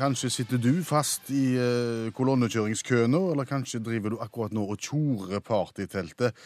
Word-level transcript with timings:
Kanskje 0.00 0.30
sitter 0.32 0.56
du 0.56 0.78
fast 0.80 1.26
i 1.28 1.58
uh, 1.60 2.06
kolonnekjøringskø 2.16 3.02
nå, 3.12 3.18
eller 3.34 3.44
kanskje 3.44 3.82
driver 3.84 4.14
du 4.14 4.22
akkurat 4.24 4.54
nå 4.56 4.62
og 4.72 4.78
tjorer 4.80 5.42
partyteltet, 5.44 6.38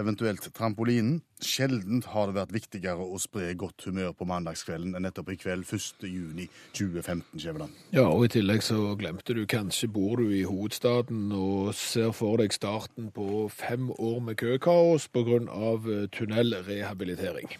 eventuelt 0.00 0.46
trampolinen. 0.56 1.18
Sjelden 1.44 2.00
har 2.08 2.30
det 2.30 2.38
vært 2.38 2.54
viktigere 2.54 3.04
å 3.04 3.18
spre 3.20 3.50
godt 3.60 3.84
humør 3.84 4.14
på 4.16 4.24
mandagskvelden 4.30 4.96
enn 4.96 5.04
nettopp 5.04 5.28
i 5.34 5.36
kveld 5.42 5.68
1. 5.68 6.06
juni 6.08 6.46
2015, 6.72 7.42
Skjæveland. 7.42 7.82
Ja, 7.92 8.06
og 8.06 8.24
i 8.24 8.30
tillegg 8.32 8.64
så 8.64 8.78
glemte 8.96 9.36
du 9.36 9.42
kanskje 9.50 9.90
bor 9.92 10.22
du 10.22 10.32
i 10.32 10.46
hovedstaden 10.48 11.34
og 11.36 11.74
ser 11.76 12.14
for 12.16 12.40
deg 12.40 12.56
starten 12.56 13.10
på 13.12 13.44
fem 13.52 13.90
år 13.98 14.24
med 14.24 14.40
køkaos 14.40 15.10
av 15.12 15.84
eh, 15.84 16.08
tunnelrehabilitering. 16.16 17.52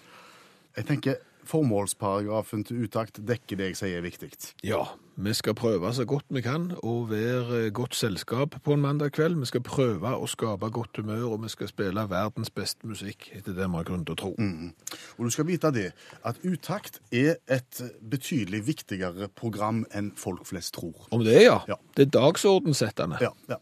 Jeg 0.79 0.89
tenker 0.89 1.21
formålsparagrafen 1.49 2.65
til 2.69 2.85
utakt 2.87 3.21
dekker 3.27 3.59
det 3.59 3.73
jeg 3.73 3.79
sier 3.81 4.01
er 4.01 4.05
viktig. 4.07 4.31
Ja, 4.67 4.83
vi 5.21 5.35
skal 5.37 5.55
prøve 5.59 5.91
så 5.93 6.07
godt 6.09 6.25
vi 6.33 6.41
kan 6.45 6.71
å 6.81 6.95
være 7.11 7.67
godt 7.75 7.97
selskap 7.99 8.57
på 8.65 8.77
en 8.77 8.85
mandag 8.85 9.13
kveld. 9.17 9.37
Vi 9.43 9.51
skal 9.51 9.65
prøve 9.67 10.15
å 10.17 10.29
skape 10.31 10.71
godt 10.73 11.03
humør, 11.03 11.35
og 11.35 11.43
vi 11.45 11.51
skal 11.53 11.69
spille 11.69 12.07
verdens 12.09 12.53
beste 12.55 12.89
musikk, 12.89 13.29
etter 13.37 13.57
det 13.57 13.67
vi 13.67 13.81
har 13.81 13.89
grunn 13.89 14.07
til 14.09 14.17
å 14.17 14.21
tro. 14.23 14.33
Og 15.19 15.27
du 15.27 15.35
skal 15.35 15.49
vite 15.51 15.73
det, 15.75 15.91
at 16.25 16.41
utakt 16.47 17.03
er 17.13 17.37
et 17.51 17.83
betydelig 18.01 18.63
viktigere 18.71 19.29
program 19.29 19.85
enn 19.93 20.13
folk 20.17 20.47
flest 20.49 20.75
tror. 20.79 21.09
Om 21.13 21.27
det, 21.27 21.43
ja. 21.45 21.61
Ja. 21.69 21.77
Det 21.97 22.09
er 22.09 22.17
dagsordensettende. 22.17 23.21
Ja, 23.25 23.35
ja. 23.53 23.61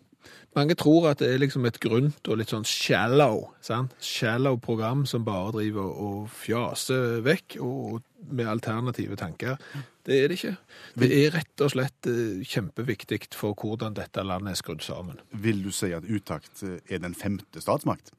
Mange 0.56 0.74
tror 0.74 1.10
at 1.12 1.20
det 1.22 1.28
er 1.30 1.38
liksom 1.38 1.66
et 1.68 1.78
grunt 1.82 2.26
og 2.26 2.40
litt 2.40 2.50
sånn 2.50 2.66
shallow, 2.66 3.52
sant? 3.62 3.94
Shallow 4.02 4.58
program 4.58 5.04
som 5.06 5.22
bare 5.26 5.52
driver 5.60 5.92
og 6.02 6.30
fjaser 6.34 7.20
vekk 7.26 7.58
og 7.62 8.00
med 8.30 8.50
alternative 8.50 9.16
tanker. 9.16 9.60
Det 10.06 10.18
er 10.18 10.28
det 10.28 10.40
ikke. 10.40 10.54
Det 10.98 11.10
er 11.14 11.34
rett 11.36 11.64
og 11.64 11.72
slett 11.72 12.08
eh, 12.10 12.42
kjempeviktig 12.46 13.22
for 13.36 13.54
hvordan 13.54 13.94
dette 13.96 14.24
landet 14.26 14.56
er 14.56 14.60
skrudd 14.60 14.82
sammen. 14.84 15.20
Vil 15.30 15.62
du 15.64 15.70
si 15.74 15.92
at 15.96 16.08
utakt 16.08 16.64
eh, 16.66 16.80
er 16.90 17.04
den 17.04 17.14
femte 17.14 17.62
statsmakt? 17.62 18.12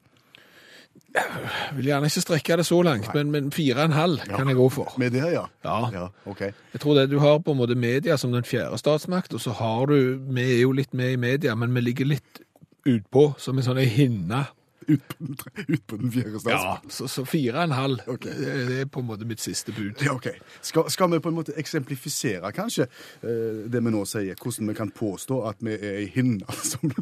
Jeg 1.12 1.76
vil 1.76 1.88
gjerne 1.90 2.08
ikke 2.08 2.22
strekke 2.24 2.56
det 2.56 2.64
så 2.66 2.78
langt, 2.86 3.10
men, 3.14 3.30
men 3.34 3.50
fire 3.52 3.74
og 3.82 3.90
en 3.90 3.96
halv 3.96 4.22
kan 4.24 4.48
jeg 4.48 4.56
gå 4.56 4.68
for. 4.72 4.94
Med 4.98 5.12
det, 5.12 5.24
ja? 5.34 5.42
Ja. 5.64 5.76
Ja, 5.92 6.06
ok. 6.24 6.40
Jeg 6.72 6.80
tror 6.80 6.96
det 6.96 7.10
du 7.10 7.18
har 7.20 7.38
på 7.44 7.52
en 7.52 7.60
måte 7.60 7.76
media 7.76 8.16
som 8.16 8.32
den 8.32 8.46
fjerde 8.48 8.78
statsmakt, 8.80 9.34
og 9.36 9.40
så 9.44 9.52
har 9.58 9.86
du, 9.92 10.16
vi 10.32 10.46
er 10.54 10.62
jo 10.62 10.72
litt 10.72 10.94
med 10.96 11.12
i 11.12 11.20
media, 11.20 11.54
men 11.54 11.74
vi 11.76 11.84
ligger 11.84 12.08
litt 12.14 12.40
utpå, 12.88 13.34
som 13.38 13.58
en 13.60 13.66
sånn 13.66 13.82
hinne. 13.84 14.46
Ut 14.88 15.02
på 15.08 15.16
den, 15.18 15.36
ut 15.68 15.86
på 15.86 15.96
den 16.00 16.12
fjerde 16.12 16.40
Ja, 16.50 16.76
så, 16.88 17.06
så 17.08 17.24
fire 17.28 17.58
og 17.58 17.64
en 17.64 17.76
halv, 17.76 18.00
Okay. 18.12 18.32
det, 18.38 18.54
det 18.68 18.80
er 18.80 18.88
på 18.90 19.00
en 19.00 19.06
måte 19.06 19.26
mitt 19.28 19.40
siste 19.40 19.72
bud. 19.72 20.02
Ja, 20.02 20.14
ok. 20.16 20.28
Skal, 20.60 20.90
skal 20.90 21.10
vi 21.12 21.20
på 21.22 21.30
en 21.32 21.36
måte 21.38 21.54
eksemplifisere 21.58 22.52
kanskje 22.56 22.88
eh, 22.88 23.62
det 23.72 23.82
vi 23.84 23.92
nå 23.94 24.02
sier, 24.08 24.34
hvordan 24.42 24.72
vi 24.72 24.74
kan 24.78 24.90
påstå 24.96 25.42
at 25.48 25.62
vi 25.64 25.76
er 25.78 26.00
ei 26.02 26.08
hinne 26.14 26.58
som 26.72 26.92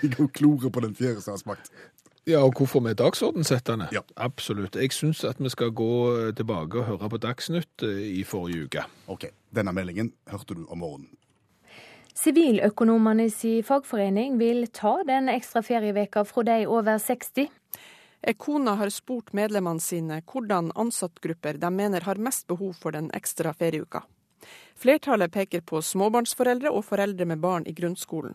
ligger 0.00 0.26
og 0.26 0.32
klorer 0.36 0.72
på 0.72 0.84
den 0.86 0.96
fjerde 0.98 1.24
statsmakt? 1.24 1.70
Ja, 2.26 2.40
og 2.42 2.56
hvorfor 2.58 2.82
vi 2.82 2.90
er 2.90 2.98
dagsordensettende? 2.98 3.86
Ja. 3.94 4.00
Absolutt. 4.16 4.74
Jeg 4.74 4.90
syns 4.92 5.22
at 5.24 5.38
vi 5.38 5.50
skal 5.52 5.70
gå 5.70 5.90
eh, 6.16 6.32
tilbake 6.34 6.80
og 6.80 6.88
høre 6.88 7.10
på 7.12 7.20
Dagsnytt 7.22 7.84
eh, 7.86 8.00
i 8.18 8.24
forrige 8.26 8.66
uke. 8.66 8.82
Ok, 9.12 9.28
denne 9.54 9.74
meldingen 9.76 10.10
hørte 10.32 10.56
du 10.58 10.64
om 10.66 10.82
morgenen. 10.82 11.12
Siviløkonomenes 12.16 13.42
fagforening 13.68 14.38
vil 14.40 14.66
ta 14.72 15.02
den 15.04 15.28
ekstra 15.28 15.60
ferieveka 15.62 16.24
fra 16.24 16.42
de 16.48 16.62
over 16.64 16.96
60. 16.98 17.50
Ekona 18.26 18.74
har 18.80 18.90
spurt 18.90 19.34
medlemmene 19.36 19.82
sine 19.84 20.22
hvordan 20.24 20.72
ansattgrupper 20.74 21.60
de 21.60 21.70
mener 21.70 22.06
har 22.08 22.16
mest 22.16 22.46
behov 22.48 22.72
for 22.80 22.96
den 22.96 23.10
ekstra 23.14 23.52
ferieuka. 23.52 24.06
Flertallet 24.76 25.32
peker 25.32 25.60
på 25.60 25.82
småbarnsforeldre 25.82 26.72
og 26.72 26.84
foreldre 26.88 27.28
med 27.28 27.40
barn 27.44 27.68
i 27.68 27.76
grunnskolen. 27.76 28.34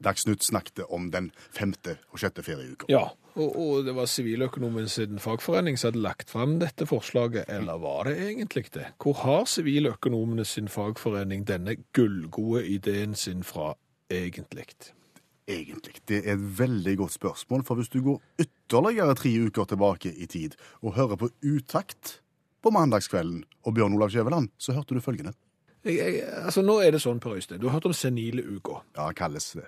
Dagsnytt 0.00 0.44
snakket 0.44 0.84
om 0.88 1.10
den 1.12 1.30
femte 1.52 1.98
og 2.10 2.22
sjette 2.22 2.44
ferieuka. 2.44 2.88
Ja, 2.88 3.10
og, 3.36 3.56
og 3.56 3.84
det 3.84 3.94
var 3.96 4.08
Siviløkonomen 4.10 4.88
sin 4.88 5.20
fagforening 5.22 5.76
som 5.78 5.90
hadde 5.90 6.04
lagt 6.04 6.32
fram 6.32 6.58
dette 6.62 6.86
forslaget, 6.88 7.44
eller 7.52 7.80
var 7.82 8.08
det 8.08 8.16
egentlig 8.30 8.70
det? 8.74 8.86
Hvor 9.02 9.18
har 9.24 9.44
Siviløkonomene 9.50 10.44
sin 10.48 10.70
fagforening 10.72 11.44
denne 11.48 11.76
gullgode 11.96 12.64
ideen 12.66 13.14
sin 13.14 13.44
fra 13.44 13.74
egentlig? 14.10 14.66
Egentlig. 15.50 16.00
Det 16.08 16.22
er 16.24 16.36
et 16.36 16.48
veldig 16.58 16.96
godt 16.96 17.12
spørsmål, 17.12 17.64
for 17.66 17.74
hvis 17.74 17.92
du 17.92 18.00
går 18.06 18.20
ytterligere 18.40 19.14
tre 19.18 19.34
uker 19.46 19.64
tilbake 19.64 20.14
i 20.14 20.26
tid 20.26 20.56
og 20.82 20.94
hører 20.94 21.16
på 21.16 21.30
Utakt 21.42 22.20
på 22.62 22.70
mandagskvelden 22.70 23.44
og 23.64 23.74
Bjørn 23.74 23.96
Olav 23.96 24.12
Skjæveland, 24.12 24.48
så 24.58 24.72
hørte 24.76 24.94
du 24.94 25.00
følgende. 25.00 25.32
Jeg, 25.84 25.96
jeg, 25.96 26.24
altså, 26.44 26.62
nå 26.62 26.76
er 26.84 26.92
det 26.92 27.00
sånn, 27.00 27.20
Per 27.24 27.38
Øystein, 27.38 27.60
du 27.60 27.70
har 27.70 27.78
hørt 27.78 27.88
om 27.88 27.96
senile 27.96 28.44
uker. 28.44 28.82
Ja, 28.98 29.08
kalles 29.16 29.48
det. 29.56 29.64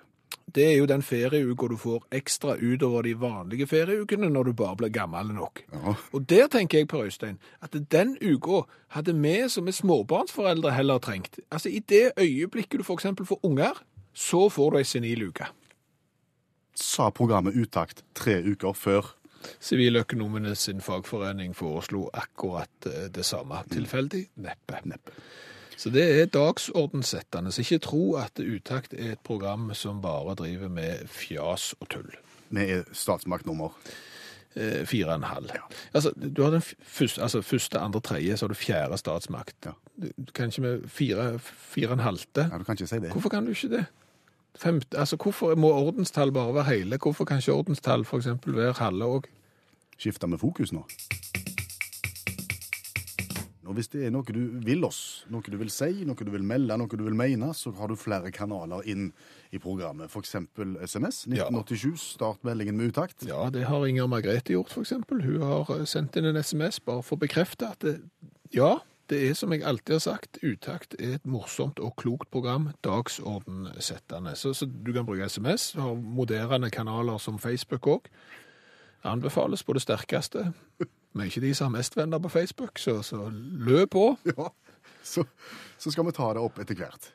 Det 0.54 0.64
er 0.66 0.76
jo 0.76 0.86
den 0.86 1.02
ferieuka 1.02 1.68
du 1.70 1.76
får 1.80 2.04
ekstra 2.12 2.56
utover 2.58 3.06
de 3.06 3.14
vanlige 3.20 3.66
ferieukene 3.66 4.28
når 4.32 4.50
du 4.50 4.52
bare 4.52 4.76
blir 4.76 4.92
gammel 4.92 5.32
nok. 5.36 5.62
Ja. 5.72 5.94
Og 6.12 6.28
der 6.28 6.50
tenker 6.52 6.78
jeg, 6.78 6.88
Per 6.88 7.04
Øystein, 7.06 7.38
at 7.62 7.76
den 7.92 8.16
uka 8.20 8.64
hadde 8.96 9.14
vi 9.14 9.48
som 9.48 9.68
er 9.68 9.76
småbarnsforeldre 9.76 10.74
heller 10.74 10.98
trengt. 10.98 11.40
Altså 11.50 11.68
i 11.68 11.78
det 11.78 12.12
øyeblikket 12.18 12.80
du 12.80 12.92
eksempel 12.92 13.26
får 13.26 13.40
unger, 13.42 13.82
så 14.12 14.48
får 14.48 14.70
du 14.70 14.78
ei 14.78 14.84
senil 14.84 15.28
uke. 15.28 15.46
Sa 16.74 17.10
programmet 17.10 17.56
Utakt 17.56 18.04
tre 18.14 18.42
uker 18.42 18.72
før. 18.72 19.14
Siviløkonomene 19.60 20.54
sin 20.54 20.80
fagforening 20.80 21.56
foreslo 21.56 22.08
akkurat 22.14 22.86
eh, 22.86 23.08
det 23.14 23.24
samme. 23.24 23.62
Tilfeldig? 23.70 24.26
Neppe. 24.36 24.78
Neppe. 24.84 25.12
Så 25.76 25.90
det 25.90 26.04
er 26.20 26.30
dagsordensettende. 26.30 27.52
Så 27.52 27.64
ikke 27.64 27.78
tro 27.78 28.14
at 28.20 28.38
Utakt 28.38 28.94
er 28.94 29.16
et 29.16 29.24
program 29.24 29.70
som 29.74 30.02
bare 30.02 30.34
driver 30.38 30.68
med 30.68 31.06
fjas 31.08 31.72
og 31.80 31.88
tull. 31.88 32.10
Vi 32.52 32.64
er 32.76 32.82
statsmakt 32.92 33.46
nummer. 33.46 33.72
Eh, 34.54 34.84
Fire 34.86 35.06
og 35.06 35.14
en 35.14 35.22
halv. 35.22 35.50
Altså, 35.94 36.12
du 36.36 36.42
har 36.42 36.50
den 36.50 36.62
første, 36.82 37.22
altså 37.22 37.40
første, 37.42 37.78
andre, 37.78 38.00
tredje, 38.00 38.36
så 38.36 38.44
har 38.44 38.48
du 38.48 38.54
fjerde 38.54 38.98
statsmakt. 38.98 39.56
Ja. 39.64 39.70
Du 40.02 40.32
kan 40.34 40.46
ikke 40.46 40.62
med 40.62 40.88
fire, 40.88 41.38
fire 41.38 41.88
og 41.88 41.92
en 41.92 41.98
halvte. 41.98 42.48
Ja, 42.52 42.58
du 42.58 42.64
kan 42.64 42.72
ikke 42.72 42.86
si 42.86 43.00
det. 43.00 43.12
Hvorfor 43.12 43.28
kan 43.28 43.44
du 43.44 43.50
ikke 43.50 43.68
det? 43.68 43.84
Femte, 44.56 44.98
altså, 44.98 45.16
hvorfor 45.16 45.54
må 45.54 45.72
ordenstall 45.72 46.32
bare 46.32 46.54
være 46.54 46.64
hele? 46.64 46.98
Hvorfor 47.02 47.24
kan 47.24 47.36
ikke 47.36 47.52
ordenstall 47.52 48.00
eksempel 48.00 48.56
være 48.56 48.72
halve 48.72 49.04
òg? 49.04 49.30
Skifte 49.98 50.26
med 50.26 50.38
fokus 50.38 50.72
nå. 50.72 50.84
Og 53.72 53.78
hvis 53.78 53.88
det 53.88 54.02
er 54.04 54.10
noe 54.12 54.28
du 54.28 54.60
vil 54.66 54.84
oss, 54.84 55.24
noe 55.32 55.48
du 55.48 55.56
vil 55.56 55.70
si, 55.72 56.04
noe 56.04 56.18
du 56.20 56.28
vil 56.34 56.44
melde, 56.44 56.76
noe 56.76 56.92
du 56.92 57.06
vil 57.06 57.16
mene, 57.16 57.54
så 57.56 57.72
har 57.78 57.88
du 57.88 57.96
flere 57.96 58.28
kanaler 58.34 58.84
inn 58.92 59.06
i 59.48 59.60
programmet. 59.62 60.12
Eksempel 60.12 60.74
SMS. 60.84 61.22
1987, 61.24 61.96
start 62.18 62.44
meldingen 62.44 62.76
med 62.76 62.92
utakt. 62.92 63.24
Ja, 63.24 63.46
det 63.54 63.64
har 63.70 63.88
Inger 63.88 64.10
Margrethe 64.12 64.58
gjort, 64.58 64.76
eksempel. 64.76 65.24
Hun 65.24 65.40
har 65.48 65.72
sendt 65.88 66.20
inn 66.20 66.28
en 66.28 66.36
SMS 66.36 66.82
bare 66.84 67.00
for 67.06 67.16
å 67.16 67.24
bekrefte 67.24 67.72
at 67.72 67.80
det, 67.86 67.96
ja, 68.52 68.74
det 69.08 69.24
er 69.30 69.40
som 69.40 69.56
jeg 69.56 69.64
alltid 69.64 69.96
har 69.96 70.04
sagt, 70.04 70.42
Utakt 70.44 70.98
er 71.00 71.16
et 71.16 71.28
morsomt 71.28 71.80
og 71.80 71.96
klokt 72.00 72.28
program, 72.32 72.74
dagsordensettende. 72.84 74.36
Så, 74.36 74.52
så 74.52 74.68
du 74.68 74.92
kan 74.92 75.08
bruke 75.08 75.32
SMS, 75.32 75.72
du 75.72 75.80
har 75.80 75.96
moderne 75.96 76.68
kanaler 76.72 77.16
som 77.24 77.40
Facebook 77.40 77.88
òg. 77.88 78.12
Anbefales 79.08 79.64
på 79.64 79.80
det 79.80 79.88
sterkeste. 79.88 80.52
Vi 81.12 81.20
er 81.24 81.28
ikke 81.30 81.42
de 81.44 81.54
som 81.54 81.68
har 81.70 81.78
mest 81.78 81.96
venner 81.98 82.18
på 82.24 82.30
Facebook, 82.32 82.78
så, 82.80 83.00
så 83.04 83.26
løp 83.32 83.90
på. 83.96 84.06
Ja, 84.32 84.48
så, 85.04 85.24
så 85.82 85.90
skal 85.90 86.06
vi 86.06 86.14
ta 86.16 86.28
det 86.36 86.40
opp 86.44 86.60
etter 86.62 86.78
hvert. 86.78 87.08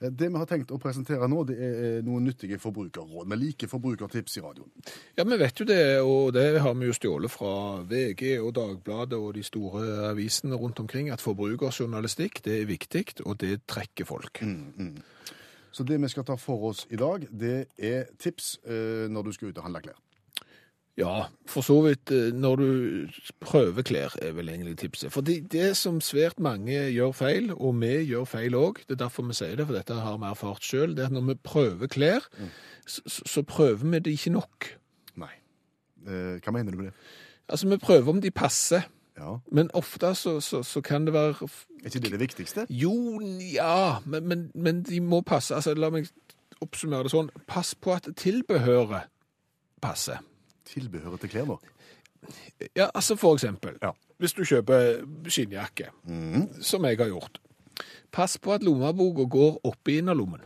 Eh, 0.00 0.10
Det 0.14 0.28
vi 0.30 0.38
har 0.38 0.46
tenkt 0.48 0.70
å 0.72 0.78
presentere 0.80 1.26
nå, 1.28 1.42
det 1.48 1.56
er 1.58 2.02
noen 2.06 2.24
nyttige 2.28 2.58
forbrukerråd. 2.62 3.26
Vi 3.30 3.38
liker 3.40 3.70
forbrukertips 3.70 4.38
i 4.38 4.42
radioen. 4.44 4.70
Ja, 5.18 5.24
vi 5.26 5.38
vet 5.40 5.60
jo 5.60 5.66
det, 5.68 5.80
og 6.02 6.32
det 6.36 6.46
har 6.62 6.74
vi 6.78 6.88
jo 6.88 6.94
stjålet 6.96 7.30
fra 7.34 7.52
VG 7.90 8.36
og 8.38 8.52
Dagbladet 8.56 9.18
og 9.18 9.34
de 9.36 9.42
store 9.46 9.84
avisene 10.12 10.56
rundt 10.60 10.80
omkring, 10.84 11.10
at 11.14 11.22
forbrukerjournalistikk, 11.24 12.40
det 12.46 12.60
er 12.62 12.70
viktig, 12.70 13.04
og 13.26 13.38
det 13.42 13.58
trekker 13.70 14.06
folk. 14.08 14.40
Så 15.74 15.82
det 15.82 15.98
vi 15.98 16.08
skal 16.12 16.22
ta 16.28 16.36
for 16.38 16.68
oss 16.70 16.84
i 16.94 16.96
dag, 17.00 17.26
det 17.34 17.56
er 17.82 18.04
tips 18.22 18.52
eh, 18.62 19.06
når 19.10 19.26
du 19.26 19.32
skal 19.34 19.50
ut 19.50 19.58
og 19.58 19.66
handle 19.66 19.82
klær. 19.88 19.98
Ja, 20.96 21.24
for 21.50 21.64
så 21.66 21.80
vidt 21.82 22.10
eh, 22.14 22.28
når 22.38 22.56
du 22.60 22.66
prøver 23.42 23.82
klær, 23.82 24.12
er 24.22 24.32
vel 24.36 24.48
egentlig 24.52 24.76
tipset. 24.78 25.10
Fordi 25.12 25.40
det 25.40 25.72
som 25.76 25.96
svært 26.00 26.38
mange 26.38 26.76
gjør 26.94 27.10
feil, 27.18 27.48
og 27.56 27.74
vi 27.80 27.88
gjør 28.12 28.24
feil 28.30 28.54
òg, 28.54 28.78
det 28.86 28.94
er 28.94 29.00
derfor 29.02 29.26
vi 29.26 29.34
sier 29.34 29.56
det, 29.58 29.66
for 29.66 29.74
dette 29.74 29.96
har 29.98 30.18
vi 30.22 30.28
erfart 30.30 30.62
sjøl, 30.62 30.94
det 30.94 31.02
er 31.02 31.10
at 31.10 31.16
når 31.16 31.26
vi 31.32 31.34
prøver 31.42 31.90
klær, 31.90 32.28
så, 32.86 33.02
så 33.26 33.42
prøver 33.42 33.82
vi 33.90 33.98
det 34.06 34.14
ikke 34.14 34.30
nok. 34.36 34.68
Nei. 35.18 35.32
Eh, 36.06 36.36
hva 36.44 36.54
mener 36.54 36.70
du 36.70 36.78
med 36.84 36.92
det? 36.92 36.94
Altså, 37.48 37.68
vi 37.68 37.76
prøver 37.82 38.14
om 38.14 38.20
de 38.22 38.30
passer, 38.30 38.86
Ja. 39.18 39.36
men 39.52 39.68
ofte 39.74 40.08
så, 40.18 40.40
så, 40.40 40.62
så 40.66 40.80
kan 40.80 41.04
det 41.06 41.12
være 41.14 41.34
Er 41.46 41.86
ikke 41.86 42.00
det 42.00 42.10
det 42.10 42.20
viktigste? 42.20 42.66
Jo, 42.70 43.20
ja, 43.54 43.98
men, 44.06 44.26
men, 44.26 44.50
men 44.54 44.82
de 44.82 45.00
må 45.00 45.20
passe. 45.26 45.54
Altså, 45.54 45.74
la 45.74 45.90
meg 45.90 46.06
oppsummere 46.62 47.02
det 47.06 47.12
sånn. 47.12 47.28
Pass 47.46 47.74
på 47.74 47.92
at 47.94 48.08
tilbehøret 48.18 49.06
passer. 49.82 50.18
Tilbehøret 50.64 51.20
til 51.20 51.30
klær, 51.34 51.46
nå? 51.48 51.58
Ja, 52.76 52.86
altså 52.94 53.16
for 53.20 53.34
eksempel, 53.36 53.76
Ja. 53.82 53.90
hvis 54.18 54.32
du 54.32 54.42
kjøper 54.48 55.02
skinnjakke, 55.28 55.90
som 56.64 56.84
jeg 56.88 56.96
har 56.98 57.10
gjort, 57.12 57.38
pass 58.12 58.38
på 58.38 58.54
at 58.54 58.62
lommeboka 58.64 59.26
går 59.28 59.58
opp 59.64 59.88
i 59.92 59.98
innerlommen. 60.00 60.40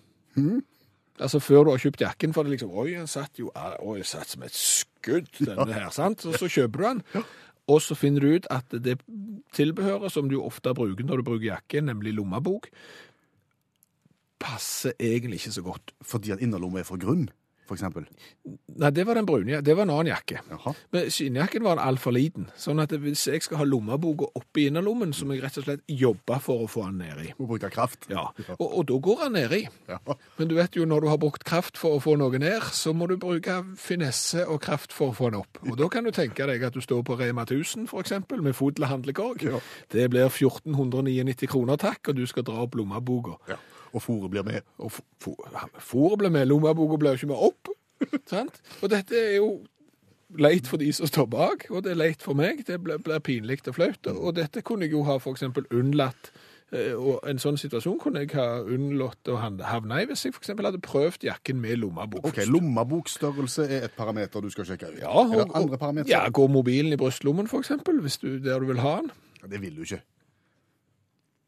Altså 1.21 1.41
før 1.43 1.65
du 1.65 1.71
har 1.71 1.79
kjøpt 1.83 2.01
jakken, 2.01 2.33
for 2.35 2.43
det 2.47 2.53
liksom, 2.57 2.71
oi, 2.71 2.91
den 2.95 3.07
satt 3.11 3.39
jo, 3.39 3.51
oi, 3.55 3.97
den 3.99 4.05
satt 4.07 4.29
som 4.31 4.43
et 4.47 4.55
skudd, 4.55 5.29
denne 5.39 5.73
her, 5.75 5.91
sant? 5.91 6.25
Og 6.27 6.35
så 6.39 6.47
kjøper 6.51 6.79
du 6.79 6.85
den, 6.89 7.25
og 7.69 7.81
så 7.83 7.95
finner 7.99 8.21
du 8.23 8.35
ut 8.39 8.47
at 8.55 8.71
det 8.71 9.01
tilbehøret 9.55 10.11
som 10.15 10.29
du 10.31 10.39
ofte 10.41 10.73
bruker 10.75 11.05
når 11.05 11.17
du 11.21 11.27
bruker 11.27 11.47
jakke, 11.51 11.83
nemlig 11.85 12.15
lommebok, 12.15 12.71
passer 14.39 14.95
egentlig 14.99 15.41
ikke 15.43 15.53
så 15.59 15.63
godt. 15.67 15.93
Fordi 16.07 16.31
at 16.35 16.41
innerlomma 16.43 16.81
er 16.81 16.87
for 16.89 16.97
grunn, 17.03 17.29
eksempel? 17.77 18.07
Nei, 18.79 18.91
det 18.95 19.05
var 19.09 19.19
den 19.19 19.27
brune, 19.29 19.61
det 19.65 19.75
var 19.77 19.85
en 19.85 19.93
annen 19.93 20.13
jakke. 20.13 20.41
Jaha. 20.49 20.73
Men 20.95 21.11
skinnjakken 21.13 21.65
var 21.67 21.83
altfor 21.83 22.15
liten, 22.15 22.49
sånn 22.57 22.81
at 22.83 22.95
hvis 22.95 23.27
jeg 23.29 23.43
skal 23.45 23.61
ha 23.63 23.67
lommeboka 23.69 24.31
oppi 24.39 24.69
innerlommen, 24.69 25.13
så 25.17 25.27
må 25.27 25.37
jeg 25.37 25.45
rett 25.45 25.59
og 25.61 25.67
slett 25.67 25.85
jobbe 25.91 26.39
for 26.45 26.65
å 26.65 26.69
få 26.71 26.87
den 26.89 27.03
nedi. 27.03 27.33
Må 27.39 27.51
bruke 27.51 27.73
kraft. 27.75 28.09
Ja, 28.19 28.31
og, 28.57 28.65
og 28.67 28.87
da 28.89 28.97
går 29.05 29.21
den 29.27 29.35
nedi. 29.37 29.59
Ja. 29.91 29.99
Men 30.39 30.49
du 30.51 30.55
vet 30.57 30.77
jo, 30.79 30.87
når 30.89 31.05
du 31.05 31.09
har 31.11 31.19
brukt 31.21 31.45
kraft 31.47 31.79
for 31.79 31.99
å 31.99 32.03
få 32.03 32.17
noe 32.19 32.41
ned, 32.41 32.65
så 32.75 32.95
må 32.97 33.07
du 33.11 33.17
bruke 33.21 33.59
finesse 33.79 34.47
og 34.49 34.63
kraft 34.65 34.95
for 34.97 35.13
å 35.13 35.17
få 35.17 35.31
den 35.31 35.43
opp. 35.43 35.61
Og 35.69 35.77
da 35.79 35.91
kan 35.93 36.07
du 36.09 36.13
tenke 36.15 36.47
deg 36.49 36.65
at 36.67 36.75
du 36.75 36.81
står 36.83 37.05
på 37.07 37.19
Rema 37.21 37.45
1000, 37.45 37.87
for 37.91 38.03
eksempel, 38.03 38.41
med 38.45 38.57
fodla 38.59 38.89
handlekorg. 38.91 39.45
Ja. 39.45 39.61
Det 39.93 40.09
blir 40.13 40.27
1499 40.31 41.51
kroner, 41.53 41.79
takk, 41.81 42.11
og 42.11 42.19
du 42.19 42.25
skal 42.31 42.47
dra 42.49 42.65
opp 42.65 42.79
lommeboka. 42.79 43.37
Ja. 43.53 43.61
Og 43.93 44.03
fôret 44.05 44.31
blir 44.33 44.45
med. 44.47 44.63
Og 44.79 44.93
fòret 44.93 46.19
blir 46.19 46.31
med, 46.35 46.47
lommeboka 46.51 46.99
jo 47.17 47.23
ikke 47.23 47.33
med 47.33 47.45
opp. 47.51 47.73
sant? 48.31 48.61
Og 48.83 48.91
dette 48.93 49.17
er 49.19 49.37
jo 49.39 49.51
leit 50.39 50.67
for 50.69 50.77
de 50.77 50.91
som 50.93 51.09
står 51.09 51.27
bak, 51.33 51.65
og 51.73 51.83
det 51.87 51.95
er 51.95 52.03
leit 52.03 52.23
for 52.23 52.37
meg. 52.37 52.61
Det 52.69 52.77
blir, 52.85 53.01
blir 53.01 53.23
pinlig 53.25 53.63
og 53.67 53.79
flaut. 53.79 54.07
Og 54.13 54.35
dette 54.37 54.61
kunne 54.63 54.85
jeg 54.85 54.93
jo 54.93 55.03
ha 55.09 55.17
eksempel 55.33 55.65
unnlatt. 55.73 56.29
eh, 56.71 56.93
Og 56.93 57.23
en 57.25 57.41
sånn 57.41 57.57
situasjon 57.57 57.97
kunne 58.03 58.21
jeg 58.27 58.35
ha 58.37 58.61
unnlått 58.61 59.31
å 59.33 59.39
havne 59.41 60.03
i 60.03 60.07
hvis 60.11 60.27
jeg 60.27 60.35
eksempel 60.43 60.69
hadde 60.69 60.83
prøvd 60.85 61.25
jakken 61.31 61.63
med 61.65 61.81
lommebok. 61.81 62.29
Ok, 62.29 62.43
Lommebokstørrelse 62.45 63.65
er 63.73 63.89
et 63.89 63.97
parameter 63.97 64.45
du 64.45 64.51
skal 64.53 64.69
sjekke 64.69 64.93
ut. 64.93 65.01
Ja, 65.01 65.15
er 65.25 65.47
det 65.47 65.57
andre 65.57 65.81
parametere? 65.81 66.13
ja, 66.13 66.29
går 66.29 66.53
mobilen 66.53 66.93
i 66.93 67.01
brystlommen 67.01 67.49
du, 68.21 68.37
der 68.45 68.61
du 68.61 68.67
vil 68.69 68.85
ha 68.85 68.99
den? 69.01 69.11
Det 69.49 69.63
vil 69.65 69.77
du 69.81 69.83
ikke. 69.89 70.03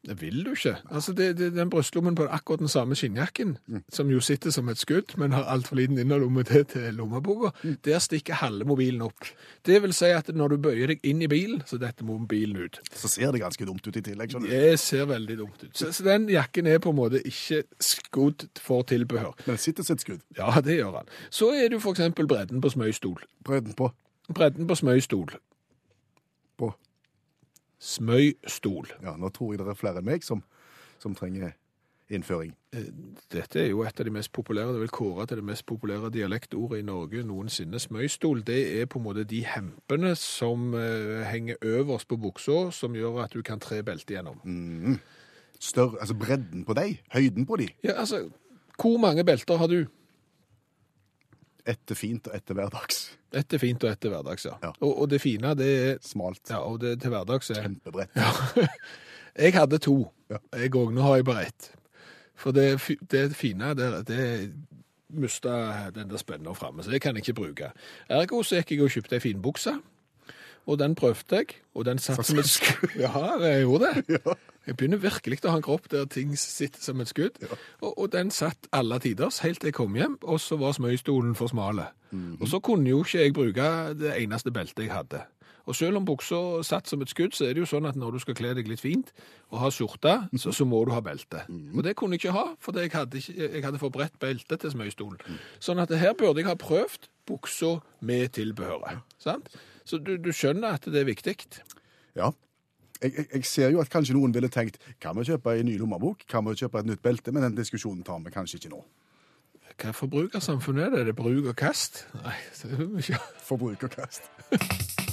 Det 0.07 0.15
vil 0.21 0.39
du 0.45 0.51
ikke. 0.55 0.75
Altså, 0.89 1.13
det, 1.13 1.37
det, 1.37 1.51
den 1.53 1.69
brystlommen 1.69 2.15
på 2.17 2.25
akkurat 2.25 2.59
den 2.59 2.71
samme 2.71 2.95
skinnjakken, 2.97 3.57
som 3.93 4.09
jo 4.09 4.19
sitter 4.19 4.49
som 4.49 4.69
et 4.69 4.79
skudd, 4.81 5.13
men 5.21 5.35
har 5.35 5.45
altfor 5.53 5.77
liten 5.77 5.99
innerlomme 6.01 6.41
til, 6.43 6.65
til 6.65 6.95
lommeboka, 6.97 7.51
der 7.85 8.01
stikker 8.01 8.39
halve 8.41 8.65
mobilen 8.65 9.03
opp. 9.05 9.29
Det 9.65 9.77
vil 9.83 9.93
si 9.93 10.09
at 10.09 10.31
når 10.33 10.55
du 10.55 10.57
bøyer 10.65 10.95
deg 10.95 11.05
inn 11.05 11.21
i 11.21 11.29
bilen, 11.29 11.61
så 11.69 11.77
detter 11.77 12.07
mobilen 12.07 12.57
ut. 12.63 12.81
Så 12.97 13.11
ser 13.13 13.31
det 13.31 13.43
ganske 13.43 13.67
dumt 13.69 13.85
ut 13.85 14.01
i 14.01 14.01
tillegg, 14.09 14.33
skjønner 14.33 14.49
du. 14.49 14.55
Det 14.57 14.81
ser 14.81 15.05
veldig 15.13 15.37
dumt 15.43 15.61
ut. 15.67 15.71
Så, 15.77 15.91
så 15.93 16.09
den 16.09 16.25
jakken 16.33 16.71
er 16.71 16.81
på 16.81 16.95
en 16.95 16.97
måte 16.97 17.21
ikke 17.21 17.61
skudd 17.77 18.49
for 18.57 18.81
tilbehør. 18.89 19.37
Men 19.45 19.59
det 19.59 19.61
sitter 19.67 19.85
sitt 19.85 20.01
skudd. 20.01 20.25
Ja, 20.37 20.49
det 20.65 20.79
gjør 20.79 21.03
han. 21.03 21.13
Så 21.29 21.53
er 21.53 21.77
for 21.77 21.93
eksempel 21.93 22.27
bredden 22.27 22.61
på 22.61 22.73
smøystol. 22.73 23.21
Bredden 23.45 23.77
på. 23.77 23.93
Bredden 24.33 24.65
på 24.67 24.81
smøystol. 24.81 25.29
på. 26.57 26.73
Smøystol. 27.81 28.91
Ja, 29.01 29.15
nå 29.17 29.31
tror 29.33 29.55
jeg 29.55 29.63
det 29.63 29.71
er 29.73 29.79
flere 29.79 30.01
enn 30.01 30.07
meg 30.11 30.25
som, 30.25 30.43
som 31.01 31.17
trenger 31.17 31.55
innføring. 32.11 32.51
Dette 33.31 33.59
er 33.61 33.69
jo 33.71 33.83
et 33.87 33.99
av 33.99 34.07
de 34.07 34.13
mest 34.13 34.31
populære, 34.35 34.73
det 34.73 34.81
er 34.81 34.83
vel 34.85 34.93
kåret 34.93 35.31
til 35.31 35.39
det 35.39 35.45
mest 35.47 35.65
populære 35.69 36.11
dialektordet 36.13 36.81
i 36.81 36.85
Norge 36.87 37.23
noensinne. 37.27 37.79
Smøystol, 37.79 38.43
det 38.47 38.59
er 38.81 38.89
på 38.91 38.99
en 38.99 39.05
måte 39.05 39.25
de 39.27 39.41
hempene 39.47 40.13
som 40.19 40.75
eh, 40.77 41.23
henger 41.31 41.59
øverst 41.61 42.09
på 42.11 42.19
buksa, 42.21 42.69
som 42.75 42.95
gjør 42.95 43.23
at 43.25 43.33
du 43.33 43.41
kan 43.47 43.63
tre 43.63 43.81
beltet 43.87 44.17
gjennom. 44.17 44.43
Større, 45.61 45.99
altså 46.01 46.17
bredden 46.17 46.65
på 46.67 46.75
deg, 46.77 47.01
høyden 47.13 47.47
på 47.47 47.59
de, 47.61 47.69
Ja, 47.85 47.99
altså, 48.03 48.25
hvor 48.81 48.97
mange 49.01 49.25
belter 49.25 49.59
har 49.61 49.71
du? 49.71 49.85
Etter 51.69 51.97
fint 51.97 52.27
og 52.27 52.35
etter 52.35 52.57
hverdags. 52.57 53.03
Ett 53.35 53.53
er 53.53 53.61
fint 53.61 53.83
og 53.83 53.91
ett 53.91 54.05
er 54.05 54.13
hverdags, 54.13 54.45
ja. 54.47 54.57
Ja. 54.63 54.71
Og, 54.79 54.91
og 55.03 55.11
det 55.11 55.21
fine, 55.23 55.53
det 55.57 55.69
er 55.71 56.01
Smalt, 56.05 56.43
Ja, 56.49 56.61
og 56.65 56.81
det 56.83 56.97
til 57.01 57.13
hverdags 57.13 57.51
er 57.53 57.61
kjempebrett. 57.63 58.17
Jeg 59.41 59.55
hadde 59.55 59.79
to. 59.79 60.11
Ja. 60.29 60.41
Jeg 60.59 60.75
òg. 60.75 60.91
Nå 60.91 61.05
har 61.05 61.21
jeg 61.21 61.25
bare 61.25 61.45
ett. 61.47 61.69
For 62.35 62.51
det, 62.51 62.81
det 63.11 63.29
fine 63.37 63.69
der, 63.79 64.01
det 64.03 64.25
mista 65.07 65.53
den 65.95 66.09
der 66.11 66.19
spenna 66.19 66.53
framme, 66.53 66.83
så 66.83 66.91
det 66.91 67.01
kan 67.01 67.15
jeg 67.15 67.23
ikke 67.23 67.37
bruke. 67.37 67.71
Ergo 68.09 68.41
så 68.43 68.59
gikk 68.59 68.73
jeg 68.75 68.83
og 68.85 68.91
kjøpte 68.95 69.17
ei 69.17 69.23
finbukse, 69.23 69.73
og 70.69 70.79
den 70.79 70.95
prøvde 70.95 71.41
jeg, 71.41 71.55
og 71.73 71.85
den 71.87 71.99
satt 71.99 72.25
som 72.25 72.39
et 72.39 72.49
skudd. 72.49 72.93
Ja, 72.99 73.11
jeg 73.41 73.65
gjorde 73.65 73.91
det. 73.93 74.21
Jeg 74.67 74.77
begynner 74.77 75.01
virkelig 75.01 75.39
å 75.41 75.55
ha 75.55 75.57
en 75.57 75.65
kropp 75.65 75.87
der 75.89 76.05
ting 76.05 76.35
sitter 76.37 76.83
som 76.83 77.01
et 77.01 77.09
skudd. 77.09 77.39
Og, 77.81 77.91
og 77.95 78.11
den 78.13 78.29
satt 78.31 78.69
alle 78.71 78.99
tiders, 79.01 79.41
helt 79.41 79.61
til 79.63 79.71
jeg 79.71 79.77
kom 79.79 79.95
hjem, 79.97 80.19
og 80.21 80.37
så 80.43 80.59
var 80.61 80.77
smøystolen 80.77 81.33
for 81.35 81.49
smale. 81.49 81.89
Og 82.39 82.47
så 82.51 82.59
kunne 82.63 82.89
jo 82.91 83.01
ikke 83.05 83.23
jeg 83.23 83.33
bruke 83.33 83.69
det 83.97 84.17
eneste 84.19 84.53
beltet 84.53 84.85
jeg 84.85 84.93
hadde. 84.93 85.23
Og 85.69 85.75
selv 85.77 85.99
om 85.99 86.05
buksa 86.05 86.37
satt 86.65 86.89
som 86.89 87.01
et 87.03 87.09
skudd, 87.09 87.35
så 87.37 87.45
er 87.45 87.53
det 87.53 87.61
jo 87.61 87.69
sånn 87.69 87.85
at 87.85 87.97
når 87.99 88.15
du 88.17 88.19
skal 88.23 88.35
kle 88.37 88.53
deg 88.57 88.67
litt 88.69 88.81
fint 88.81 89.11
og 89.51 89.59
ha 89.61 89.69
skjorte, 89.73 90.15
så, 90.41 90.53
så 90.55 90.65
må 90.65 90.81
du 90.85 90.91
ha 90.95 91.01
belte. 91.05 91.43
Og 91.77 91.83
det 91.85 91.93
kunne 91.99 92.17
jeg 92.17 92.25
ikke 92.25 92.35
ha, 92.35 92.45
for 92.59 92.77
jeg 92.81 92.91
hadde, 92.93 93.21
ikke, 93.21 93.49
jeg 93.57 93.63
hadde 93.65 93.81
for 93.81 93.93
bredt 93.93 94.17
belte 94.21 94.57
til 94.57 94.73
smøystolen. 94.73 95.21
Sånn 95.61 95.81
at 95.83 95.93
her 95.93 96.15
burde 96.17 96.41
jeg 96.41 96.49
ha 96.49 96.57
prøvd 96.59 97.07
buksa 97.29 97.75
med 98.01 98.33
tilbehøret. 98.35 99.05
Sant? 99.21 99.53
Så 99.85 99.99
du, 100.01 100.15
du 100.21 100.31
skjønner 100.35 100.77
at 100.77 100.87
det 100.87 101.01
er 101.01 101.07
viktig. 101.09 101.35
Ja. 102.17 102.31
Jeg, 103.01 103.13
jeg, 103.17 103.27
jeg 103.33 103.45
ser 103.49 103.71
jo 103.73 103.81
at 103.81 103.89
kanskje 103.89 104.13
noen 104.13 104.33
ville 104.35 104.49
tenkt 104.53 104.77
kan 105.01 105.17
vi 105.17 105.25
kjøpe 105.31 105.55
en 105.57 105.65
ny 105.65 105.77
lommebok, 105.81 106.25
kan 106.29 106.45
vi 106.45 106.53
kjøpe 106.59 106.83
et 106.83 106.89
nytt 106.91 107.01
belte, 107.01 107.33
men 107.33 107.47
den 107.47 107.57
diskusjonen 107.57 108.03
tar 108.05 108.21
vi 108.21 108.33
kanskje 108.33 108.61
ikke 108.61 108.73
nå. 108.75 108.81
Hva 109.81 109.91
forbrukersamfunn 109.97 110.77
er 110.83 110.91
det? 110.93 110.99
Er 110.99 111.05
det 111.09 111.15
bruk 111.17 111.47
og 111.49 111.55
kast? 111.57 112.03
Nei, 112.21 112.35
det 112.61 112.71
er 112.75 112.85
mye. 112.91 113.89
kast. 113.89 114.29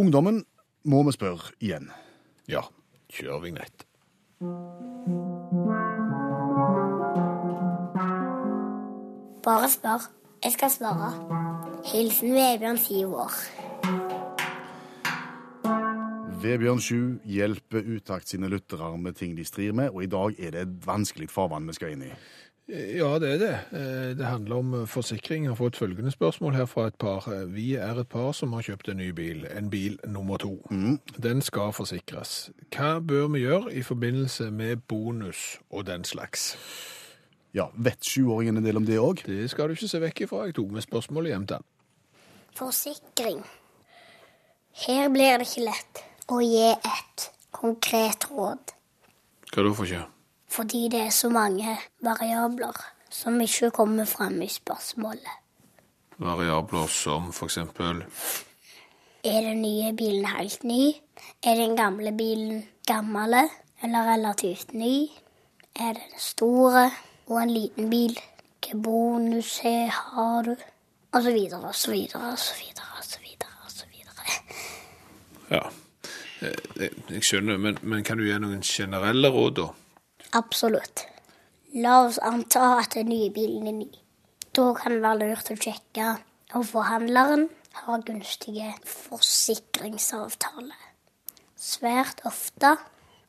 Ungdommen 0.00 0.44
må 0.84 1.02
vi 1.08 1.12
spørre 1.12 1.50
igjen. 1.60 1.90
Ja, 2.48 2.62
kjør 3.12 3.42
vignett. 3.42 3.84
Bare 9.44 9.68
spør. 9.68 10.08
Jeg 10.44 10.52
skal 10.52 10.70
svare. 10.70 11.59
Hilsen 11.84 12.34
Vebjørn, 12.34 12.78
syv 12.78 13.14
år. 13.14 13.32
Vebjørn 16.42 16.80
7 16.80 16.98
hjelper 17.28 17.84
Utakt 17.96 18.28
sine 18.32 18.48
lyttere 18.48 18.92
med 18.98 19.16
ting 19.18 19.34
de 19.36 19.44
strir 19.44 19.72
med, 19.76 19.90
og 19.90 20.02
i 20.04 20.10
dag 20.10 20.36
er 20.40 20.54
det 20.54 20.62
et 20.66 20.76
vanskelig 20.86 21.28
farvann 21.30 21.68
vi 21.68 21.76
skal 21.76 21.94
inn 21.96 22.06
i. 22.08 22.12
Ja, 22.70 23.16
det 23.18 23.32
er 23.34 23.38
det. 23.42 23.54
Eh, 23.74 24.10
Det 24.16 24.26
handler 24.26 24.56
om 24.56 24.86
forsikring. 24.86 25.44
Jeg 25.44 25.50
har 25.50 25.56
fått 25.58 25.76
følgende 25.76 26.10
spørsmål 26.14 26.54
her 26.54 26.66
fra 26.70 26.86
et 26.86 26.94
par. 26.98 27.26
Eh, 27.32 27.46
Vi 27.54 27.74
er 27.74 27.98
et 27.98 28.08
par 28.08 28.32
som 28.32 28.52
har 28.52 28.62
kjøpt 28.62 28.88
en 28.92 28.96
ny 28.96 29.10
bil, 29.10 29.46
en 29.56 29.70
bil 29.70 29.98
nummer 30.06 30.36
to. 30.38 30.62
Den 31.22 31.42
skal 31.42 31.72
forsikres. 31.72 32.50
Hva 32.70 33.00
bør 33.00 33.26
vi 33.32 33.40
gjøre 33.40 33.74
i 33.74 33.82
forbindelse 33.82 34.50
med 34.50 34.76
bonus 34.88 35.58
og 35.70 35.86
den 35.86 36.04
slags? 36.04 36.56
Ja, 37.54 37.70
Vet 37.74 38.04
sjuåringen 38.06 38.56
en 38.60 38.64
del 38.64 38.76
om 38.78 38.84
det 38.86 38.98
òg? 39.02 39.24
Det 39.26 39.48
skal 39.50 39.68
du 39.68 39.74
ikke 39.74 39.88
se 39.90 39.98
vekk 40.02 40.20
ifra. 40.26 40.44
Jeg 40.46 40.54
tok 40.54 40.70
med 40.70 40.84
spørsmålet 40.84 41.32
hjem 41.32 41.46
til 41.50 41.58
han. 41.58 41.66
Forsikring. 42.54 43.40
Her 44.86 45.08
blir 45.10 45.38
det 45.40 45.48
ikke 45.48 45.64
lett 45.66 46.02
å 46.30 46.38
gi 46.44 46.68
et 46.70 47.26
konkret 47.54 48.28
råd, 48.30 48.74
Hva 49.50 49.64
da 49.66 49.72
for 49.74 49.84
ikke? 49.88 50.04
fordi 50.50 50.88
det 50.90 51.00
er 51.06 51.10
så 51.14 51.28
mange 51.30 51.76
variabler 52.02 52.76
som 53.10 53.40
ikke 53.42 53.70
kommer 53.74 54.06
frem 54.06 54.40
i 54.42 54.48
spørsmålet. 54.50 55.34
Variabler 56.18 56.86
som 56.86 57.32
for 57.32 57.46
eksempel 57.50 58.04
Er 59.24 59.40
den 59.42 59.62
nye 59.62 59.92
bilen 59.92 60.24
helt 60.26 60.62
ny? 60.64 60.94
Er 61.42 61.54
den 61.58 61.74
gamle 61.76 62.12
bilen 62.16 62.62
gammel 62.86 63.34
eller 63.82 64.06
relativt 64.14 64.72
ny? 64.72 65.10
Er 65.74 65.92
den 65.98 66.18
store 66.18 66.90
og 67.30 67.42
en 67.42 67.52
liten 67.54 67.90
bil? 67.90 68.18
Hvilke 68.60 68.76
bonus 68.82 69.58
har 69.64 70.42
du? 70.44 70.54
Og 71.12 71.22
så 71.22 71.32
videre 71.32 71.68
og 71.68 71.74
så 71.74 71.90
videre 71.90 72.32
og 72.32 72.38
så 72.38 72.54
videre 72.58 72.86
og 72.98 73.04
så 73.04 73.18
videre. 73.22 73.54
og 73.64 73.70
så 73.70 73.86
videre. 73.92 74.24
Ja. 75.50 75.62
Eh, 76.40 76.56
Jeg 76.80 76.90
jeg 77.10 77.22
skjønner, 77.22 77.56
men, 77.56 77.78
men 77.82 78.04
kan 78.04 78.18
du 78.18 78.24
gi 78.24 78.38
noen 78.38 78.62
generelle 78.62 79.28
råd, 79.28 79.54
da? 79.56 79.66
Absolutt. 80.32 81.06
La 81.74 82.04
oss 82.06 82.18
anta 82.18 82.78
at 82.80 82.94
den 82.94 83.08
nye 83.08 83.30
bilen 83.30 83.66
er 83.66 83.72
ny. 83.72 83.88
Da 84.56 84.72
kan 84.74 84.92
det 84.92 85.02
være 85.02 85.18
lurt 85.30 85.50
å 85.50 85.56
sjekke 85.56 86.16
om 86.54 86.64
forhandleren 86.66 87.48
har 87.72 88.02
gunstige 88.06 88.72
forsikringsavtaler. 88.86 90.78
Svært 91.56 92.22
ofte 92.26 92.76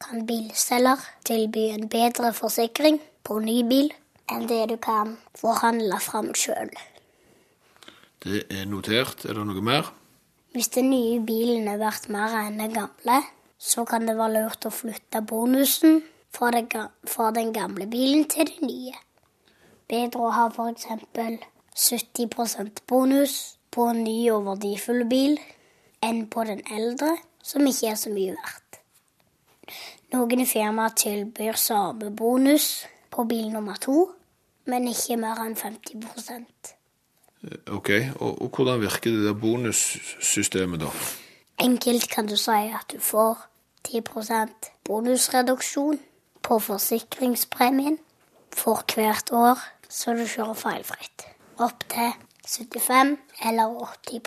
kan 0.01 0.25
bilselger 0.25 1.03
tilby 1.27 1.67
en 1.75 1.89
bedre 1.89 2.33
forsikring 2.33 2.99
på 3.23 3.39
ny 3.43 3.61
bil 3.67 3.91
enn 4.31 4.47
det 4.49 4.63
du 4.71 4.77
kan 4.81 5.17
forhandle 5.37 5.99
fram 6.01 6.31
sjøl. 6.37 6.71
Det 8.21 8.45
er 8.53 8.67
notert. 8.69 9.25
Er 9.25 9.37
det 9.37 9.45
noe 9.49 9.63
mer? 9.65 9.91
Hvis 10.53 10.69
den 10.75 10.91
nye 10.91 11.19
bilen 11.25 11.69
er 11.71 11.79
verdt 11.81 12.09
mer 12.11 12.33
enn 12.41 12.59
den 12.61 12.73
gamle, 12.75 13.21
så 13.57 13.85
kan 13.87 14.05
det 14.07 14.17
være 14.17 14.41
lurt 14.41 14.67
å 14.67 14.73
flytte 14.73 15.21
bonusen 15.25 16.01
fra, 16.33 16.51
den 16.51 17.53
gamle 17.53 17.87
bilen 17.87 18.27
til 18.29 18.49
den 18.49 18.69
nye. 18.69 18.93
Bedre 19.89 20.27
å 20.27 20.35
ha 20.35 20.47
f.eks. 20.51 20.87
70% 21.71 22.83
bonus 22.87 23.35
på 23.71 23.87
en 23.93 24.03
ny 24.03 24.17
og 24.33 24.45
verdifull 24.49 25.05
bil 25.07 25.37
enn 26.03 26.25
på 26.27 26.43
den 26.47 26.61
eldre, 26.67 27.15
som 27.43 27.65
ikke 27.67 27.93
er 27.93 27.99
så 27.99 28.11
mye 28.11 28.35
verdt. 28.35 28.81
Noen 30.11 30.43
firmaer 30.45 30.97
tilbyr 30.99 31.55
samme 31.55 32.11
bonus 32.11 32.83
på 33.11 33.25
bil 33.29 33.49
nummer 33.51 33.77
to, 33.81 34.11
men 34.65 34.87
ikke 34.87 35.17
mer 35.19 35.41
enn 35.43 35.57
50 35.57 36.75
Ok, 37.73 37.89
og, 38.19 38.41
og 38.41 38.49
hvordan 38.55 38.81
virker 38.81 39.11
det 39.11 39.25
der 39.25 39.33
bonussystemet, 39.33 40.83
da? 40.83 40.91
Enkelt 41.61 42.07
kan 42.09 42.29
du 42.29 42.37
si 42.37 42.59
at 42.69 42.93
du 42.93 42.99
får 43.01 43.47
10% 43.87 44.71
bonusreduksjon 44.85 45.99
på 46.41 46.59
forsikringspremien 46.59 47.97
for 48.53 48.85
hvert 48.95 49.31
år 49.33 49.61
så 49.91 50.15
du 50.15 50.23
kjører 50.25 50.55
feilfritt. 50.55 51.27
Opp 51.61 51.83
til 51.91 52.13
75 52.47 53.17
eller 53.49 53.75
80 54.07 54.21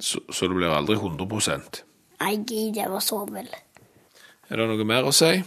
Så, 0.00 0.20
så 0.30 0.46
det 0.46 0.56
blir 0.56 0.72
aldri 0.72 0.94
100 0.94 1.82
Nei, 2.20 2.36
det 2.74 2.86
var 2.90 3.00
så 3.00 3.24
vill. 3.24 3.50
Er 4.48 4.56
det 4.56 4.68
noe 4.68 4.84
mer 4.84 5.06
å 5.06 5.12
si? 5.12 5.42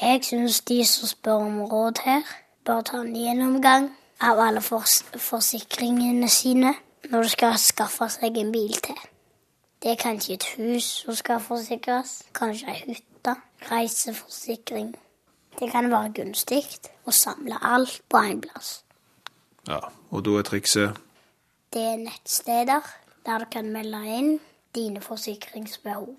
Jeg 0.00 0.24
syns 0.24 0.60
de 0.60 0.84
som 0.86 1.08
spør 1.08 1.32
om 1.32 1.64
råd 1.68 1.98
her, 2.04 2.22
bør 2.64 2.80
ta 2.80 3.02
en 3.04 3.16
gjennomgang 3.16 3.90
av 4.24 4.38
alle 4.40 4.62
fors 4.64 5.02
forsikringene 5.20 6.28
sine 6.32 6.72
når 7.10 7.26
du 7.26 7.28
skal 7.34 7.58
skaffe 7.60 8.08
seg 8.14 8.38
en 8.40 8.52
bil 8.54 8.72
til. 8.80 8.96
Det 9.82 9.92
er 9.92 10.00
kanskje 10.00 10.38
et 10.38 10.46
hus 10.56 10.88
som 11.02 11.18
skal 11.20 11.44
forsikres, 11.44 12.14
kanskje 12.32 12.72
ei 12.72 12.80
hytte, 12.86 13.36
reiseforsikring. 13.68 14.94
Det 15.60 15.68
kan 15.68 15.92
være 15.92 16.14
gunstig 16.16 16.64
å 17.04 17.12
samle 17.12 17.60
alt 17.60 18.00
på 18.08 18.24
én 18.24 18.40
plass. 18.40 18.72
Ja, 19.68 19.84
og 20.08 20.24
da 20.24 20.40
er 20.40 20.48
trikset 20.48 20.96
Det 21.72 21.86
er 21.92 22.00
nettsteder 22.00 22.88
der 23.26 23.38
du 23.44 23.50
kan 23.52 23.68
melde 23.68 24.00
inn 24.08 24.34
dine 24.74 25.04
forsikringsbehov. 25.04 26.16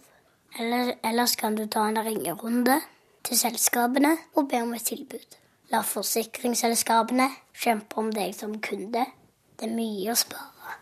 Eller, 0.60 0.94
ellers 1.04 1.36
kan 1.36 1.56
du 1.58 1.66
ta 1.66 1.90
en 1.90 2.06
ringerunde 2.06 2.82
til 3.24 3.38
selskapene 3.40 4.16
og 4.36 4.50
be 4.50 4.62
om 4.64 4.74
et 4.74 4.86
tilbud. 4.88 5.38
La 5.72 5.82
forsikringsselskapene 5.88 7.30
kjempe 7.56 7.98
om 8.02 8.10
deg 8.14 8.34
som 8.36 8.58
kunde. 8.64 9.06
Det 9.60 9.70
er 9.70 9.76
mye 9.76 10.12
å 10.12 10.16
spare. 10.18 10.78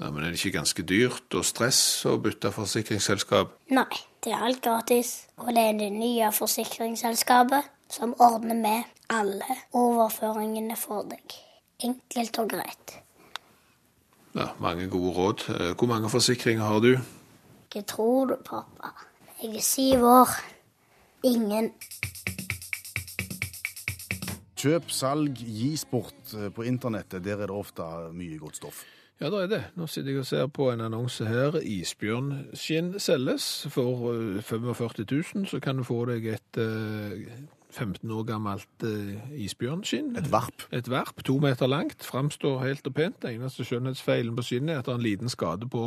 ja, 0.00 0.10
Men 0.10 0.24
er 0.24 0.30
det 0.32 0.40
ikke 0.40 0.58
ganske 0.58 0.82
dyrt 0.82 1.34
og 1.38 1.44
stress 1.44 2.04
å 2.06 2.16
bytte 2.18 2.50
forsikringsselskap? 2.52 3.54
Nei, 3.70 4.00
det 4.24 4.32
er 4.32 4.42
alt 4.42 4.60
gratis, 4.64 5.26
og 5.38 5.54
det 5.54 5.62
er 5.68 5.78
det 5.78 5.92
nye 5.92 6.32
forsikringsselskapet 6.32 7.70
som 7.92 8.14
ordner 8.18 8.54
med 8.58 8.84
alle 9.08 9.56
overføringene 9.72 10.76
for 10.76 11.04
deg. 11.08 11.38
Enkelt 11.84 12.38
og 12.38 12.48
greit. 12.50 12.98
Ja, 14.34 14.48
Mange 14.58 14.86
gode 14.88 15.12
råd. 15.16 15.42
Eh, 15.48 15.74
Hvor 15.76 15.86
mange 15.86 16.08
forsikringer 16.08 16.64
har 16.64 16.80
du? 16.80 16.96
Hva 17.72 17.82
tror 17.82 18.26
du, 18.26 18.36
pappa? 18.44 18.92
Jeg 19.42 19.56
er 19.56 19.60
syv 19.60 20.04
år. 20.04 20.28
Ingen 21.24 21.70
Kjøp, 24.62 24.90
salg, 24.94 25.38
gi 25.42 25.72
sport 25.78 26.34
eh, 26.38 26.50
på 26.54 26.66
internettet. 26.66 27.22
Der 27.24 27.40
er 27.40 27.50
det 27.50 27.54
ofte 27.54 27.86
mye 28.14 28.38
godt 28.38 28.60
stoff. 28.60 28.84
Ja, 29.22 29.30
det 29.30 29.40
er 29.42 29.50
det. 29.50 29.62
Nå 29.78 29.86
sitter 29.90 30.10
jeg 30.10 30.22
og 30.22 30.26
ser 30.26 30.46
på 30.50 30.68
en 30.72 30.80
annonse 30.82 31.26
her. 31.26 31.58
Isbjørnskinn 31.58 32.94
selges 33.02 33.48
for 33.70 34.12
eh, 34.12 34.42
45 34.42 35.06
000. 35.06 35.46
Så 35.50 35.60
kan 35.62 35.78
du 35.78 35.86
få 35.86 36.04
deg 36.10 36.26
et 36.36 36.58
eh, 36.62 37.26
15 37.72 38.10
år 38.10 38.24
gammelt 38.28 38.86
eh, 38.86 39.18
isbjørnskinn. 39.44 40.16
Et 40.18 40.30
varp. 40.32 40.66
Et 40.74 40.90
varp, 40.90 41.22
to 41.26 41.38
meter 41.42 41.70
langt. 41.70 42.02
Framstår 42.06 42.64
helt 42.66 42.86
og 42.86 42.94
pent. 42.98 43.22
Den 43.22 43.38
eneste 43.38 43.66
skjønnhetsfeilen 43.66 44.34
på 44.38 44.46
skinnet 44.46 44.74
er 44.74 44.82
at 44.82 44.90
det 44.90 44.96
er 44.96 45.00
en 45.00 45.06
liten 45.06 45.32
skade 45.32 45.70
på 45.70 45.86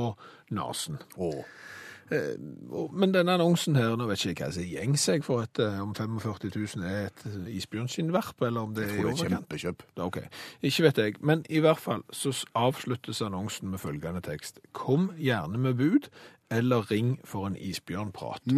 nesen. 0.56 1.00
Åh, 1.15 1.44
Men 2.06 3.14
denne 3.16 3.34
annonsen 3.34 3.78
her, 3.80 3.96
nå 3.98 4.06
vet 4.06 4.22
ikke 4.22 4.30
jeg 4.30 4.38
hva 4.38 4.50
som 4.54 4.68
gjengs 4.70 5.08
jeg 5.10 5.24
for 5.26 5.42
at 5.42 5.62
eh, 5.64 5.80
om 5.82 5.96
45 5.98 6.52
000 6.78 6.86
er 6.86 7.08
et 7.10 7.24
isbjørnskinnvarp, 7.58 8.46
eller 8.46 8.68
om 8.68 8.76
det 8.78 8.86
er 8.86 8.94
jeg 8.94 9.00
i 9.00 9.02
tror 9.02 9.10
det 9.10 9.16
er 9.16 9.24
overkant. 9.24 9.34
kjempekjøp. 9.40 9.84
Ok, 10.06 10.20
ikke 10.70 10.86
vet 10.86 11.02
jeg, 11.02 11.20
men 11.26 11.42
i 11.50 11.64
hvert 11.66 11.82
fall 11.82 12.06
så 12.14 12.36
avsluttes 12.54 13.24
annonsen 13.26 13.74
med 13.74 13.82
følgende 13.82 14.22
tekst. 14.22 14.62
Kom 14.78 15.12
gjerne 15.18 15.58
med 15.58 15.82
bud, 15.82 16.10
eller 16.54 16.86
ring 16.92 17.16
for 17.26 17.50
en 17.50 17.58
isbjørnprat. 17.58 18.54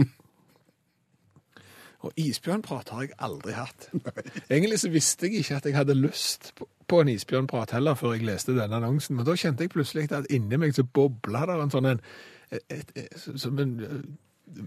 Og 2.06 2.12
isbjørnprat 2.20 2.89
har 2.94 3.08
jeg 3.08 3.16
aldri 3.25 3.56
hatt. 3.56 3.89
Egentlig 4.51 4.84
så 4.84 4.92
visste 4.92 5.27
jeg 5.27 5.42
ikke 5.42 5.62
at 5.62 5.66
jeg 5.66 5.77
hadde 5.77 5.96
lyst 5.98 6.51
på, 6.60 6.68
på 6.88 7.00
en 7.01 7.10
isbjørnprat 7.16 7.72
heller 7.75 7.96
før 8.00 8.13
jeg 8.16 8.27
leste 8.27 8.56
denne 8.56 8.75
annonsen, 8.75 9.16
men 9.16 9.25
da 9.27 9.36
kjente 9.39 9.66
jeg 9.66 9.74
plutselig 9.74 10.12
at 10.12 10.27
inni 10.32 10.60
meg 10.60 10.75
så 10.75 10.84
bobla 10.84 11.48
der 11.48 11.63
en 11.63 11.74
sånn 11.74 11.89
en, 11.96 12.04
et, 12.51 12.92
et, 12.96 13.08
som 13.36 13.60
en 13.60 13.80
eh, 13.84 14.62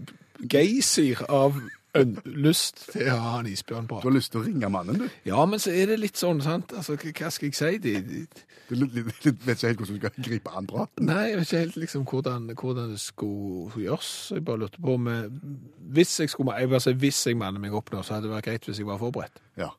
geysir 0.51 1.23
av 1.29 1.57
en 1.97 2.13
lyst 2.23 2.85
til 2.93 3.09
å 3.11 3.17
ha 3.19 3.33
en 3.41 3.49
isbjørnprat. 3.51 4.03
Du 4.03 4.07
har 4.07 4.15
lyst 4.15 4.31
til 4.31 4.41
å 4.41 4.45
ringe 4.45 4.69
mannen, 4.71 5.01
du. 5.01 5.07
Ja, 5.27 5.43
men 5.49 5.59
så 5.59 5.73
er 5.75 5.91
det 5.91 5.97
litt 5.99 6.19
sånn, 6.19 6.39
sant? 6.43 6.71
Altså, 6.77 6.95
hva 6.95 7.31
skal 7.33 7.49
jeg 7.49 7.57
si? 7.57 7.71
De, 7.83 7.95
de, 8.07 8.21
Du 8.71 8.85
vet 9.43 9.57
ikke 9.57 9.67
helt 9.67 9.81
hvordan 9.81 9.97
du 9.97 9.99
skal 9.99 10.23
gripe 10.29 10.53
an 10.55 10.69
praten. 10.69 11.09
nei, 11.09 11.25
jeg 11.31 11.41
vet 11.41 11.49
ikke 11.49 11.63
helt 11.65 11.79
liksom 11.83 12.05
hvordan, 12.07 12.47
hvordan 12.55 12.93
det 12.93 13.01
skulle 13.03 13.83
gjøres. 13.83 14.13
Jeg 14.37 14.45
bare 14.47 14.63
lurte 14.63 14.79
på 14.79 14.95
om 14.95 15.11
eh, 15.11 15.27
Hvis 15.91 16.19
jeg 16.21 16.31
skulle 16.31 16.55
jeg 16.55 16.71
altså, 16.71 16.93
hvis 16.93 17.25
jeg 17.27 17.37
manner 17.37 17.59
meg 17.59 17.75
opp 17.75 17.91
nå, 17.91 18.03
så 18.03 18.15
hadde 18.15 18.29
det 18.29 18.35
vært 18.37 18.47
greit 18.47 18.69
hvis 18.69 18.79
jeg 18.79 18.87
var 18.87 19.01
forberedt. 19.01 19.43
Ja, 19.59 19.73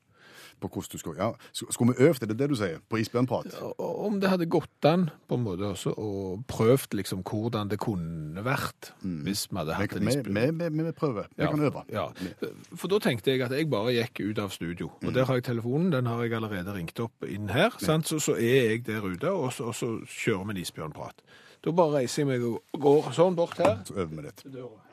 på 0.62 0.70
hvordan 0.72 0.92
du 0.94 1.02
skal. 1.02 1.16
Ja. 1.18 1.30
Skulle 1.52 1.92
vi 1.94 2.06
øvd, 2.06 2.22
er 2.22 2.30
det 2.32 2.38
det 2.38 2.48
du 2.52 2.56
sier? 2.58 2.78
På 2.88 3.00
isbjørnprat? 3.02 3.56
Og 3.62 4.04
Om 4.06 4.20
det 4.22 4.30
hadde 4.32 4.46
gått 4.50 4.88
an 4.88 5.08
på 5.28 5.38
en 5.38 5.44
måte 5.44 5.68
også, 5.72 5.92
og 5.98 6.44
prøvd 6.50 6.96
liksom 6.98 7.22
hvordan 7.26 7.70
det 7.72 7.78
kunne 7.82 8.44
vært 8.46 8.92
hvis 9.02 9.46
vi 9.50 9.58
hadde 9.60 9.76
hatt 9.78 9.96
en 9.98 10.08
isbjørn. 10.08 10.58
vi, 10.62 10.92
prøver. 10.92 11.28
vi 11.36 11.44
ja. 11.44 11.50
Kan 11.50 11.60
øve. 11.68 11.84
Ja. 11.92 12.06
For 12.74 12.88
da 12.88 12.98
tenkte 13.02 13.30
jeg 13.34 13.42
at 13.42 13.52
jeg 13.54 13.70
bare 13.70 13.92
gikk 13.96 14.22
ut 14.30 14.38
av 14.38 14.50
studio. 14.54 14.90
Og 15.02 15.08
Mm. 15.12 15.14
der 15.14 15.24
har 15.24 15.34
jeg 15.34 15.44
telefonen, 15.44 15.92
den 15.92 16.06
har 16.06 16.22
jeg 16.22 16.32
allerede 16.32 16.74
ringt 16.74 17.00
opp 17.00 17.24
inn 17.28 17.48
her. 17.48 17.70
Sant? 17.78 18.08
Så, 18.08 18.18
så 18.18 18.32
er 18.32 18.70
jeg 18.72 18.86
der 18.86 19.02
ute, 19.02 19.30
og 19.30 19.52
så, 19.52 19.64
og 19.64 19.74
så 19.74 19.98
kjører 20.06 20.44
vi 20.46 20.50
en 20.56 20.62
isbjørnprat. 20.62 21.22
Da 21.64 21.70
bare 21.70 22.00
reiser 22.00 22.22
jeg 22.22 22.26
meg 22.26 22.42
og 22.42 22.62
går 22.80 23.12
sånn 23.14 23.36
bort 23.38 23.58
her. 23.58 23.82
Så 23.86 23.94
øver 23.94 24.16
vi 24.16 24.22
litt. 24.22 24.44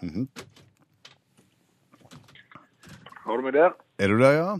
Mm 0.02 0.10
-hmm. 0.10 0.28
Har 3.26 3.38
du 3.38 3.44
meg 3.44 3.54
der? 3.54 3.72
Er 4.00 4.08
du 4.08 4.18
der, 4.18 4.32
ja? 4.32 4.58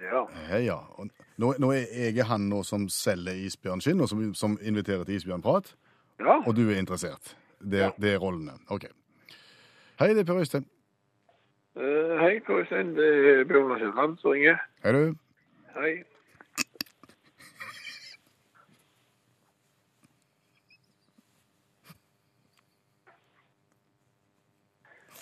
Ja. 0.00 0.22
Ja. 0.58 0.76
Og 0.98 1.08
nå, 1.38 1.54
nå 1.60 1.70
er 1.76 2.10
jeg 2.16 2.24
han 2.26 2.48
nå 2.48 2.62
som 2.64 2.88
selger 2.88 3.36
isbjørnskinn, 3.46 4.00
og 4.00 4.08
som, 4.08 4.22
som 4.34 4.58
inviterer 4.62 5.04
til 5.04 5.14
isbjørnprat. 5.20 5.74
Ja, 6.20 6.38
Og 6.46 6.54
du 6.56 6.66
er 6.70 6.78
interessert. 6.78 7.34
Det, 7.60 7.80
er- 7.84 7.96
det 8.00 8.14
er 8.14 8.18
rollene. 8.22 8.52
OK. 8.72 8.86
Hei, 10.00 10.08
det 10.14 10.22
er 10.24 10.28
Per 10.30 10.40
Øystein. 10.40 10.64
Uh, 11.76 12.16
hei, 12.20 12.40
Øystein 12.50 12.94
Det 12.96 13.08
er 13.40 13.44
Bjørn 13.44 13.68
Lars 13.68 13.80
Jørland 13.84 14.16
som 14.18 14.30
ringer. 14.30 14.56
Hei, 14.84 14.92
du. 14.92 15.14
Hei. 15.76 15.92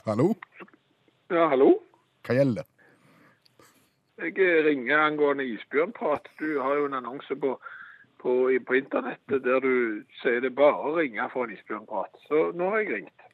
Hallo? 0.07 0.33
Ja, 1.31 1.49
hallo? 1.53 1.69
Hva 2.27 2.37
gjelder? 2.39 2.67
Jeg 4.19 4.65
ringer 4.67 4.99
angående 4.99 5.45
isbjørnprat. 5.47 6.27
Du 6.41 6.61
har 6.61 6.75
jo 6.75 6.87
en 6.87 6.95
annonse 6.99 7.37
på, 7.37 7.53
på, 8.19 8.33
på 8.67 8.75
internettet 8.75 9.45
der 9.45 9.61
du 9.63 10.03
sier 10.23 10.41
det 10.43 10.55
bare 10.59 10.91
å 10.91 10.97
ringe 10.97 11.29
for 11.33 11.47
en 11.47 11.55
isbjørnprat. 11.55 12.19
Så 12.27 12.49
nå 12.59 12.71
har 12.73 12.83
jeg 12.83 12.95
ringt. 12.97 13.27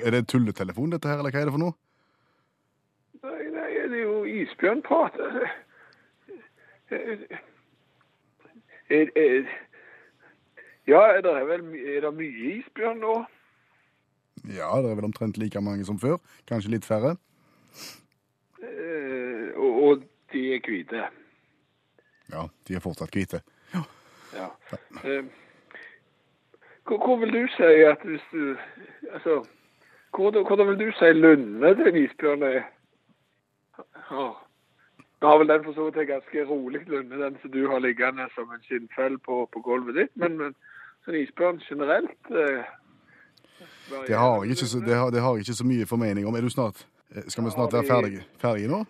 Er 0.00 0.14
det 0.14 0.28
tulletelefon, 0.30 0.94
dette 0.94 1.10
her, 1.10 1.18
eller 1.18 1.34
hva 1.34 1.42
er 1.42 1.50
det 1.50 1.56
for 1.56 1.64
noe? 1.64 1.74
Nei, 3.20 3.42
nei, 3.52 3.70
det 3.90 3.98
er 3.98 4.04
jo 4.04 4.22
isbjørnprat. 4.24 5.18
Ja, 10.90 11.02
er 11.14 11.20
det 11.26 11.34
vel 11.50 11.66
er 11.74 12.06
det 12.06 12.14
mye 12.16 12.54
isbjørn 12.54 13.02
nå? 13.02 13.18
Ja, 14.48 14.70
det 14.80 14.90
er 14.90 14.96
vel 14.96 15.10
omtrent 15.10 15.38
like 15.38 15.60
mange 15.60 15.84
som 15.84 15.98
før. 16.00 16.16
Kanskje 16.48 16.72
litt 16.72 16.88
færre. 16.88 17.16
Eh, 18.62 19.56
og, 19.56 20.02
de 20.32 20.54
er 20.54 20.60
hvite. 20.66 21.04
Ja, 22.30 22.42
de 22.68 22.74
er 22.74 22.80
fortsatt 22.80 23.14
hvite. 23.14 23.40
Ja. 23.74 24.46
Eh, 25.04 25.24
hvor, 26.86 27.16
vil 27.18 27.32
du 27.32 27.46
si 27.56 27.62
at 27.62 27.98
hvis 28.04 28.22
du 28.32 28.56
Altså, 29.12 29.46
hvor, 30.14 30.30
hvordan 30.30 30.68
vil 30.68 30.86
du 30.86 30.92
si 30.98 31.04
lønne 31.04 31.74
til 31.74 31.88
en 31.88 32.04
isbjørn 32.04 32.42
er? 32.42 32.62
Ja. 34.10 34.28
Nå 35.20 35.28
har 35.28 35.38
vel 35.38 35.48
den 35.48 35.64
for 35.64 35.72
så 35.72 35.84
vidt 35.84 35.96
en 35.96 36.06
ganske 36.06 36.44
rolig 36.44 36.80
lunde, 36.88 37.24
den 37.24 37.36
som 37.42 37.50
du 37.52 37.70
har 37.70 37.78
liggende 37.78 38.28
som 38.34 38.52
en 38.54 38.62
skinnfell 38.62 39.18
på, 39.18 39.48
på 39.52 39.60
gulvet 39.60 39.94
ditt, 39.94 40.12
men, 40.14 40.38
men 40.38 40.54
sånn 41.04 41.18
isbjørn 41.20 41.60
generelt 41.68 42.30
eh, 42.30 42.70
Det 44.06 44.16
har 44.16 44.44
jeg 44.44 44.56
ikke 44.56 44.70
så, 44.72 44.80
det 44.86 44.96
har, 44.96 45.10
det 45.10 45.20
har 45.20 45.36
jeg 45.36 45.44
ikke 45.44 45.58
så 45.60 45.66
mye 45.66 45.86
formening 45.86 46.26
om. 46.26 46.34
Er 46.34 46.46
du 46.46 46.50
snart 46.50 46.86
Skal 47.10 47.44
vi 47.44 47.50
snart 47.50 47.72
være 47.72 47.86
ferdige, 47.86 48.24
ferdige 48.38 48.68
nå? 48.70 48.84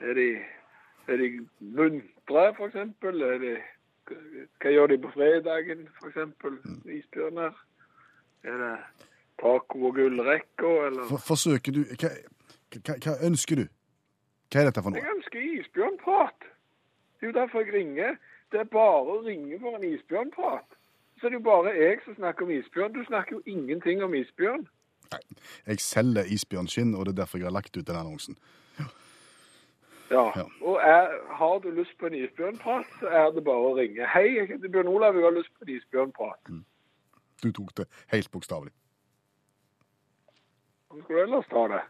Er 0.00 0.14
de, 0.14 0.28
er 1.08 1.16
de 1.16 1.28
muntre? 1.60 2.44
Er 2.48 3.62
hva 4.60 4.72
gjør 4.72 4.86
de 4.86 4.98
på 4.98 5.10
fredagen, 5.12 5.88
for 6.00 6.08
eksempel? 6.08 6.58
Isbjørner? 6.88 7.56
Er 8.44 8.56
det 8.62 8.74
taco 9.40 9.84
og 9.88 9.94
gullrekka, 9.94 10.70
eller? 10.86 11.08
For, 11.10 11.24
forsøker 11.32 11.72
du 11.76 11.82
hva, 11.88 12.12
hva, 12.76 12.96
hva 13.04 13.16
ønsker 13.28 13.62
du? 13.62 13.66
Hva 14.48 14.62
er 14.62 14.70
dette 14.70 14.84
for 14.84 14.94
noe? 14.94 15.02
Jeg 15.02 15.16
ønsker 15.16 15.44
isbjørnprat. 15.60 16.48
Det 17.18 17.26
er 17.26 17.32
jo 17.32 17.36
derfor 17.40 17.64
jeg 17.64 17.74
ringer. 17.74 18.16
Det 18.52 18.60
er 18.60 18.68
bare 18.72 19.16
å 19.18 19.20
ringe 19.26 19.60
for 19.60 19.76
en 19.76 19.84
isbjørnprat. 19.84 20.76
Så 21.18 21.26
det 21.26 21.34
er 21.34 21.40
jo 21.40 21.46
bare 21.50 21.74
jeg 21.76 22.00
som 22.04 22.16
snakker 22.16 22.46
om 22.46 22.52
isbjørn. 22.54 22.94
Du 22.94 23.04
snakker 23.08 23.36
jo 23.36 23.42
ingenting 23.46 24.02
om 24.04 24.14
isbjørn. 24.14 24.68
Jeg 25.66 25.80
selger 25.80 26.24
isbjørnskinn, 26.24 26.94
og 26.94 27.06
det 27.06 27.12
er 27.12 27.20
derfor 27.22 27.38
jeg 27.38 27.46
har 27.46 27.56
lagt 27.56 27.76
ut 27.76 27.86
den 27.86 27.96
annonsen. 27.96 28.38
Ja. 30.10 30.24
Ja. 30.36 30.44
Og 30.62 30.80
er, 30.82 31.34
har 31.36 31.58
du 31.58 31.70
lyst 31.70 31.98
på 32.00 32.06
en 32.06 32.14
isbjørnprat, 32.14 32.86
så 33.00 33.12
er 33.12 33.30
det 33.36 33.44
bare 33.44 33.70
å 33.70 33.74
ringe. 33.76 34.08
Hei, 34.14 34.24
jeg 34.38 34.48
heter 34.54 34.72
Bjørn 34.72 34.88
Olav, 34.88 35.16
jeg 35.16 35.28
har 35.28 35.36
lyst 35.36 35.52
på 35.58 35.66
en 35.66 35.74
isbjørnprat. 35.76 36.52
Du 37.42 37.52
tok 37.52 37.76
det 37.76 37.86
helt 38.14 38.30
bokstavelig. 38.30 38.72
Hvordan 40.88 41.04
skulle 41.04 41.20
du 41.20 41.24
ellers 41.26 41.48
ta 41.52 41.68
det? 41.74 41.84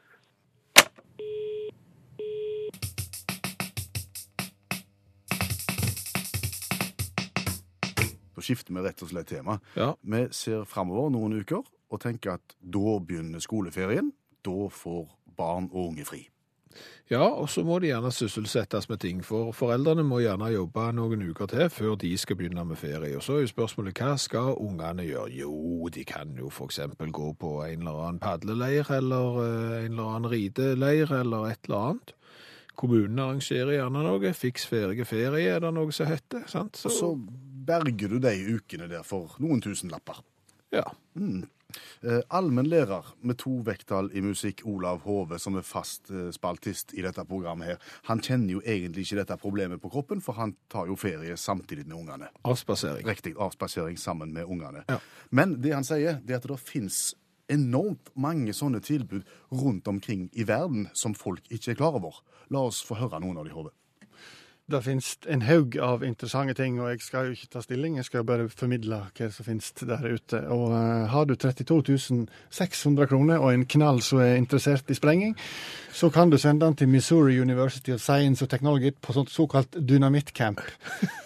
Da 8.34 8.42
skifter 8.42 8.74
vi 8.74 8.82
rett 8.82 9.02
og 9.02 9.10
slett 9.10 9.30
tema. 9.30 9.58
Ja. 9.74 9.92
Vi 10.02 10.26
ser 10.34 10.66
framover 10.66 11.10
noen 11.14 11.38
uker 11.40 11.62
og 11.90 12.02
tenker 12.04 12.36
at 12.38 12.56
da 12.60 12.98
begynner 13.00 13.42
skoleferien. 13.42 14.12
Da 14.44 14.68
får 14.72 15.06
barn 15.38 15.70
og 15.72 15.92
unge 15.92 16.04
fri. 16.08 16.26
Ja, 17.10 17.24
og 17.24 17.48
så 17.48 17.62
må 17.64 17.78
de 17.80 17.88
gjerne 17.88 18.10
sysselsettes 18.12 18.88
med 18.90 19.00
ting, 19.00 19.22
for 19.24 19.54
foreldrene 19.56 20.04
må 20.04 20.20
gjerne 20.20 20.50
jobbe 20.52 20.84
noen 20.92 21.24
uker 21.30 21.48
til 21.48 21.70
før 21.72 21.96
de 22.00 22.10
skal 22.20 22.36
begynne 22.36 22.64
med 22.68 22.76
ferie. 22.76 23.16
Og 23.16 23.24
så 23.24 23.38
er 23.38 23.46
jo 23.46 23.52
spørsmålet 23.54 23.96
hva 23.96 24.12
skal 24.20 24.52
ungene 24.60 25.06
gjøre? 25.06 25.32
Jo, 25.40 25.88
de 25.94 26.04
kan 26.08 26.36
jo 26.36 26.52
eksempel 26.66 27.12
gå 27.14 27.32
på 27.40 27.54
en 27.64 27.86
eller 27.86 28.04
annen 28.04 28.20
padleleir, 28.20 28.92
eller 28.98 29.40
eh, 29.46 29.86
en 29.86 29.96
eller 29.96 30.12
annen 30.12 30.30
rideleir, 30.34 31.14
eller 31.22 31.48
et 31.48 31.64
eller 31.64 31.88
annet. 31.88 32.14
Kommunen 32.78 33.18
arrangerer 33.24 33.78
gjerne 33.78 34.04
noe. 34.04 34.34
Fiks 34.36 34.68
ferige 34.70 35.08
ferie 35.08 35.56
er 35.56 35.64
det 35.64 35.72
noe 35.74 35.94
som 35.94 36.06
heter. 36.06 36.44
sant? 36.46 36.78
Og 36.84 36.92
så 36.94 37.14
berger 37.68 38.12
du 38.12 38.20
de 38.22 38.36
ukene 38.52 38.86
der 38.90 39.02
for 39.06 39.34
noen 39.42 39.64
tusenlapper. 39.64 40.20
ja. 40.76 40.84
Eh, 41.16 41.46
Allmennlærer 42.32 43.04
med 43.20 43.36
to 43.42 43.58
vekttall 43.66 44.08
i 44.16 44.22
musikk, 44.24 44.62
Olav 44.68 45.02
Hove, 45.04 45.38
som 45.42 45.58
er 45.58 45.66
fast 45.66 46.08
eh, 46.14 46.30
spaltist 46.34 46.94
i 46.96 47.04
dette 47.04 47.24
programmet 47.28 47.72
her, 47.72 47.82
han 48.08 48.22
kjenner 48.24 48.56
jo 48.56 48.62
egentlig 48.64 49.04
ikke 49.04 49.20
dette 49.20 49.38
problemet 49.42 49.82
på 49.82 49.90
kroppen, 49.92 50.22
for 50.24 50.38
han 50.38 50.54
tar 50.72 50.88
jo 50.88 50.96
ferie 50.98 51.36
samtidig 51.36 51.84
med 51.86 51.98
ungene. 51.98 52.30
Avspasering. 52.48 53.06
Riktig 53.06 53.34
avspasering 53.36 53.98
sammen 54.00 54.32
med 54.32 54.48
ungene. 54.48 54.84
Ja. 54.88 55.00
Men 55.30 55.58
det 55.62 55.74
han 55.76 55.86
sier, 55.86 56.22
det 56.24 56.38
er 56.38 56.42
at 56.42 56.48
det 56.48 56.60
finnes 56.62 57.12
enormt 57.52 58.10
mange 58.16 58.52
sånne 58.56 58.80
tilbud 58.84 59.28
rundt 59.50 59.88
omkring 59.88 60.28
i 60.32 60.44
verden 60.48 60.88
som 60.96 61.16
folk 61.16 61.44
ikke 61.52 61.72
er 61.72 61.80
klar 61.80 61.96
over. 62.00 62.22
La 62.52 62.64
oss 62.68 62.80
få 62.84 62.98
høre 63.00 63.20
noen 63.20 63.40
av 63.40 63.48
de, 63.48 63.52
Hove. 63.56 63.72
Det 64.68 64.82
finnes 64.84 65.14
en 65.32 65.42
haug 65.48 65.78
av 65.80 66.02
interessante 66.04 66.52
ting, 66.54 66.74
og 66.76 66.90
jeg 66.90 67.00
skal 67.00 67.28
jo 67.28 67.36
ikke 67.36 67.46
ta 67.54 67.62
stilling, 67.64 67.94
jeg 67.96 68.04
skal 68.04 68.24
bare 68.28 68.50
formidle 68.52 68.98
hva 69.16 69.28
som 69.32 69.46
finnes 69.46 69.70
der 69.80 70.02
ute. 70.04 70.42
Og 70.52 70.74
eh, 70.76 71.06
har 71.08 71.24
du 71.24 71.32
32 71.40 72.26
600 72.52 73.08
kroner 73.08 73.40
og 73.40 73.54
en 73.54 73.64
knall 73.64 74.02
som 74.04 74.20
er 74.20 74.36
interessert 74.36 74.92
i 74.92 74.96
sprenging, 74.98 75.32
så 75.88 76.10
kan 76.12 76.28
du 76.28 76.36
sende 76.36 76.66
den 76.66 76.76
til 76.76 76.92
Missouri 76.92 77.38
University 77.40 77.94
of 77.96 78.04
Science 78.04 78.44
and 78.44 78.50
Technology 78.52 78.92
på 78.92 79.16
sånt 79.16 79.32
såkalt 79.32 79.80
dynamittcamp. 79.88 80.60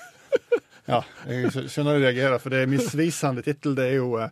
ja, 0.92 1.02
jeg 1.26 1.50
skjønner 1.50 1.98
du 1.98 2.06
reagerer, 2.06 2.38
for 2.38 2.54
det 2.54 2.62
er 2.62 2.70
misvisende 2.70 3.42
tittel. 3.42 3.74
Det 3.74 3.88
er 3.90 3.98
jo 3.98 4.20
eh, 4.22 4.30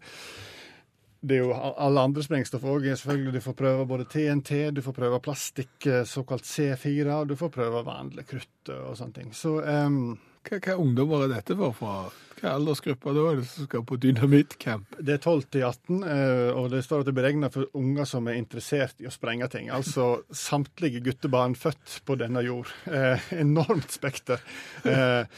det 1.20 1.36
er 1.36 1.44
jo 1.44 1.52
alle 1.52 2.06
andre 2.08 2.24
sprengstoff 2.24 2.64
òg. 2.64 2.86
Selvfølgelig, 2.88 3.34
du 3.36 3.44
får 3.44 3.56
prøve 3.58 3.86
både 3.88 4.08
TNT, 4.08 4.70
du 4.72 4.80
får 4.84 4.96
prøve 4.96 5.20
plastikk, 5.24 5.76
eh, 5.86 6.02
såkalt 6.08 6.48
C4, 6.48 7.04
og 7.20 7.28
du 7.28 7.36
får 7.36 7.52
prøve 7.52 7.84
vanlig 7.84 8.24
krutt 8.30 8.72
og 8.72 8.96
sånne 8.96 9.16
ting. 9.18 9.30
Så 9.36 9.58
um, 9.60 10.18
Hva, 10.40 10.56
hva 10.56 10.78
ungdommer 10.80 11.26
er 11.26 11.34
dette 11.34 11.56
for? 11.58 11.76
fra? 11.76 11.94
Hva 12.40 12.54
aldersgruppa 12.56 13.12
da 13.12 13.24
er 13.28 13.40
det 13.42 13.48
som 13.50 13.66
skal 13.66 13.82
på 13.84 13.98
dynamittcamp? 14.00 14.96
det 14.96 15.18
er 15.18 15.20
12 15.20 15.42
til 15.52 15.64
18, 15.66 15.98
eh, 16.08 16.52
og 16.56 16.70
det 16.72 16.80
står 16.86 17.02
at 17.02 17.10
det 17.10 17.12
er 17.12 17.18
beregna 17.18 17.50
for 17.52 17.68
unger 17.76 18.08
som 18.08 18.30
er 18.30 18.38
interessert 18.40 19.02
i 19.04 19.08
å 19.10 19.12
sprenge 19.12 19.50
ting. 19.52 19.68
Altså 19.68 20.22
samtlige 20.48 21.02
guttebarn 21.04 21.58
født 21.58 22.00
på 22.08 22.16
denne 22.20 22.40
jord. 22.46 22.72
Eh, 22.88 23.28
enormt 23.44 23.92
spekter. 23.92 24.40
Eh, 24.88 25.28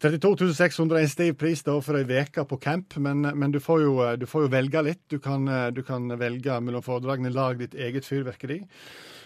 32 0.00 0.54
600 0.56 0.96
er 0.96 1.04
en 1.04 1.12
stiv 1.12 1.34
pris 1.40 1.60
da 1.66 1.74
for 1.84 1.98
ei 1.98 2.06
uke 2.08 2.44
på 2.48 2.56
camp, 2.62 2.96
men, 2.96 3.20
men 3.36 3.52
du, 3.52 3.60
får 3.60 3.82
jo, 3.84 3.94
du 4.16 4.24
får 4.28 4.46
jo 4.46 4.52
velge 4.54 4.82
litt. 4.86 5.02
Du 5.12 5.18
kan, 5.20 5.44
du 5.76 5.82
kan 5.84 6.08
velge 6.16 6.56
mellom 6.64 6.84
foredragene 6.84 7.32
lag 7.34 7.60
ditt 7.60 7.76
eget 7.76 8.08
fyrverkeri. 8.08 8.62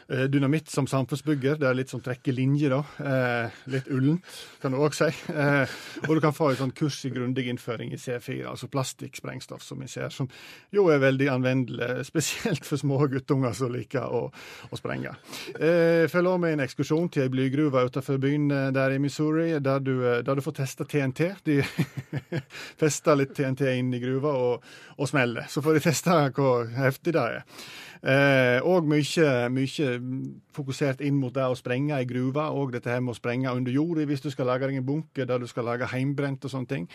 Eh, 0.08 0.24
Dynamitt 0.24 0.68
som 0.70 0.86
samfunnsbygger, 0.86 1.56
det 1.60 1.68
er 1.68 1.76
litt 1.78 1.92
som 1.92 2.00
trekker 2.04 2.34
linjer, 2.36 2.74
da. 2.74 2.80
Eh, 3.04 3.60
litt 3.72 3.88
ullent, 3.88 4.26
kan 4.60 4.74
du 4.74 4.78
òg 4.84 4.96
si. 4.96 5.08
Eh, 5.32 5.76
og 6.04 6.14
du 6.16 6.20
kan 6.20 6.34
få 6.36 6.50
et 6.52 6.60
sånt 6.60 6.76
kurs 6.76 6.98
i 7.08 7.12
grundig 7.12 7.46
innføring 7.48 7.92
i 7.94 8.00
C4, 8.00 8.42
altså 8.50 8.68
plastikksprengstoff, 8.72 9.62
som 9.64 9.80
vi 9.80 9.88
ser, 9.88 10.12
som 10.12 10.28
jo 10.74 10.86
er 10.92 11.00
veldig 11.02 11.30
anvendelig, 11.32 12.04
spesielt 12.10 12.68
for 12.68 12.80
små 12.80 13.00
guttunger 13.12 13.56
som 13.56 13.72
liker 13.72 14.04
å, 14.04 14.26
å 14.68 14.78
sprenge. 14.78 15.14
Følg 15.54 16.28
også 16.28 16.42
med 16.42 16.56
en 16.56 16.64
ekskursjon 16.66 17.08
til 17.12 17.24
ei 17.24 17.32
blygruve 17.32 17.86
utenfor 17.88 18.20
byen 18.20 18.48
der 18.74 18.94
i 18.94 19.00
Missouri, 19.00 19.48
der 19.64 19.80
du, 19.84 19.94
der 20.24 20.36
du 20.36 20.44
får 20.44 20.58
testa 20.60 20.86
TNT. 20.88 21.30
De 21.46 21.60
fester 22.80 23.18
litt 23.18 23.34
TNT 23.36 23.66
inn 23.72 23.92
i 23.96 24.02
gruva 24.02 24.34
og, 24.36 24.68
og 24.98 25.10
smeller. 25.10 25.48
Så 25.48 25.64
får 25.64 25.78
de 25.78 25.84
teste 25.88 26.20
hvor 26.36 26.68
heftig 26.76 27.16
det 27.16 27.24
er. 27.24 27.42
Eh, 28.04 28.58
og 28.68 28.84
mye, 28.84 29.28
mye 29.48 29.92
fokusert 30.52 31.00
inn 31.06 31.16
mot 31.16 31.32
det 31.32 31.46
å 31.48 31.56
sprenge 31.56 31.96
i 31.96 32.08
gruva, 32.08 32.50
og 32.52 32.74
dette 32.74 32.92
her 32.92 33.00
med 33.00 33.14
å 33.14 33.16
sprenge 33.16 33.54
under 33.56 33.72
jorda 33.72 34.04
hvis 34.10 34.20
du 34.20 34.28
skal 34.32 34.50
lage 34.50 34.68
deg 34.68 34.76
en 34.76 34.84
bunker 34.84 35.28
der 35.30 35.40
du 35.40 35.48
skal 35.48 35.64
lage 35.70 35.88
heimbrent 35.88 36.44
og 36.44 36.52
sånne 36.52 36.68
ting. 36.68 36.86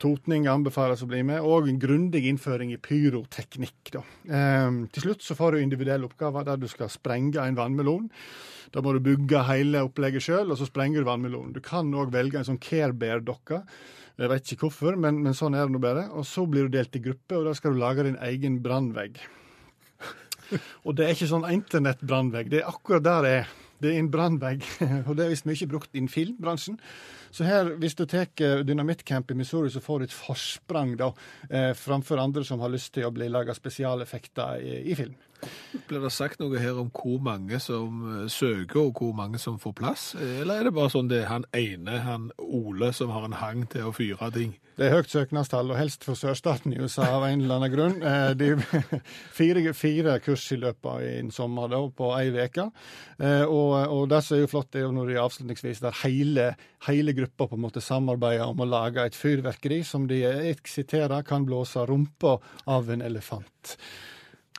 Totning 0.00 0.48
anbefales 0.48 1.04
å 1.04 1.10
bli 1.10 1.20
med, 1.28 1.44
og 1.44 1.68
en 1.68 1.80
grundig 1.82 2.24
innføring 2.30 2.72
i 2.72 2.80
pyroteknikk. 2.80 3.92
Da. 3.98 4.04
Eh, 4.24 4.82
til 4.96 5.08
slutt 5.10 5.28
så 5.28 5.36
får 5.36 5.56
du 5.56 5.62
individuelle 5.66 6.08
oppgaver 6.08 6.48
der 6.48 6.62
du 6.62 6.68
skal 6.72 6.88
sprenge 6.92 7.44
en 7.44 7.60
vannmelon. 7.60 8.08
Da 8.72 8.80
må 8.82 8.96
du 8.96 9.04
bygge 9.04 9.44
hele 9.50 9.84
opplegget 9.86 10.24
sjøl, 10.24 10.50
og 10.50 10.58
så 10.58 10.66
sprenger 10.68 11.04
du 11.04 11.10
vannmelonen. 11.10 11.52
Du 11.54 11.62
kan 11.64 11.92
òg 11.92 12.10
velge 12.16 12.40
en 12.40 12.48
sånn 12.48 12.62
Care 12.62 12.96
Bear-dokke. 12.96 13.60
Jeg 14.16 14.32
vet 14.32 14.52
ikke 14.52 14.70
hvorfor, 14.70 14.96
men, 14.96 15.20
men 15.20 15.36
sånn 15.36 15.54
er 15.54 15.68
det 15.68 15.76
nå 15.76 15.84
bare. 15.84 16.08
Og 16.16 16.24
så 16.24 16.48
blir 16.48 16.66
du 16.66 16.78
delt 16.78 16.96
i 16.96 17.04
grupper, 17.04 17.42
og 17.42 17.50
da 17.50 17.56
skal 17.56 17.76
du 17.76 17.82
lage 17.82 18.08
din 18.08 18.16
egen 18.24 18.62
brannvegg. 18.64 19.20
Og 20.84 20.96
det 20.96 21.06
er 21.06 21.14
ikke 21.16 21.30
sånn 21.30 21.46
internettbrannvegg, 21.50 22.50
det 22.52 22.62
er 22.62 22.70
akkurat 22.70 23.04
der 23.06 23.24
det 23.26 23.36
er. 23.42 23.54
Det 23.76 23.90
er 23.90 23.98
en 24.00 24.08
brannvegg, 24.08 24.62
og 25.08 25.18
det 25.18 25.26
er 25.26 25.32
visst 25.34 25.48
mye 25.48 25.68
brukt 25.68 25.96
innen 25.96 26.08
filmbransjen. 26.08 26.78
Så 27.34 27.44
her, 27.44 27.74
hvis 27.76 27.96
du 27.98 28.06
tar 28.08 28.30
dynamittcamp 28.64 29.34
i 29.34 29.36
Missouri, 29.36 29.68
så 29.72 29.82
får 29.84 29.98
du 29.98 30.06
et 30.06 30.16
forsprang 30.16 30.94
da, 30.96 31.10
eh, 31.50 31.72
framfor 31.76 32.22
andre 32.22 32.44
som 32.48 32.62
har 32.64 32.72
lyst 32.72 32.94
til 32.94 33.04
å 33.04 33.12
bli 33.12 33.28
laga 33.28 33.52
spesialeffekter 33.56 34.62
i, 34.64 34.78
i 34.92 34.96
film. 34.96 35.12
Blir 35.86 36.02
det 36.02 36.12
sagt 36.14 36.40
noe 36.42 36.58
her 36.58 36.78
om 36.80 36.90
hvor 36.94 37.18
mange 37.22 37.60
som 37.62 38.02
eh, 38.10 38.28
søker, 38.32 38.88
og 38.88 39.00
hvor 39.00 39.16
mange 39.16 39.38
som 39.42 39.58
får 39.62 39.74
plass? 39.78 40.06
Eller 40.18 40.60
er 40.60 40.68
det 40.68 40.76
bare 40.76 40.92
sånn 40.94 41.10
det 41.12 41.24
er 41.24 41.32
han 41.32 41.48
ene, 41.56 42.00
han 42.06 42.30
Ole, 42.42 42.92
som 42.96 43.12
har 43.14 43.26
en 43.28 43.40
hang 43.40 43.66
til 43.70 43.88
å 43.88 43.94
fyre 43.96 44.30
ting? 44.34 44.56
Det 44.76 44.90
er 44.90 44.92
høyt 44.92 45.08
søknadstall, 45.08 45.70
og 45.72 45.78
helst 45.78 46.02
for 46.04 46.18
sørstaten 46.20 46.74
i 46.74 46.80
USA 46.82 47.06
av 47.16 47.22
en 47.24 47.40
eller 47.40 47.54
annen 47.56 47.72
grunn. 47.72 47.94
Det 48.36 48.36
De 48.36 48.80
fire, 49.38 49.72
fire 49.72 50.18
kurs 50.20 50.44
i 50.52 50.58
løpet 50.60 50.90
av 50.90 51.04
en 51.06 51.30
sommer 51.32 51.70
da, 51.72 51.80
på 51.88 52.10
ei 52.18 52.26
uke. 52.34 52.66
Eh, 53.16 53.44
Og, 53.48 53.72
og 53.94 54.02
det 54.12 54.20
som 54.26 54.36
er 54.36 54.44
jo 54.44 54.50
flott, 54.52 54.76
er 54.76 54.84
jo 54.84 54.92
når 54.92 55.12
de 55.12 55.20
avslutningsvis 55.22 55.80
der 55.80 55.96
hele, 56.02 56.50
hele 56.88 57.14
gruppa 57.16 57.48
på 57.48 57.56
en 57.56 57.64
måte 57.64 57.80
samarbeider 57.84 58.44
om 58.50 58.60
å 58.60 58.68
lage 58.68 59.06
et 59.08 59.16
fyrverkeri 59.16 59.80
som 59.86 60.04
de, 60.10 60.20
eksiterer 60.52 61.24
kan 61.24 61.48
blåse 61.48 61.80
rumpa 61.88 62.36
av 62.68 62.92
en 62.92 63.04
elefant. 63.06 63.78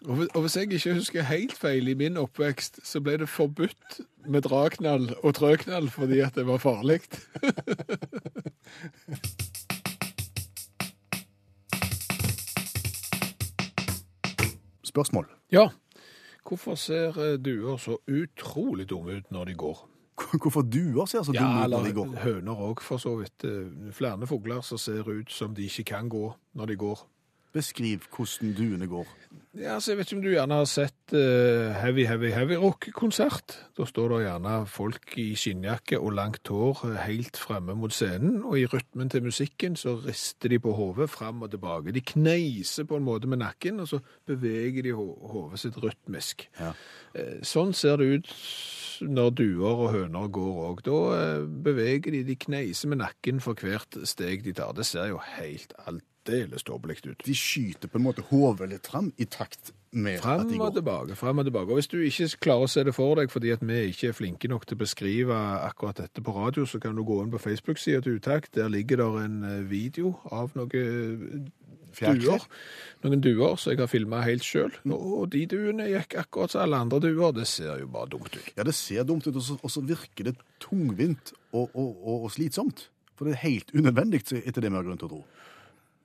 Og 0.06 0.16
hvis- 0.42 0.56
jeg 0.56 0.74
ikke 0.74 0.94
husker 0.94 1.22
helt 1.24 1.54
feil, 1.58 1.88
i 1.88 1.94
min 1.94 2.18
oppvekst 2.18 2.80
så 2.86 3.00
ble 3.02 3.18
det 3.18 3.30
forbudt 3.30 4.00
med 4.28 4.42
dragknall 4.42 5.16
og 5.24 5.34
trøknall 5.36 5.90
fordi 5.90 6.20
at 6.20 6.36
det 6.36 6.46
var 6.48 6.58
farlig. 6.58 7.02
Spørsmål. 14.84 15.26
Ja, 15.52 15.68
hvorfor 16.48 16.76
ser 16.76 17.18
eh, 17.20 17.38
duer 17.46 17.78
så 17.78 17.98
utrolig 18.08 18.90
dumme 18.90 19.12
ut 19.18 19.32
når 19.32 19.46
de 19.46 19.54
går? 19.54 19.84
Hvorfor 20.42 20.62
duer 20.62 21.06
ser 21.06 21.24
så 21.24 21.32
dumme 21.36 21.66
ut 21.66 21.70
når 21.72 21.84
de 21.90 21.94
går? 21.94 22.16
høner 22.24 22.56
òg, 22.70 22.82
for 22.82 22.98
så 22.98 23.16
vidt. 23.20 23.44
Eh, 23.46 23.92
Flere 23.94 24.28
fugler 24.28 24.62
som 24.62 24.78
ser 24.78 25.10
ut 25.10 25.32
som 25.32 25.56
de 25.56 25.64
ikke 25.68 25.84
kan 25.84 26.10
gå 26.10 26.34
når 26.56 26.66
de 26.66 26.76
går. 26.76 27.06
Beskriv 27.56 28.04
hvordan 28.14 28.52
duene 28.58 28.88
går. 28.92 29.08
Ja, 29.58 29.74
altså, 29.76 29.92
Jeg 29.92 29.98
vet 29.98 30.08
ikke 30.12 30.18
om 30.18 30.24
du 30.24 30.30
gjerne 30.30 30.58
har 30.60 30.68
sett 30.70 31.14
uh, 31.16 31.74
Heavy 31.82 32.04
Heavy 32.06 32.30
Heavy 32.36 32.58
Rock-konsert. 32.62 33.56
Da 33.78 33.86
står 33.90 34.12
det 34.14 34.20
gjerne 34.28 34.54
folk 34.70 35.16
i 35.18 35.26
skinnjakke 35.40 35.98
og 36.00 36.14
langt 36.18 36.52
hår 36.52 36.84
eh, 36.92 37.00
helt 37.08 37.40
fremme 37.42 37.74
mot 37.80 37.94
scenen, 37.96 38.44
og 38.46 38.60
i 38.60 38.68
rytmen 38.70 39.10
til 39.10 39.24
musikken 39.26 39.76
så 39.80 39.96
rister 40.04 40.52
de 40.54 40.60
på 40.62 40.76
hodet 40.78 41.10
fram 41.10 41.42
og 41.48 41.52
tilbake. 41.56 41.96
De 41.96 42.04
kneiser 42.06 42.86
på 42.90 43.00
en 43.00 43.08
måte 43.08 43.28
med 43.32 43.42
nakken, 43.42 43.80
og 43.82 43.90
så 43.90 44.00
beveger 44.30 44.84
de 44.86 44.94
ho- 44.98 45.32
hodet 45.34 45.64
sitt 45.64 45.80
rytmisk. 45.84 46.46
Ja. 46.60 46.74
Uh, 47.18 47.40
Sånn 47.48 47.74
ser 47.74 47.98
det 48.04 48.12
ut 48.20 48.34
når 49.08 49.34
duer 49.38 49.74
og 49.88 49.92
høner 49.96 50.30
går 50.34 50.62
òg. 50.68 50.84
Da 50.86 51.00
uh, 51.16 51.48
beveger 51.66 52.14
de, 52.14 52.22
de 52.28 52.38
kneiser 52.46 52.94
med 52.94 53.02
nakken 53.02 53.42
for 53.42 53.58
hvert 53.58 53.98
steg 54.10 54.46
de 54.46 54.54
tar. 54.58 54.76
Det 54.78 54.86
ser 54.86 55.10
jo 55.16 55.20
helt 55.40 55.74
aldeles 56.28 56.64
dårlig 56.64 57.00
ut. 57.06 57.26
De 57.26 57.36
skyter 57.36 57.90
på 57.90 57.98
en 58.00 58.06
måte 58.06 58.24
hodet 58.30 58.70
litt 58.72 58.88
fram 58.88 59.12
i 59.18 59.26
takt 59.26 59.74
med 59.92 60.20
at 60.26 60.48
de 60.50 60.58
går. 60.58 60.68
og 60.68 60.74
tilbake, 60.76 61.16
frem 61.16 61.38
og 61.38 61.46
tilbake. 61.46 61.70
Og 61.70 61.80
hvis 61.80 61.88
du 61.88 62.00
ikke 62.02 62.30
klarer 62.42 62.68
å 62.68 62.72
se 62.72 62.84
det 62.84 62.96
for 62.96 63.16
deg 63.16 63.32
fordi 63.32 63.54
at 63.56 63.64
vi 63.66 63.84
ikke 63.92 64.12
er 64.12 64.18
flinke 64.18 64.50
nok 64.52 64.66
til 64.68 64.78
å 64.78 64.84
beskrive 64.84 65.38
akkurat 65.68 66.02
dette 66.04 66.22
på 66.22 66.36
radio, 66.36 66.66
så 66.66 66.80
kan 66.80 66.96
du 66.96 67.04
gå 67.04 67.22
inn 67.24 67.32
på 67.32 67.42
Facebook-sida 67.42 68.02
til 68.02 68.20
Utakt. 68.20 68.54
Der 68.56 68.70
ligger 68.70 68.98
der 69.04 69.22
en 69.24 69.40
eh, 69.44 69.64
video 69.70 70.18
av 70.32 70.52
noen 70.58 71.48
duer. 71.98 72.44
Noen 73.04 73.24
duer 73.24 73.56
som 73.58 73.72
jeg 73.72 73.80
har 73.80 73.90
filma 73.90 74.22
helt 74.26 74.46
sjøl. 74.46 74.76
Og 74.92 75.32
de 75.34 75.46
duene 75.50 75.88
gikk 75.90 76.18
akkurat 76.20 76.54
som 76.54 76.66
alle 76.66 76.84
andre 76.84 77.02
duer. 77.08 77.32
Det 77.34 77.48
ser 77.48 77.80
jo 77.82 77.90
bare 77.94 78.12
dumt 78.12 78.36
ut. 78.36 78.54
Ja, 78.58 78.68
det 78.68 78.76
ser 78.76 79.08
dumt 79.08 79.26
ut, 79.28 79.40
og 79.40 79.72
så 79.72 79.82
virker 79.82 80.30
det 80.30 80.38
tungvint 80.62 81.34
og, 81.54 81.72
og, 81.74 81.96
og, 82.04 82.28
og 82.28 82.32
slitsomt. 82.36 82.90
For 83.18 83.26
det 83.26 83.34
er 83.34 83.46
helt 83.48 83.74
unødvendig, 83.74 84.22
etter 84.44 84.62
det 84.62 84.70
vi 84.70 84.78
har 84.78 84.86
grunn 84.86 85.00
til 85.02 85.10
å 85.10 85.16
tro. 85.16 85.24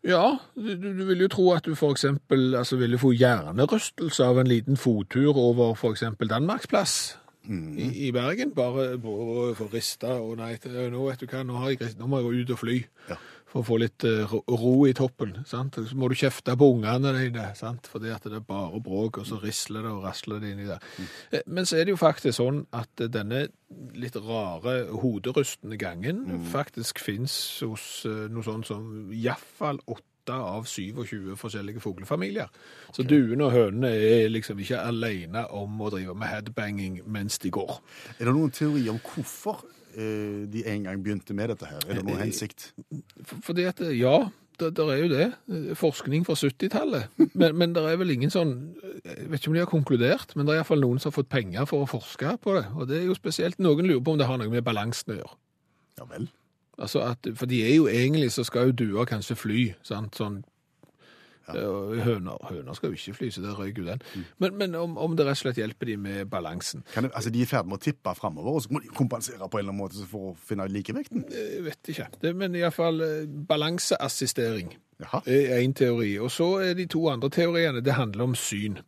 Ja, 0.02 0.36
du, 0.58 0.74
du 0.74 1.04
vil 1.06 1.20
jo 1.22 1.28
tro 1.30 1.44
at 1.54 1.66
du 1.66 1.76
eksempel 1.92 2.56
altså, 2.58 2.76
ville 2.80 2.98
få 2.98 3.12
hjernerystelse 3.14 4.24
av 4.26 4.40
en 4.42 4.50
liten 4.50 4.76
fottur 4.80 5.36
over 5.38 5.76
eksempel 5.92 6.30
Danmarksplass 6.30 7.18
i, 7.46 8.08
i 8.08 8.10
Bergen. 8.14 8.50
Bare 8.56 8.96
for 9.02 9.34
å 9.34 9.44
få 9.58 9.68
rista 9.72 10.16
og 10.18 10.36
nei, 10.40 10.56
nå 10.90 11.06
vet 11.06 11.22
du 11.22 11.28
hva, 11.30 11.44
nå, 11.46 11.60
har 11.62 11.74
jeg, 11.74 11.94
nå 12.00 12.10
må 12.10 12.18
jeg 12.18 12.26
gå 12.26 12.34
ut 12.40 12.54
og 12.56 12.60
fly. 12.64 12.80
Ja. 13.12 13.20
For 13.52 13.60
å 13.60 13.66
få 13.68 13.76
litt 13.82 14.04
eh, 14.08 14.24
ro, 14.32 14.72
i 14.88 14.94
toppen. 14.96 15.34
sant? 15.48 15.76
Så 15.76 15.96
må 16.00 16.08
du 16.08 16.14
kjefte 16.16 16.54
på 16.56 16.70
ungene 16.72 17.12
dine, 17.18 17.50
sant? 17.58 17.86
fordi 17.92 18.08
at 18.14 18.24
det 18.24 18.38
er 18.40 18.46
bare 18.48 18.80
bråk, 18.80 19.18
og 19.20 19.28
så 19.28 19.36
risler 19.42 19.84
det 19.84 19.92
og 19.92 20.06
rasler 20.06 20.40
det 20.40 20.54
inni 20.54 20.68
der. 20.70 20.80
Eh, 21.32 21.42
Men 21.46 21.68
så 21.68 21.76
er 21.76 21.84
det 21.84 21.92
jo 21.92 22.00
faktisk 22.00 22.38
sånn 22.40 22.62
at 22.72 23.04
eh, 23.04 23.10
denne 23.12 23.44
litt 23.96 24.16
rare, 24.16 24.86
hoderystende 25.02 25.76
gangen 25.80 26.24
faktisk 26.52 26.98
fins 27.00 27.34
hos 27.64 28.02
noe 28.04 28.44
sånt 28.44 28.66
som 28.68 29.12
iallfall 29.16 29.78
åtte 29.88 30.36
av 30.36 30.66
27 30.68 31.32
forskjellige 31.40 31.80
fuglefamilier. 31.82 32.50
Så 32.94 33.02
duene 33.08 33.48
og 33.48 33.56
hønene 33.56 33.88
er 33.96 34.28
liksom 34.30 34.60
ikke 34.62 34.78
alene 34.86 35.46
om 35.56 35.80
å 35.82 35.88
drive 35.90 36.14
med 36.14 36.30
headbanging 36.30 37.00
mens 37.10 37.40
de 37.42 37.50
går. 37.50 37.72
Er 38.20 38.28
det 38.28 38.34
noen 38.36 38.52
teori 38.54 38.84
om 38.92 39.00
hvorfor 39.02 39.64
de 40.52 40.62
en 40.66 40.84
gang 40.88 41.02
begynte 41.04 41.34
med 41.34 41.48
dette 41.52 41.66
her? 41.68 41.80
Er 41.88 41.94
det 41.98 42.04
noen 42.04 42.16
Eh, 42.18 42.24
hensikt? 42.26 42.72
Fordi 43.42 43.64
at, 43.68 43.80
eh, 43.80 43.94
ja, 43.98 44.30
det 44.60 44.74
det 44.76 44.84
er 44.88 44.98
jo 45.02 45.08
det. 45.08 45.26
Eh, 45.50 45.74
Forskning 45.74 46.24
fra 46.26 46.34
70-tallet. 46.34 47.08
Men, 47.34 47.56
men 47.58 47.72
det 47.74 47.82
er 47.88 47.96
vel 47.96 48.10
ingen 48.14 48.30
sånn 48.30 48.74
Jeg 49.04 49.28
vet 49.30 49.40
ikke 49.40 49.48
om 49.48 49.54
de 49.54 49.64
har 49.64 49.70
konkludert, 49.72 50.36
men 50.36 50.46
det 50.46 50.54
er 50.54 50.60
iallfall 50.62 50.80
noen 50.84 51.00
som 51.00 51.10
har 51.10 51.16
fått 51.22 51.28
penger 51.32 51.66
for 51.66 51.82
å 51.82 51.88
forske 51.90 52.36
på 52.42 52.54
det. 52.58 52.66
Og 52.76 52.86
det 52.88 53.00
er 53.00 53.06
jo 53.08 53.14
spesielt 53.18 53.58
Noen 53.58 53.86
lurer 53.88 54.02
på 54.04 54.12
om 54.14 54.18
det 54.20 54.26
har 54.28 54.38
noe 54.38 54.52
med 54.52 54.64
balansen 54.64 55.14
å 55.14 55.18
gjøre. 55.22 55.36
Ja 55.98 56.04
vel. 56.10 56.28
Altså 56.78 57.02
at, 57.04 57.26
For 57.36 57.46
de 57.46 57.62
er 57.66 57.74
jo 57.76 57.88
egentlig 57.90 58.30
så 58.32 58.44
skal 58.44 58.70
jo 58.70 58.72
duer 58.72 59.04
kanskje 59.08 59.36
fly. 59.36 59.74
sant? 59.82 60.14
Sånn 60.16 60.38
eh, 60.40 60.51
Høner, 61.48 62.38
høner 62.48 62.76
skal 62.78 62.92
jo 62.92 62.98
ikke 62.98 63.16
fly, 63.16 63.30
så 63.34 63.42
der 63.44 63.58
røyk 63.58 63.80
jo 63.82 63.86
den. 63.86 64.04
Men, 64.42 64.56
men 64.60 64.76
om, 64.78 64.96
om 65.00 65.16
det 65.16 65.26
rett 65.26 65.40
og 65.40 65.42
slett 65.42 65.60
hjelper 65.62 65.92
de 65.92 65.96
med 65.96 66.30
balansen. 66.30 66.84
Kan 66.94 67.08
det, 67.08 67.12
altså, 67.14 67.32
de 67.34 67.42
er 67.42 67.48
i 67.48 67.50
ferd 67.50 67.68
med 67.70 67.80
å 67.80 67.82
tippe 67.82 68.14
framover, 68.18 68.58
og 68.58 68.64
så 68.64 68.74
må 68.74 68.82
de 68.84 68.92
kompensere 68.94 69.48
på 69.48 69.58
en 69.58 69.64
eller 69.64 69.74
annen 69.74 69.82
måte 69.82 70.06
for 70.08 70.32
å 70.32 70.36
finne 70.38 70.68
likevekten? 70.70 71.26
Jeg 71.32 71.66
vet 71.66 71.92
ikke. 71.94 72.08
Det, 72.22 72.34
men 72.38 72.56
iallfall 72.58 73.02
balanseassistering. 73.48 74.74
Jaha. 75.02 75.22
er 75.26 75.58
en 75.58 75.74
teori. 75.74 76.14
Og 76.22 76.30
så 76.30 76.48
er 76.62 76.74
de 76.78 76.86
to 76.86 77.08
andre 77.10 77.30
teoriene, 77.32 77.82
det 77.82 77.96
handler 77.98 78.30
om 78.30 78.34
syn. 78.38 78.78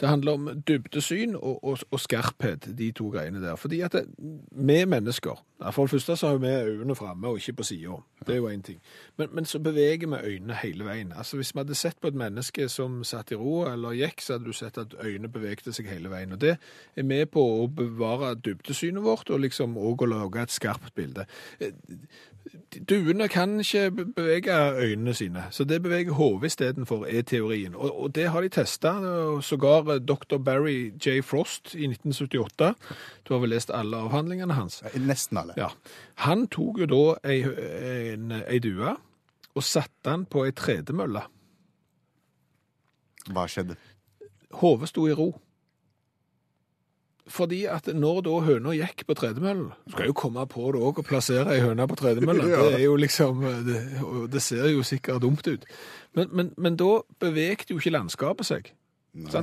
Det 0.00 0.08
handler 0.08 0.32
om 0.32 0.62
dybdesyn 0.68 1.34
og, 1.36 1.64
og, 1.64 1.78
og 1.90 2.00
skarphet, 2.00 2.68
de 2.78 2.90
to 2.92 3.08
greiene 3.08 3.42
der. 3.42 3.56
Fordi 3.56 3.80
at 3.80 3.92
det, 3.92 4.04
vi 4.50 4.84
mennesker, 4.84 5.44
for 5.70 5.82
det 5.86 5.90
første 5.90 6.16
så 6.16 6.32
har 6.32 6.40
vi 6.42 6.48
øynene 6.48 6.94
framme 6.94 7.28
og 7.28 7.36
ikke 7.36 7.52
på 7.52 7.62
sida. 7.62 7.96
Det 8.26 8.34
er 8.34 8.36
jo 8.36 8.50
én 8.50 8.62
ting. 8.62 8.80
Men, 9.16 9.28
men 9.32 9.44
så 9.44 9.58
beveger 9.58 10.06
vi 10.06 10.32
øynene 10.32 10.54
hele 10.62 10.84
veien. 10.84 11.12
Altså 11.16 11.36
Hvis 11.36 11.54
vi 11.54 11.58
hadde 11.58 11.74
sett 11.74 12.00
på 12.00 12.08
et 12.08 12.14
menneske 12.14 12.68
som 12.68 13.04
satt 13.04 13.30
i 13.30 13.34
ro 13.34 13.64
eller 13.72 13.96
gikk, 13.98 14.20
så 14.20 14.32
hadde 14.32 14.44
du 14.44 14.52
sett 14.52 14.78
at 14.78 14.94
øynene 15.04 15.28
bevegde 15.28 15.72
seg 15.72 15.88
hele 15.90 16.10
veien. 16.10 16.32
Og 16.32 16.40
det 16.40 16.56
er 16.96 17.02
med 17.02 17.26
på 17.26 17.42
å 17.62 17.66
bevare 17.66 18.34
dybdesynet 18.34 19.02
vårt 19.02 19.30
og 19.30 19.42
liksom 19.46 19.78
òg 19.78 20.02
å 20.02 20.10
lage 20.14 20.42
et 20.42 20.54
skarpt 20.54 20.94
bilde. 20.94 21.26
Duene 22.88 23.28
kan 23.28 23.60
ikke 23.60 23.90
bevege 23.90 24.54
øynene 24.74 25.14
sine, 25.14 25.44
så 25.50 25.64
det 25.64 25.82
beveger 25.82 26.12
hodet 26.12 26.46
istedenfor, 26.46 27.06
er 27.06 27.22
teorien. 27.22 27.74
Og, 27.74 28.02
og 28.02 28.14
det 28.14 28.28
har 28.30 28.40
de 28.40 28.48
testa. 28.48 28.92
Sågar 29.40 29.88
eh, 29.94 30.00
dr. 30.00 30.38
Barry 30.38 30.92
J. 31.06 31.22
Frost 31.22 31.74
i 31.74 31.86
1978. 31.86 32.74
Du 33.28 33.34
har 33.34 33.40
vel 33.40 33.54
lest 33.54 33.70
alle 33.70 33.96
avhandlingene 33.96 34.54
hans? 34.54 34.82
Nesten 34.96 35.38
alle. 35.38 35.54
Ja. 35.56 35.68
Han 36.26 36.48
tok 36.48 36.82
jo 36.82 36.90
da 36.90 37.30
ei, 37.30 37.42
en, 38.12 38.32
ei 38.42 38.58
due 38.58 38.96
og 39.54 39.64
satte 39.64 40.10
den 40.10 40.26
på 40.26 40.46
ei 40.46 40.52
tredemølle. 40.56 41.26
Hva 43.30 43.46
skjedde? 43.46 43.76
Hodet 44.58 44.90
sto 44.90 45.06
i 45.08 45.16
ro. 45.16 45.30
Fordi 47.30 47.60
at 47.70 47.86
når 47.94 48.20
da 48.26 48.32
høna 48.42 48.72
gikk 48.74 49.04
på 49.06 49.14
tredemøllen 49.14 49.68
Du 49.86 49.92
skal 49.94 50.08
jo 50.10 50.14
komme 50.18 50.42
på 50.50 50.72
det 50.74 50.80
òg, 50.82 50.98
å 50.98 51.04
plassere 51.06 51.54
ei 51.54 51.60
høne 51.62 51.86
på 51.86 51.94
tredemøllen. 52.00 52.48
Ja. 52.52 52.64
Det 52.66 52.80
er 52.80 52.84
jo 52.88 52.96
liksom 52.98 53.44
det, 53.68 53.78
det 54.32 54.42
ser 54.42 54.66
jo 54.72 54.82
sikkert 54.82 55.22
dumt 55.22 55.46
ut. 55.46 55.66
Men, 56.18 56.28
men, 56.32 56.50
men 56.58 56.76
da 56.80 57.00
bevegde 57.22 57.70
jo 57.76 57.78
ikke 57.78 57.94
landskapet 57.94 58.48
seg. 58.48 58.72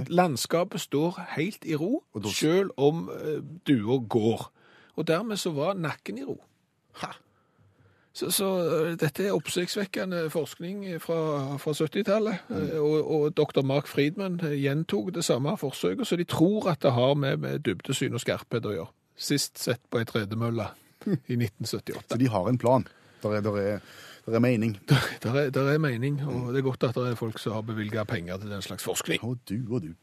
Landskapet 0.09 0.81
står 0.81 1.19
helt 1.37 1.65
i 1.65 1.75
ro, 1.79 2.01
da- 2.17 2.33
selv 2.33 2.71
om 2.77 3.05
uh, 3.09 3.39
dua 3.69 3.99
går. 4.09 4.47
Og 4.99 5.07
dermed 5.07 5.39
så 5.39 5.53
var 5.55 5.77
nakken 5.79 6.17
i 6.19 6.25
ro. 6.27 6.39
Så, 8.19 8.31
så 8.35 8.47
eh, 8.59 8.95
dette 8.99 9.23
er 9.23 9.35
oppsiktsvekkende 9.35 10.25
forskning 10.33 10.83
fra, 10.99 11.19
fra 11.61 11.71
70-tallet. 11.71 12.49
Mm. 12.49 12.65
Og, 12.81 12.97
og 13.15 13.37
dr. 13.37 13.63
Mark 13.63 13.87
Friedman 13.87 14.39
eh, 14.43 14.57
gjentok 14.59 15.13
det 15.15 15.23
samme 15.23 15.55
forsøket, 15.59 16.07
så 16.07 16.19
de 16.19 16.27
tror 16.27 16.67
at 16.73 16.83
det 16.83 16.91
har 16.97 17.15
med, 17.15 17.39
med 17.39 17.63
dybdesyn 17.63 18.17
og 18.17 18.23
skarphet 18.23 18.67
å 18.67 18.75
gjøre. 18.75 18.91
Sist 19.19 19.59
sett 19.59 19.81
på 19.91 20.01
ei 20.01 20.07
tredemølle 20.07 20.67
i 21.07 21.39
1978. 21.39 22.09
Så 22.11 22.19
de 22.19 22.29
har 22.31 22.51
en 22.51 22.59
plan. 22.59 22.87
Der 23.23 23.37
er, 23.37 23.43
der 23.43 23.61
er, 23.61 23.87
der 24.27 24.35
er 24.35 24.43
mening. 24.43 24.75
Der 25.23 25.35
er, 25.35 25.49
der 25.51 25.73
er 25.73 25.77
mening, 25.77 26.21
og 26.23 26.53
det 26.53 26.61
er 26.61 26.67
godt 26.67 26.83
at 26.87 26.95
det 26.95 27.09
er 27.11 27.15
folk 27.19 27.39
som 27.39 27.55
har 27.57 27.63
bevilga 27.67 28.03
penger 28.07 28.37
til 28.39 28.51
den 28.51 28.61
slags 28.61 28.83
forskning. 28.83 29.23
Og 29.23 29.39
du 29.49 29.57
og 29.67 29.81
du. 29.83 29.93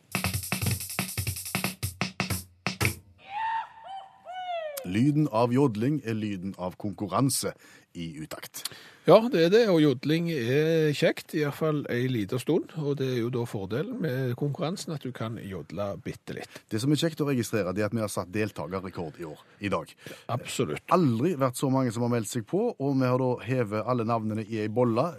Lyden 4.86 5.26
av 5.34 5.52
jodling 5.54 6.00
er 6.06 6.14
lyden 6.14 6.54
av 6.62 6.76
konkurranse 6.80 7.52
i 7.96 8.12
utakt. 8.20 8.64
Ja, 9.06 9.20
det 9.30 9.44
er 9.46 9.50
det, 9.52 9.62
og 9.70 9.78
jodling 9.80 10.28
er 10.34 10.90
kjekt, 10.96 11.34
iallfall 11.38 11.84
ei 11.92 12.08
lita 12.10 12.38
stund. 12.42 12.72
Og 12.82 12.96
det 13.00 13.06
er 13.12 13.20
jo 13.20 13.30
da 13.34 13.44
fordelen 13.48 14.00
med 14.02 14.34
konkurransen, 14.38 14.96
at 14.96 15.06
du 15.06 15.12
kan 15.14 15.38
jodle 15.42 15.92
bitte 16.02 16.34
litt. 16.36 16.60
Det 16.70 16.80
som 16.82 16.92
er 16.92 17.00
kjekt 17.00 17.22
å 17.22 17.28
registrere, 17.28 17.74
det 17.74 17.84
er 17.84 17.90
at 17.90 17.96
vi 17.96 18.02
har 18.02 18.12
satt 18.12 18.32
deltakerrekord 18.34 19.20
i 19.22 19.28
år, 19.28 19.42
i 19.62 19.70
dag. 19.72 19.92
Absolutt. 20.34 20.82
Aldri 20.94 21.36
vært 21.38 21.58
så 21.60 21.70
mange 21.72 21.94
som 21.94 22.06
har 22.06 22.14
meldt 22.16 22.32
seg 22.32 22.46
på, 22.50 22.68
og 22.74 22.96
vi 22.98 23.06
har 23.06 23.22
da 23.22 23.30
hevet 23.46 23.86
alle 23.86 24.06
navnene 24.08 24.46
i 24.46 24.64
ei 24.64 24.70
bolle, 24.72 25.12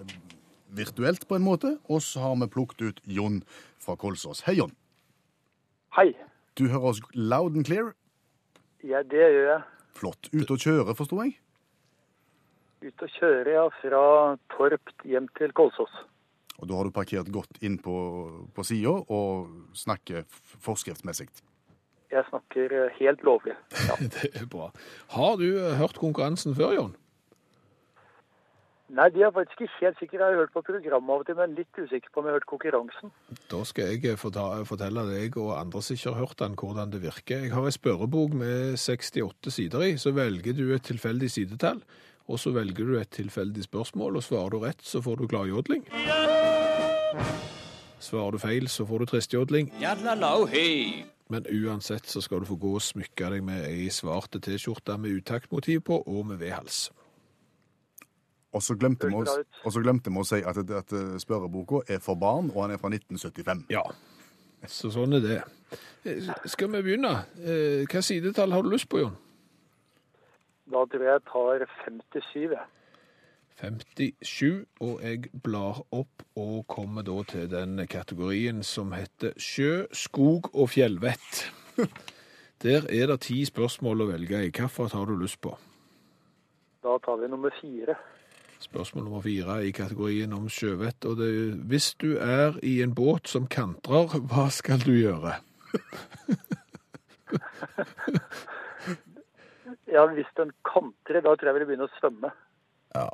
virtuelt 0.77 1.23
på 1.27 1.38
en 1.38 1.47
måte, 1.47 1.77
og 1.88 2.03
så 2.03 2.25
har 2.25 2.36
vi 2.43 2.51
plukket 2.51 2.84
ut 2.84 2.99
Jon 3.08 3.39
fra 3.80 3.95
Kolsås. 3.99 4.43
Hei, 4.49 4.58
Jon. 4.60 4.75
Hei. 5.95 6.12
Du 6.60 6.67
hører 6.67 6.91
oss 6.91 7.01
loud 7.15 7.56
and 7.56 7.65
clear. 7.65 7.93
Ja, 8.88 9.02
det 9.04 9.19
gjør 9.19 9.50
jeg. 9.50 9.63
Flott. 9.97 10.30
Ute 10.32 10.56
og 10.56 10.62
kjøre, 10.63 10.93
forsto 10.95 11.17
jeg? 11.19 11.34
Ut 12.86 13.02
og 13.04 13.10
kjøre 13.17 13.56
ja, 13.58 13.65
fra 13.82 14.04
Torp 14.54 14.93
hjem 15.04 15.28
til 15.36 15.52
Kolsås. 15.58 15.91
Og 16.58 16.69
da 16.69 16.78
har 16.78 16.88
du 16.88 16.93
parkert 16.93 17.30
godt 17.34 17.60
inn 17.65 17.76
på, 17.84 17.95
på 18.56 18.65
sida 18.65 18.93
og 19.13 19.50
snakker 19.78 20.23
forskriftsmessig. 20.63 21.28
Jeg 22.13 22.23
snakker 22.30 22.71
eh, 22.71 22.95
helt 23.02 23.26
lovlig. 23.28 23.58
Ja. 23.89 23.97
Det 24.15 24.32
er 24.32 24.47
bra. 24.50 24.69
Har 25.17 25.36
du 25.41 25.50
eh, 25.50 25.76
hørt 25.82 26.00
konkurransen 26.00 26.56
før, 26.56 26.71
Jon? 26.78 26.95
Nei, 28.88 29.10
de 29.12 29.19
er 29.19 29.32
faktisk 29.36 29.62
ikke 29.65 29.82
helt 29.82 29.97
sikre. 30.00 30.19
Jeg 30.21 30.32
har 30.32 30.38
hørt 30.39 30.54
på 30.56 30.62
programmet 30.63 31.12
av 31.12 31.19
og 31.19 31.26
til, 31.28 31.36
men 31.36 31.56
litt 31.58 31.76
usikker 31.76 32.08
på 32.08 32.21
om 32.21 32.28
jeg 32.28 32.32
har 32.32 32.38
hørt 32.39 32.47
konkurransen. 32.47 33.12
Da 33.52 33.60
skal 33.67 33.91
jeg 33.91 34.13
eh, 34.13 34.21
fortelle 34.69 35.04
deg 35.10 35.36
og 35.41 35.58
andre 35.58 35.82
som 35.84 35.97
ikke 35.97 36.13
har 36.13 36.21
hørt 36.23 36.39
den, 36.39 36.56
hvordan 36.62 36.93
det 36.93 37.02
virker. 37.04 37.43
Jeg 37.43 37.52
har 37.52 37.67
ei 37.67 37.73
spørrebok 37.76 38.38
med 38.39 38.78
68 38.80 39.52
sider 39.52 39.84
i. 39.84 39.91
Så 40.00 40.13
velger 40.15 40.56
du 40.56 40.71
et 40.71 40.88
tilfeldig 40.88 41.30
sidetall, 41.34 41.82
og 42.32 42.39
så 42.39 42.54
velger 42.56 42.88
du 42.88 42.95
et 42.95 43.12
tilfeldig 43.12 43.67
spørsmål, 43.67 44.21
og 44.21 44.23
svarer 44.23 44.56
du 44.56 44.63
rett, 44.63 44.80
så 44.84 45.04
får 45.04 45.19
du 45.19 45.28
gladjodling. 45.28 45.84
Svarer 48.00 48.32
du 48.32 48.39
feil, 48.39 48.69
så 48.71 48.86
får 48.88 49.04
du 49.04 49.12
tristjodling. 49.12 49.71
Men 51.28 51.47
uansett 51.52 52.08
så 52.08 52.23
skal 52.23 52.39
du 52.39 52.47
få 52.47 52.56
gå 52.56 52.71
og 52.78 52.86
smykke 52.86 53.34
deg 53.34 53.43
med 53.43 53.67
ei 53.67 53.89
svarte 53.91 54.39
T-skjorte 54.39 54.95
med 54.95 55.19
utaktmotiv 55.19 55.84
på, 55.89 56.00
og 56.08 56.30
med 56.32 56.39
V-hals. 56.39 56.88
Og 58.58 58.63
så 58.65 58.76
glemte 59.84 60.10
vi 60.12 60.17
å- 60.22 60.26
si 60.26 60.41
at, 60.41 60.58
at 60.58 60.96
spørreboka 61.22 61.84
er 61.89 62.00
for 62.00 62.15
barn, 62.15 62.50
og 62.56 62.62
han 62.63 62.72
er 62.72 62.78
fra 62.82 62.89
1975. 62.89 63.65
Ja, 63.70 63.84
så 64.65 64.89
sånn 64.91 65.13
er 65.15 65.20
det. 65.26 65.38
Eh, 66.06 66.34
Skal 66.46 66.67
vi 66.72 66.82
begynne? 66.82 67.26
Eh, 67.43 67.86
Hva 67.86 68.02
sidetall 68.02 68.52
har 68.52 68.63
du 68.63 68.70
lyst 68.70 68.89
på, 68.89 69.00
Jon? 69.00 69.17
Da 70.67 70.86
tror 70.86 71.04
jeg 71.04 71.13
jeg 71.13 71.24
tar 71.32 71.67
57. 71.86 72.52
jeg. 72.52 72.65
57, 73.58 74.65
og 74.82 75.00
jeg 75.02 75.32
blar 75.43 75.80
opp 75.96 76.24
og 76.38 76.67
kommer 76.70 77.02
da 77.08 77.24
til 77.24 77.48
den 77.50 77.80
kategorien 77.89 78.62
som 78.63 78.91
heter 78.93 79.34
sjø, 79.41 79.88
skog 79.91 80.52
og 80.54 80.70
fjellvett. 80.70 81.48
Der 82.62 82.86
er 82.89 83.08
det 83.08 83.20
ti 83.22 83.43
spørsmål 83.46 84.02
å 84.06 84.08
velge 84.12 84.43
i. 84.46 84.50
Hvilket 84.52 84.93
har 84.93 85.06
du 85.10 85.15
lyst 85.17 85.39
på? 85.41 85.56
Da 86.84 86.98
tar 87.06 87.17
vi 87.22 87.28
nummer 87.30 87.54
fire. 87.62 87.96
Spørsmål 88.60 89.04
nummer 89.06 89.22
fire 89.22 89.60
i 89.67 89.72
kategorien 89.72 90.34
om 90.34 90.50
sjøvett. 90.50 91.06
Og 91.06 91.17
det 91.20 91.32
hvis 91.70 91.93
du 92.02 92.17
er 92.17 92.58
i 92.63 92.82
en 92.84 92.96
båt 92.98 93.30
som 93.30 93.48
kantrer, 93.48 94.17
hva 94.30 94.50
skal 94.54 94.82
du 94.86 94.93
gjøre? 94.98 95.38
Ja, 99.88 100.06
hvis 100.12 100.28
den 100.38 100.52
kantrer, 100.67 101.22
da 101.24 101.32
tror 101.36 101.48
jeg 101.48 101.54
jeg 101.54 101.56
vil 101.56 101.67
begynne 101.70 101.88
å 101.88 101.96
svømme. 101.96 102.30
Ja. 102.96 103.08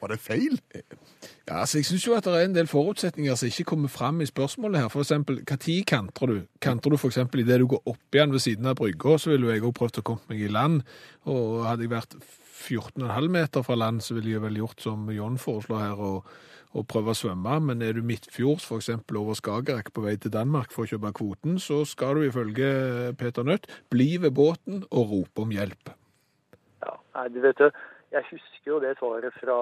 Var 0.00 0.12
det 0.12 0.18
feil? 0.22 0.58
Ja, 1.48 1.60
altså 1.60 1.78
Jeg 1.78 1.84
syns 1.88 2.06
jo 2.06 2.14
at 2.16 2.24
det 2.24 2.34
er 2.38 2.46
en 2.46 2.54
del 2.54 2.68
forutsetninger 2.70 3.34
som 3.36 3.50
ikke 3.50 3.66
kommer 3.74 3.88
fram 3.92 4.20
i 4.20 4.28
spørsmålet 4.28 4.80
her. 4.80 4.88
For 4.88 5.04
eksempel, 5.04 5.42
tid 5.44 5.84
kantrer 5.84 6.26
du? 6.26 6.38
Kantrer 6.62 6.94
du 6.94 6.96
f.eks. 6.96 7.18
idet 7.18 7.60
du 7.60 7.66
går 7.66 7.82
opp 7.84 8.16
igjen 8.16 8.32
ved 8.32 8.40
siden 8.40 8.66
av 8.70 8.78
brygga, 8.80 9.18
så 9.18 9.30
ville 9.34 9.50
jo 9.50 9.52
jeg 9.52 9.66
òg 9.66 9.76
prøvd 9.76 10.00
å 10.00 10.06
komme 10.08 10.32
meg 10.32 10.40
i 10.40 10.48
land. 10.48 10.80
Og 11.28 11.66
hadde 11.66 11.84
jeg 11.84 11.92
vært 11.92 12.16
14,5 12.64 13.28
meter 13.28 13.66
fra 13.66 13.76
land, 13.76 14.00
så 14.02 14.16
ville 14.16 14.32
jeg 14.32 14.44
vel 14.46 14.60
gjort 14.62 14.84
som 14.86 15.10
John 15.12 15.36
foreslår 15.38 15.82
her, 15.82 16.00
og, 16.00 16.30
og 16.72 16.86
prøve 16.88 17.12
å 17.12 17.18
svømme. 17.18 17.58
Men 17.68 17.84
er 17.84 17.98
du 17.98 18.06
midtfjords, 18.06 18.64
f.eks. 18.70 18.94
over 19.12 19.36
Skagerrak 19.36 19.92
på 19.92 20.06
vei 20.06 20.16
til 20.16 20.32
Danmark 20.32 20.72
for 20.72 20.86
å 20.86 20.94
kjøpe 20.94 21.12
kvoten, 21.20 21.58
så 21.60 21.82
skal 21.88 22.16
du 22.16 22.28
ifølge 22.30 23.12
Peter 23.20 23.44
Nødt 23.44 23.68
bli 23.92 24.14
ved 24.22 24.32
båten 24.32 24.86
og 24.88 25.12
rope 25.12 25.44
om 25.44 25.52
hjelp. 25.52 25.92
Ja, 26.84 26.96
nei, 27.18 27.28
du 27.34 27.42
vet 27.44 27.60
det, 27.60 27.74
jeg 28.14 28.26
husker 28.30 28.70
jo 28.70 28.80
det 28.82 28.94
svaret 28.98 29.34
fra 29.40 29.58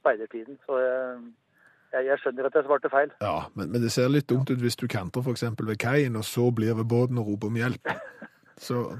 speidertiden, 0.00 0.58
så 0.66 0.78
jeg, 0.82 1.20
jeg, 1.92 2.06
jeg 2.10 2.22
skjønner 2.22 2.48
at 2.48 2.58
jeg 2.58 2.66
svarte 2.66 2.90
feil. 2.90 3.12
Ja, 3.22 3.36
men, 3.54 3.70
men 3.72 3.84
det 3.84 3.92
ser 3.94 4.10
litt 4.10 4.28
dumt 4.32 4.50
ut 4.50 4.62
hvis 4.62 4.78
du 4.80 4.88
kanter 4.90 5.22
f.eks. 5.22 5.46
ved 5.60 5.78
kaien, 5.78 6.18
og 6.18 6.26
så 6.26 6.50
blir 6.50 6.74
ved 6.78 6.88
båten 6.90 7.20
og 7.22 7.30
roper 7.30 7.52
om 7.52 7.60
hjelp. 7.62 7.92
Så, 8.62 8.96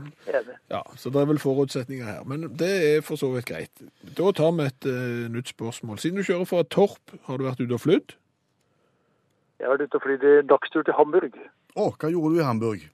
ja, 0.70 0.80
så 0.96 1.10
det 1.12 1.20
er 1.20 1.26
vel 1.28 1.38
forutsetninger 1.38 2.06
her. 2.08 2.22
Men 2.26 2.48
det 2.58 2.70
er 2.96 3.04
for 3.06 3.20
så 3.20 3.28
vidt 3.30 3.46
greit. 3.46 3.82
Da 4.18 4.32
tar 4.34 4.50
vi 4.56 4.64
et 4.66 4.88
uh, 4.90 5.28
nytt 5.30 5.52
spørsmål. 5.52 6.00
Siden 6.02 6.18
du 6.18 6.26
kjører 6.26 6.48
fra 6.50 6.64
Torp, 6.66 7.14
har 7.28 7.38
du 7.38 7.44
vært 7.46 7.62
ute 7.62 7.76
og 7.76 7.82
flydd? 7.84 8.16
Jeg 9.60 9.68
har 9.68 9.76
vært 9.76 9.86
ute 9.86 10.00
og 10.00 10.04
flydd 10.08 10.26
i 10.26 10.34
dagstur 10.50 10.82
til 10.88 10.96
Hamburg. 10.98 11.38
Å, 11.78 11.84
hva 11.94 12.10
gjorde 12.10 12.34
du 12.34 12.40
i 12.40 12.48
Hamburg? 12.48 12.88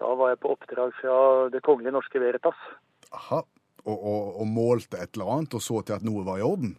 Da 0.00 0.14
var 0.16 0.32
jeg 0.32 0.40
på 0.40 0.54
oppdrag 0.54 0.94
fra 1.02 1.16
Det 1.52 1.60
kongelige 1.66 1.92
norske 1.98 2.22
Veritas. 2.22 2.64
Aha. 3.12 3.42
Og, 3.84 3.96
og, 3.96 4.40
og 4.40 4.46
målte 4.46 5.00
et 5.00 5.16
eller 5.16 5.32
annet, 5.36 5.54
og 5.54 5.62
så 5.64 5.80
til 5.82 5.96
at 5.96 6.06
noe 6.06 6.24
var 6.26 6.40
i 6.40 6.46
orden? 6.46 6.76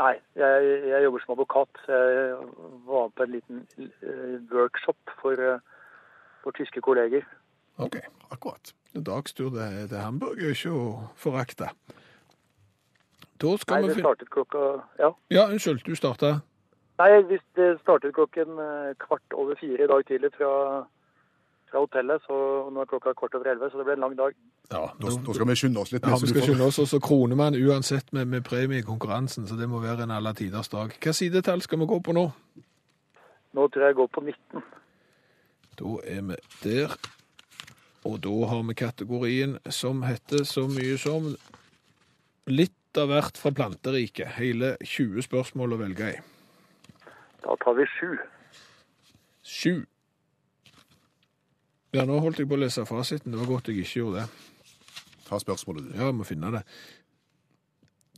Nei, 0.00 0.14
jeg, 0.38 0.68
jeg 0.88 1.02
jobber 1.04 1.22
som 1.24 1.34
advokat. 1.34 1.80
Jeg 1.88 2.36
var 2.88 3.10
på 3.16 3.26
en 3.26 3.34
liten 3.34 3.64
eh, 3.76 4.36
workshop 4.52 5.16
for, 5.20 5.42
eh, 5.44 5.58
for 6.44 6.56
tyske 6.56 6.80
kolleger. 6.80 7.26
OK. 7.80 7.98
Akkurat. 8.30 8.72
En 8.94 9.04
dagstur 9.04 9.50
til, 9.50 9.88
til 9.88 9.98
Hamburg 9.98 10.40
er 10.40 10.54
ikke 10.54 10.72
å 10.72 10.86
forakte. 11.20 11.68
Da 13.40 13.50
Nei, 13.50 13.58
skal 13.60 13.82
det 13.82 13.90
vi 13.90 13.98
finne 13.98 14.06
startet 14.08 14.32
klokka 14.34 14.62
Ja. 15.00 15.12
Ja, 15.32 15.44
unnskyld, 15.48 15.84
du 15.84 15.94
starta. 15.96 16.38
Nei, 17.00 17.10
hvis 17.28 17.44
det 17.56 17.68
startet 17.80 18.16
klokken 18.16 18.58
eh, 18.60 18.96
kvart 19.00 19.36
over 19.36 19.56
fire 19.60 19.84
i 19.84 19.88
dag 19.88 20.04
tidlig 20.08 20.32
fra, 20.36 20.50
fra 21.70 21.82
hotellet, 21.84 22.22
så 22.26 22.36
nå 22.70 22.82
er 22.82 22.88
klokka 22.90 23.14
kort 23.18 23.34
over 23.38 23.50
elleve, 23.52 23.70
så 23.70 23.78
det 23.80 23.86
ble 23.88 23.94
en 23.98 24.04
lang 24.06 24.16
dag. 24.18 24.34
Ja, 24.70 24.82
Da, 25.00 25.12
nå 25.14 25.34
skal 25.34 25.48
vi 25.48 25.56
skynde 25.58 25.82
oss 25.82 25.92
litt. 25.94 26.06
Ja, 26.06 26.18
vi 26.20 26.30
skal 26.30 26.46
skynde 26.46 26.66
oss, 26.66 26.78
og 26.82 26.88
så 26.90 27.00
kroner 27.02 27.38
man 27.38 27.56
uansett 27.58 28.12
med, 28.16 28.28
med 28.30 28.44
premie 28.46 28.82
i 28.82 28.86
konkurransen, 28.86 29.46
så 29.46 29.58
det 29.58 29.68
må 29.70 29.80
være 29.82 30.06
en 30.06 30.14
alle 30.14 30.34
tiders 30.38 30.70
dag. 30.72 30.92
Hva 30.98 31.14
sidetall 31.16 31.62
skal 31.62 31.82
vi 31.82 31.88
gå 31.90 32.00
på 32.06 32.14
nå? 32.16 32.26
Nå 33.56 33.66
tror 33.68 33.82
jeg 33.86 33.94
jeg 33.94 33.98
går 33.98 34.10
på 34.14 34.22
19. 34.26 34.66
Da 35.80 35.94
er 36.16 36.26
vi 36.28 36.36
der. 36.64 36.98
Og 38.08 38.20
da 38.24 38.34
har 38.48 38.62
vi 38.68 38.74
kategorien 38.74 39.58
som 39.68 40.04
heter 40.06 40.44
så 40.48 40.64
mye 40.70 40.96
som 41.00 41.34
litt 42.48 42.98
av 42.98 43.10
hvert 43.10 43.38
fra 43.38 43.52
planteriket. 43.54 44.36
Hele 44.38 44.76
20 44.82 45.26
spørsmål 45.26 45.76
å 45.76 45.80
velge 45.82 46.12
i. 46.14 46.20
Da 47.44 47.56
tar 47.64 47.76
vi 47.78 47.86
sju. 47.98 48.14
Sju. 49.44 49.74
Ja, 51.94 52.04
nå 52.06 52.20
holdt 52.22 52.38
jeg 52.38 52.46
på 52.50 52.54
å 52.54 52.60
lese 52.62 52.84
fasiten. 52.86 53.32
Det 53.34 53.40
var 53.40 53.48
godt 53.50 53.70
jeg 53.70 53.82
ikke 53.82 54.00
gjorde 54.04 54.22
det. 54.22 54.28
Ta 55.26 55.38
spørsmålet, 55.42 55.88
du. 55.88 55.94
Ja, 55.98 56.08
jeg 56.10 56.18
må 56.20 56.26
finne 56.28 56.52
det. 56.54 56.62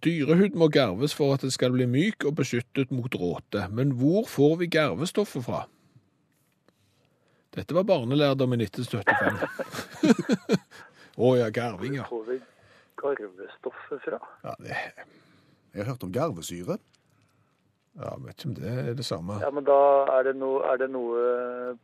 Dyrehud 0.03 0.57
må 0.59 0.67
garves 0.73 1.15
for 1.15 1.37
at 1.37 1.45
det 1.47 1.53
skal 1.55 1.73
bli 1.77 1.87
myk 1.87 2.27
og 2.29 2.35
beskyttet 2.41 2.91
mot 2.93 3.15
råte. 3.15 3.69
Men 3.71 3.95
hvor 4.01 4.27
får 4.29 4.57
vi 4.65 4.69
garvestoffet 4.73 5.45
fra? 5.47 5.63
Dette 7.53 7.77
var 7.77 7.85
barnelærdom 7.89 8.55
i 8.57 8.63
1975. 8.65 9.43
Å 11.23 11.31
ja, 11.37 11.51
garving, 11.53 11.99
ja. 12.01 12.07
Får 12.09 12.25
vi 12.31 12.39
garvestoffet 13.03 14.01
fra? 14.07 14.19
Ja, 14.45 14.55
det, 14.65 14.79
Jeg 15.73 15.85
har 15.85 15.93
hørt 15.93 16.05
om 16.09 16.13
garvesyre. 16.13 16.79
ja, 18.01 18.15
vet 18.25 18.35
ikke 18.37 18.49
om 18.51 18.55
det 18.57 18.73
er 18.73 18.95
det 18.97 19.05
samme. 19.07 19.37
Ja, 19.45 19.51
men 19.53 19.65
da 19.69 19.79
er 20.17 20.31
det 20.31 20.37
noe, 20.41 20.65
er 20.73 20.81
det 20.81 20.89
noe 20.93 21.77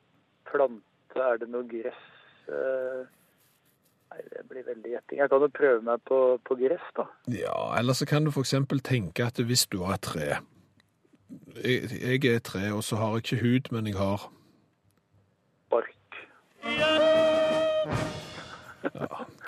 plante, 1.13 1.31
er 1.33 1.39
det 1.39 1.49
noe 1.53 1.67
gress? 1.69 2.03
eh, 2.49 3.07
Nei, 4.09 4.23
det 4.33 4.43
blir 4.49 4.65
veldig 4.65 4.91
gjetting. 4.95 5.19
Jeg 5.21 5.29
kan 5.29 5.43
jo 5.45 5.49
prøve 5.53 5.83
meg 5.85 6.01
på, 6.09 6.19
på 6.49 6.55
gress, 6.57 6.85
da. 6.97 7.05
Ja, 7.29 7.57
eller 7.79 7.93
så 7.93 8.07
kan 8.09 8.25
du 8.25 8.31
eksempel 8.41 8.81
tenke 8.81 9.27
at 9.27 9.37
hvis 9.37 9.67
du 9.69 9.83
har 9.85 9.99
et 9.99 10.01
tre 10.07 10.29
jeg, 11.61 11.91
jeg 11.93 12.25
er 12.25 12.37
et 12.39 12.43
tre, 12.43 12.71
og 12.73 12.81
så 12.85 12.97
har 12.97 13.19
jeg 13.19 13.25
ikke 13.27 13.43
hud, 13.43 13.69
men 13.77 13.87
jeg 13.87 13.97
har 13.99 14.31
Bark. 15.69 15.93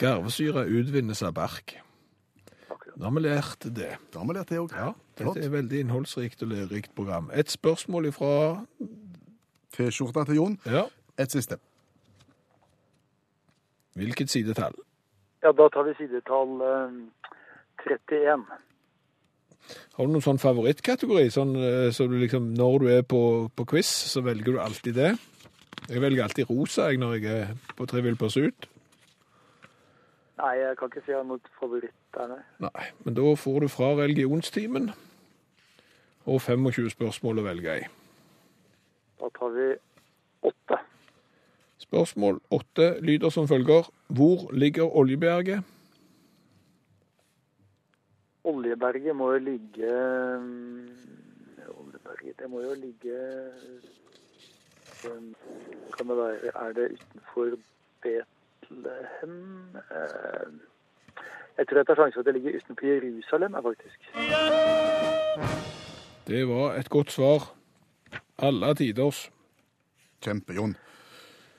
garvesyre 0.00 0.66
utvinnes 0.68 1.22
av 1.24 1.32
bark. 1.34 1.78
Da 2.68 2.76
Nå 3.00 3.06
har 3.08 3.14
vi 3.16 3.22
lært 3.24 3.64
det. 3.72 3.90
Da 4.12 4.20
har 4.20 4.28
vi 4.28 4.34
lært 4.36 4.50
det 4.52 4.58
òg. 4.60 4.72
Ja, 4.76 4.90
dette 5.16 5.44
er 5.46 5.52
veldig 5.54 5.80
innholdsrikt 5.86 6.42
og 6.44 6.50
lærerikt 6.52 6.92
program. 6.94 7.30
Et 7.32 7.48
spørsmål 7.48 8.10
ifra 8.10 8.32
T-skjorta 9.72 10.26
til 10.28 10.36
Jon. 10.36 10.58
Ja. 10.68 10.84
Et 11.20 11.32
siste. 11.32 11.58
Hvilket 13.98 14.32
sidetall? 14.32 14.76
Ja, 15.42 15.52
da 15.52 15.68
tar 15.72 15.84
vi 15.88 15.94
sidetall 15.98 16.60
eh, 16.64 16.98
31. 17.84 18.46
Har 19.96 20.06
du 20.06 20.14
noen 20.14 20.24
sånn 20.24 20.40
favorittkategori? 20.40 21.28
Sånn, 21.34 21.52
eh, 21.60 21.88
så 21.92 22.06
du 22.08 22.16
liksom, 22.20 22.52
når 22.56 22.78
du 22.80 22.88
er 22.94 23.04
på, 23.04 23.22
på 23.52 23.66
quiz, 23.74 23.90
så 24.12 24.24
velger 24.24 24.56
du 24.56 24.62
alltid 24.62 24.96
det. 24.96 25.12
Jeg 25.90 26.02
velger 26.02 26.24
alltid 26.24 26.50
rosa 26.50 26.90
jeg, 26.90 27.00
når 27.02 27.16
jeg 27.18 27.32
er 27.34 27.54
på 27.76 27.86
Trivial 27.90 28.16
Pursuit. 28.20 28.68
Nei, 30.40 30.54
jeg 30.56 30.76
kan 30.78 30.88
ikke 30.88 31.02
si 31.04 31.12
jeg 31.12 31.18
har 31.18 31.26
noen 31.28 31.52
favoritt 31.60 31.96
der, 32.16 32.30
nei. 32.30 32.42
Nei, 32.64 32.84
men 33.04 33.16
da 33.18 33.32
får 33.36 33.64
du 33.64 33.68
fra 33.68 33.90
religionstimen 33.98 34.88
og 36.24 36.38
25 36.40 36.94
spørsmål 36.94 37.42
å 37.42 37.44
velge 37.44 37.74
i. 37.82 37.88
Da 39.20 39.28
tar 39.36 39.52
vi 39.56 39.66
åtte. 40.48 40.78
Spørsmål 41.80 42.40
åtte 42.52 42.86
lyder 43.00 43.28
som 43.32 43.48
følger. 43.48 43.88
Hvor 44.08 44.50
ligger 44.52 44.84
Oljeberget? 44.96 45.62
Oljeberget 48.44 49.16
må 49.16 49.32
jo 49.32 49.38
ligge 49.38 49.88
mm, 50.40 50.88
Oljeberget, 51.80 52.38
det 52.38 52.50
må 52.50 52.60
jo 52.60 52.74
ligge 52.74 53.16
um, 55.04 55.34
Kan 55.96 56.08
det 56.08 56.16
være 56.16 56.52
Er 56.54 56.72
det 56.72 56.86
utenfor 56.92 57.56
Betlehem? 58.02 59.36
Eh, 59.76 60.52
Jeg 61.58 61.66
tror 61.68 61.76
jeg 61.76 61.86
tar 61.86 61.94
sjansen 61.94 62.14
for 62.14 62.20
at 62.20 62.26
det 62.26 62.34
ligger 62.34 62.56
utenfor 62.56 62.86
Jerusalem, 62.86 63.54
er 63.54 63.62
faktisk. 63.62 64.00
Det 66.26 66.48
var 66.48 66.74
et 66.74 66.88
godt 66.88 67.10
svar. 67.12 67.52
Alle 68.38 68.74
tiders. 68.74 69.30
Kjempe, 70.22 70.52
Jon. 70.52 70.76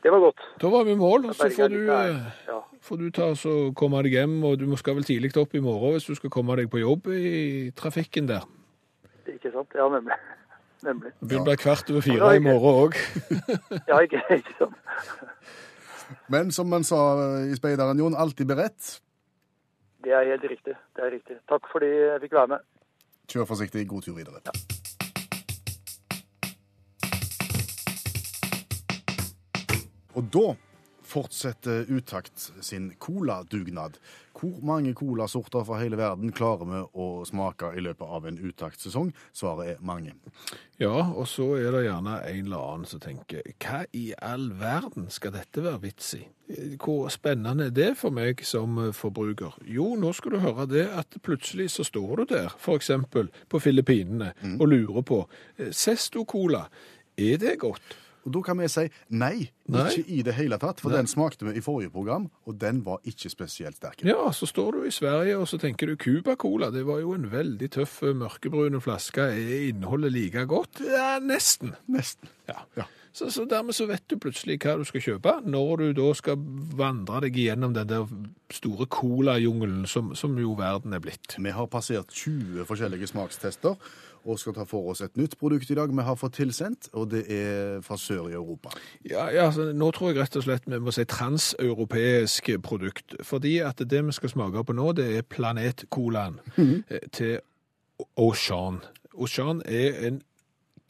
Det 0.02 0.12
var 0.12 0.20
godt. 0.20 0.40
Da 0.62 0.70
var 0.74 0.84
vi 0.88 0.92
i 0.96 0.98
mål, 0.98 1.26
og 1.30 1.36
så 1.36 1.50
får 1.54 1.70
du, 1.70 1.80
eh, 1.92 2.32
Ja. 2.48 2.60
får 2.82 2.98
du 2.98 3.10
ta 3.12 3.32
så 3.38 3.74
komme 3.76 4.02
deg 4.04 4.12
hjem, 4.18 4.44
og 4.44 4.58
du 4.60 4.76
skal 4.78 4.96
vel 4.96 5.04
tidlig 5.04 5.36
opp 5.38 5.54
i 5.56 5.60
morgen 5.62 5.94
hvis 5.94 6.08
du 6.08 6.16
skal 6.16 6.30
komme 6.34 6.56
deg 6.58 6.70
på 6.72 6.80
jobb 6.82 7.08
i 7.08 7.72
trafikken 7.76 8.28
der. 8.28 8.48
Ikke 9.28 9.52
sant? 9.54 9.70
Ja, 9.76 9.88
nemlig. 9.90 10.14
Nemlig. 10.84 11.12
Det 11.20 11.28
begynner 11.30 11.46
å 11.46 11.50
bli 11.52 11.58
kvart 11.62 11.90
over 11.94 12.02
fire 12.02 12.36
i 12.36 12.40
morgen 12.42 12.90
òg. 12.90 12.96
Ja, 13.90 14.00
ikke, 14.02 14.24
ikke 14.34 14.56
sant? 14.58 14.74
Men 16.28 16.50
som 16.52 16.68
man 16.68 16.84
sa 16.84 16.98
i 17.46 17.54
Speideren, 17.56 18.00
Jon, 18.02 18.16
alltid 18.18 18.48
beredt. 18.50 19.00
Det 20.04 20.12
er 20.12 20.26
helt 20.26 20.44
riktig. 20.50 20.74
Det 20.98 21.04
er 21.06 21.12
riktig. 21.14 21.38
Takk 21.48 21.70
fordi 21.72 21.86
jeg 21.86 22.22
fikk 22.26 22.34
være 22.34 22.48
med. 22.56 22.66
Kjør 23.30 23.46
forsiktig. 23.46 23.86
God 23.88 24.02
tur 24.02 24.16
videre. 24.18 24.42
Og 30.16 30.28
da 30.34 30.50
fortsetter 31.12 31.86
Utakt 31.90 32.52
sin 32.62 32.94
coladugnad. 33.00 33.98
Hvor 34.38 34.60
mange 34.66 34.94
colasorter 34.94 35.64
fra 35.68 35.80
hele 35.82 35.98
verden 36.00 36.32
klarer 36.36 36.68
vi 36.70 36.82
å 36.98 37.08
smake 37.28 37.74
i 37.78 37.84
løpet 37.84 38.08
av 38.08 38.28
en 38.30 38.40
Utakt-sesong? 38.40 39.12
Svaret 39.36 39.74
er 39.74 39.82
mange. 39.86 40.14
Ja, 40.82 41.12
og 41.12 41.28
så 41.30 41.52
er 41.60 41.76
det 41.76 41.84
gjerne 41.86 42.20
en 42.30 42.46
eller 42.46 42.68
annen 42.74 42.90
som 42.90 43.02
tenker 43.04 43.44
hva 43.62 43.84
i 43.98 44.12
all 44.18 44.50
verden 44.60 45.10
skal 45.14 45.36
dette 45.36 45.64
være 45.66 45.84
vits 45.84 46.14
i? 46.18 46.24
Hvor 46.82 47.12
spennende 47.14 47.70
er 47.70 47.76
det 47.76 47.92
for 48.00 48.14
meg 48.16 48.42
som 48.48 48.80
forbruker? 48.96 49.60
Jo, 49.68 49.94
nå 50.00 50.14
skal 50.18 50.36
du 50.36 50.42
høre 50.44 50.68
det 50.70 50.88
at 50.90 51.20
plutselig 51.24 51.70
så 51.76 51.86
står 51.88 52.24
du 52.24 52.26
der, 52.34 52.56
eksempel 52.72 53.30
på 53.52 53.60
Filippinene, 53.62 54.34
og 54.58 54.72
lurer 54.72 55.06
på 55.06 55.22
eh, 55.58 55.72
Sesto 55.76 56.26
Cola, 56.26 56.66
er 57.20 57.38
det 57.38 57.60
godt? 57.62 58.01
Og 58.26 58.36
da 58.36 58.42
kan 58.46 58.60
vi 58.62 58.68
si 58.70 58.84
nei, 59.10 59.50
Nei. 59.72 59.88
ikke 59.90 60.06
i 60.14 60.22
det 60.26 60.36
hele 60.38 60.60
tatt, 60.62 60.82
for 60.84 60.94
Nei. 60.94 61.02
den 61.02 61.10
smakte 61.10 61.48
vi 61.48 61.56
i 61.58 61.64
forrige 61.66 61.94
program, 61.94 62.30
og 62.46 62.60
den 62.62 62.84
var 62.86 63.02
ikke 63.08 63.32
spesielt 63.34 63.80
sterk. 63.80 64.04
Ja, 64.06 64.30
så 64.36 64.50
står 64.50 64.78
du 64.78 64.86
i 64.86 64.94
Sverige 64.94 65.40
og 65.42 65.48
så 65.50 65.58
tenker 65.62 65.90
du 65.90 65.98
Cuba 65.98 66.36
Cola, 66.40 66.70
det 66.74 66.86
var 66.86 67.02
jo 67.02 67.16
en 67.18 67.30
veldig 67.32 67.72
tøff 67.78 68.02
mørkebrune 68.04 68.82
flaske, 68.84 69.26
er 69.34 69.70
innholdet 69.72 70.14
like 70.14 70.46
godt? 70.50 70.84
Ja, 70.86 71.16
nesten. 71.24 71.76
Nesten. 71.92 72.30
Ja. 72.50 72.62
Ja. 72.78 72.90
Så, 73.12 73.28
så 73.32 73.44
dermed 73.44 73.76
så 73.76 73.86
vet 73.90 74.06
du 74.08 74.16
plutselig 74.24 74.56
hva 74.64 74.78
du 74.80 74.86
skal 74.88 75.04
kjøpe, 75.04 75.34
når 75.44 75.82
du 75.82 75.88
da 75.98 76.12
skal 76.16 76.38
vandre 76.80 77.26
deg 77.26 77.42
gjennom 77.42 77.74
den 77.76 77.90
der 77.90 78.06
store 78.56 78.88
cola-jungelen 78.88 79.84
som, 79.90 80.14
som 80.16 80.38
jo 80.40 80.54
verden 80.60 80.96
er 80.96 81.04
blitt. 81.04 81.36
Vi 81.36 81.52
har 81.52 81.68
passert 81.72 82.14
20 82.16 82.64
forskjellige 82.70 83.12
smakstester 83.12 83.76
og 84.26 84.40
skal 84.40 84.56
ta 84.56 84.66
for 84.70 84.92
oss 84.92 85.02
et 85.06 85.18
nytt 85.18 85.38
produkt 85.40 85.70
i 85.72 85.78
dag 85.78 85.92
vi 85.92 86.06
har 86.06 86.18
fått 86.20 86.38
tilsendt, 86.40 86.90
og 86.94 87.12
det 87.12 87.26
er 87.32 87.82
fra 87.86 87.98
sør 87.98 88.30
i 88.30 88.38
Europa. 88.38 88.74
Ja, 89.08 89.28
ja 89.34 89.50
Nå 89.52 89.92
tror 89.96 90.12
jeg 90.12 90.22
rett 90.22 90.36
og 90.40 90.46
slett 90.46 90.68
vi 90.70 90.80
må 90.80 90.94
si 90.96 91.06
transeuropeisk 91.06 92.52
produkt. 92.64 93.16
Fordi 93.24 93.58
at 93.66 93.82
det 93.82 94.06
vi 94.06 94.16
skal 94.16 94.34
smake 94.34 94.64
på 94.64 94.76
nå, 94.78 94.92
det 94.98 95.08
er 95.18 95.28
Planet-colaen 95.28 96.40
eh, 96.58 97.08
til 97.12 97.40
Auchan. 98.18 98.82
Auchan 99.14 99.62
er 99.66 100.08
en 100.08 100.22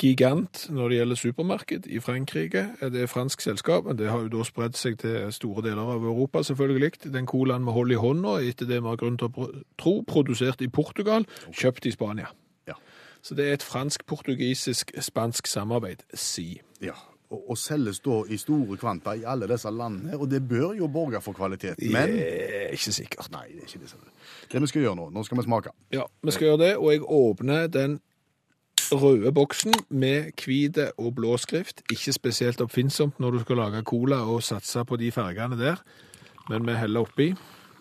gigant 0.01 0.65
når 0.73 0.89
det 0.89 0.97
gjelder 0.97 1.19
supermarked 1.19 1.87
i 1.87 1.99
Frankrike. 2.01 2.65
Det 2.81 3.03
er 3.03 3.09
fransk 3.11 3.41
selskap, 3.41 3.85
men 3.85 3.99
det 3.99 4.09
har 4.09 4.25
jo 4.25 4.31
da 4.33 4.45
spredd 4.47 4.77
seg 4.79 4.97
til 5.01 5.29
store 5.33 5.65
deler 5.67 5.93
av 5.95 6.05
Europa, 6.05 6.43
selvfølgelig. 6.43 7.11
Den 7.13 7.29
colaen 7.29 7.67
vi 7.67 7.75
holder 7.75 7.97
i 7.97 8.01
hånda, 8.01 8.35
etter 8.49 8.69
det 8.69 8.81
vi 8.81 8.89
har 8.89 9.01
grunn 9.01 9.19
til 9.21 9.29
å 9.29 9.49
tro, 9.81 9.99
produsert 10.07 10.63
i 10.65 10.71
Portugal, 10.71 11.27
kjøpt 11.51 11.85
i 11.85 11.93
Spania. 11.93 12.31
Så 13.21 13.37
det 13.37 13.47
er 13.47 13.53
et 13.53 13.63
fransk-portugisisk-spansk 13.63 15.47
samarbeid, 15.47 16.05
si. 16.17 16.61
Ja, 16.81 16.97
og, 17.31 17.49
og 17.53 17.57
selges 17.57 18.01
da 18.03 18.21
i 18.29 18.37
store 18.41 18.77
kvanta 18.81 19.13
i 19.17 19.25
alle 19.27 19.47
disse 19.49 19.71
landene, 19.71 20.17
og 20.17 20.29
det 20.31 20.41
bør 20.47 20.73
jo 20.77 20.87
borge 20.91 21.21
for 21.21 21.37
kvalitet. 21.37 21.79
Men 21.93 22.15
er 22.19 22.73
ikke 22.75 22.93
sikkert. 22.95 23.31
Nei, 23.33 23.47
det 23.53 23.65
er 23.65 23.69
ikke 23.69 23.83
det. 23.85 24.15
Det 24.51 24.61
vi 24.61 24.71
skal 24.71 24.87
gjøre 24.87 24.99
nå, 24.99 25.09
nå 25.15 25.23
skal 25.27 25.39
vi 25.39 25.47
smake. 25.47 25.75
Ja, 25.93 26.07
vi 26.23 26.35
skal 26.35 26.51
gjøre 26.51 26.63
det, 26.65 26.71
og 26.77 26.91
jeg 26.91 27.05
åpner 27.05 27.67
den 27.71 27.99
røde 28.91 29.31
boksen 29.31 29.73
med 29.89 30.31
hvit 30.43 30.77
og 30.97 31.15
blå 31.15 31.37
skrift. 31.37 31.83
Ikke 31.91 32.13
spesielt 32.13 32.61
oppfinnsomt 32.61 33.19
når 33.19 33.37
du 33.37 33.39
skal 33.45 33.61
lage 33.61 33.83
cola 33.87 34.23
og 34.27 34.43
satse 34.43 34.83
på 34.85 34.99
de 34.99 35.11
fargene 35.11 35.59
der, 35.59 35.81
men 36.49 36.67
vi 36.67 36.75
heller 36.75 37.07
oppi. 37.07 37.31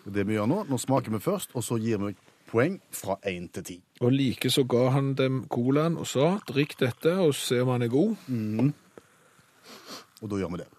Det 0.05 0.23
vi 0.27 0.33
gjør 0.33 0.47
nå, 0.49 0.63
nå 0.69 0.77
smaker 0.81 1.13
vi 1.13 1.19
først, 1.21 1.51
og 1.53 1.63
så 1.63 1.77
gir 1.77 1.99
vi 2.01 2.15
poeng 2.49 2.79
fra 2.95 3.19
1 3.27 3.51
til 3.53 3.63
10. 3.63 3.81
Og 4.01 4.09
like 4.11 4.49
så 4.49 4.63
ga 4.65 4.87
han 4.95 5.13
dem 5.13 5.43
colaen 5.51 5.97
og 6.01 6.07
sa, 6.09 6.39
drikk 6.49 6.79
dette 6.79 7.13
og 7.21 7.35
se 7.37 7.59
om 7.61 7.69
han 7.69 7.85
er 7.85 7.91
god. 7.93 8.15
Og 10.21 10.31
da 10.31 10.39
gjør 10.41 10.55
vi 10.55 10.61
det. 10.63 10.69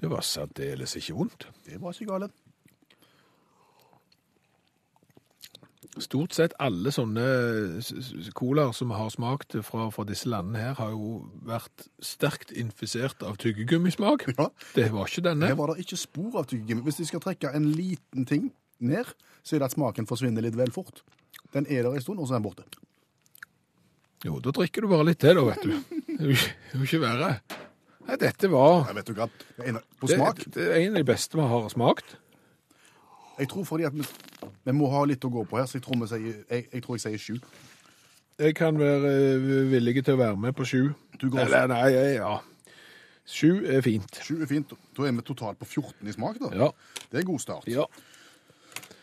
Det 0.00 0.08
var 0.08 0.24
særdeles 0.24 0.96
ikke 0.96 1.18
vondt. 1.18 1.48
Det 1.66 1.76
var 1.80 1.92
ikke 1.92 2.08
galt. 2.08 2.39
Stort 6.00 6.32
sett 6.32 6.52
alle 6.58 6.90
sånne 6.94 7.24
s- 7.82 8.30
colaer 8.34 8.72
som 8.74 8.90
har 8.96 9.10
smakt 9.12 9.56
fra, 9.66 9.90
fra 9.90 10.04
disse 10.08 10.26
landene 10.28 10.58
her, 10.58 10.74
har 10.74 10.90
jo 10.94 11.30
vært 11.44 11.86
sterkt 12.00 12.50
infisert 12.56 13.22
av 13.22 13.36
tyggegummismak. 13.36 14.26
Ja. 14.38 14.48
Det 14.74 14.90
var 14.92 15.06
ikke 15.06 15.22
denne. 15.28 15.46
Her 15.52 15.54
var 15.60 15.74
det 15.74 15.84
ikke 15.84 15.98
spor 16.00 16.38
av 16.40 16.46
tyggegummi. 16.50 16.82
Hvis 16.88 16.96
de 17.02 17.06
skal 17.10 17.20
trekke 17.20 17.52
en 17.54 17.70
liten 17.76 18.24
ting 18.26 18.50
ned, 18.80 19.04
så 19.44 19.56
er 19.56 19.60
det 19.60 19.70
at 19.70 19.76
smaken 19.76 20.06
forsvinner 20.08 20.42
litt 20.42 20.56
vel 20.56 20.70
fort. 20.72 21.02
Den 21.52 21.66
er 21.68 21.82
der 21.84 21.92
en 21.94 22.00
stund, 22.00 22.18
og 22.20 22.28
så 22.28 22.34
er 22.36 22.40
den 22.40 22.48
borte. 22.48 22.64
Jo, 24.24 24.38
da 24.44 24.52
drikker 24.52 24.84
du 24.84 24.88
bare 24.90 25.04
litt 25.08 25.20
til, 25.22 25.34
da, 25.38 25.44
vet 25.48 25.62
du. 25.64 25.70
Det 25.70 26.20
er 26.20 26.26
jo 26.28 26.30
ikke- 26.34 26.56
det 26.74 26.94
er 26.94 27.04
verre. 27.06 27.40
Nei, 28.06 28.16
dette 28.16 28.48
var 28.50 28.86
Jeg 28.86 28.94
vet 28.96 29.06
du 29.06 29.14
hva, 29.14 29.26
det 29.56 29.64
er 29.64 29.68
en- 29.68 29.74
det, 29.74 30.52
det 30.52 30.66
er 30.68 30.74
en 30.80 30.96
av 30.96 31.04
de 31.04 31.12
beste 31.12 31.34
vi 31.36 31.40
har 31.46 31.68
smakt. 31.70 32.16
Jeg 33.40 33.48
tror 33.48 33.64
fordi 33.64 33.88
at 33.88 33.96
vi, 33.96 34.04
vi 34.68 34.76
må 34.76 34.90
ha 34.92 35.02
litt 35.08 35.24
å 35.24 35.32
gå 35.32 35.44
på 35.48 35.58
her, 35.58 35.66
så 35.66 35.78
jeg 35.78 35.86
tror, 35.86 36.04
sier, 36.10 36.44
jeg, 36.50 36.66
jeg, 36.72 36.82
tror 36.84 36.98
jeg 36.98 37.06
sier 37.06 37.24
sju. 37.24 37.50
Jeg 38.40 38.56
kan 38.56 38.78
være 38.80 39.10
eh, 39.10 39.48
villig 39.72 40.04
til 40.04 40.16
å 40.16 40.20
være 40.20 40.36
med 40.40 40.56
på 40.56 40.68
sju. 40.68 40.92
Du 41.20 41.28
går 41.32 41.46
Eller 41.46 41.68
nei, 41.72 41.88
ja. 42.16 42.38
Sju 43.30 43.60
er 43.68 43.82
fint. 43.84 44.22
Sju 44.24 44.40
er 44.40 44.48
fint. 44.50 44.72
Da 44.96 45.06
er 45.06 45.12
vi 45.16 45.24
totalt 45.26 45.60
på 45.60 45.68
14 45.68 46.08
i 46.08 46.14
smak. 46.16 46.40
da. 46.40 46.54
Ja. 46.56 46.70
Det 47.10 47.20
er 47.20 47.28
god 47.28 47.42
start. 47.42 47.68
Ja. 47.70 47.84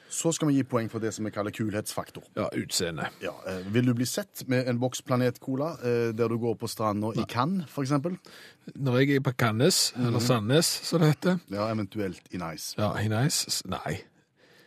Så 0.10 0.32
skal 0.32 0.50
vi 0.50 0.58
gi 0.58 0.64
poeng 0.68 0.88
for 0.90 1.04
det 1.04 1.12
som 1.14 1.28
vi 1.28 1.32
kaller 1.36 1.52
kulhetsfaktor. 1.52 2.24
ja 2.36 2.48
utseende. 2.58 3.10
Ja, 3.22 3.34
eh, 3.48 3.62
vil 3.74 3.86
du 3.86 3.94
bli 3.94 4.06
sett 4.06 4.48
med 4.48 4.68
en 4.68 4.80
boks 4.80 5.02
Planet 5.02 5.40
Cola 5.40 5.76
eh, 5.84 6.14
der 6.16 6.28
du 6.28 6.38
går 6.38 6.56
på 6.56 6.68
stranda 6.68 7.12
i 7.16 7.26
Cannes, 7.30 7.68
f.eks.? 7.68 7.92
Når 8.76 9.00
jeg 9.00 9.16
er 9.16 9.20
på 9.20 9.34
Cannes, 9.38 9.94
eller 9.96 10.20
Sandnes, 10.20 10.66
som 10.66 11.02
det 11.02 11.14
heter 11.14 11.40
Ja, 11.52 11.70
eventuelt 11.72 12.22
i 12.32 12.38
Nice. 12.38 12.76
Ja, 12.80 12.96
i 13.00 13.08
nice. 13.12 13.62
Nei. 13.68 14.00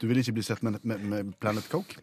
Du 0.01 0.09
vil 0.09 0.19
ikke 0.19 0.39
bli 0.39 0.43
sett 0.47 0.63
med, 0.63 0.81
med, 0.83 1.07
med 1.07 1.33
Planet 1.41 1.69
Coke? 1.71 2.01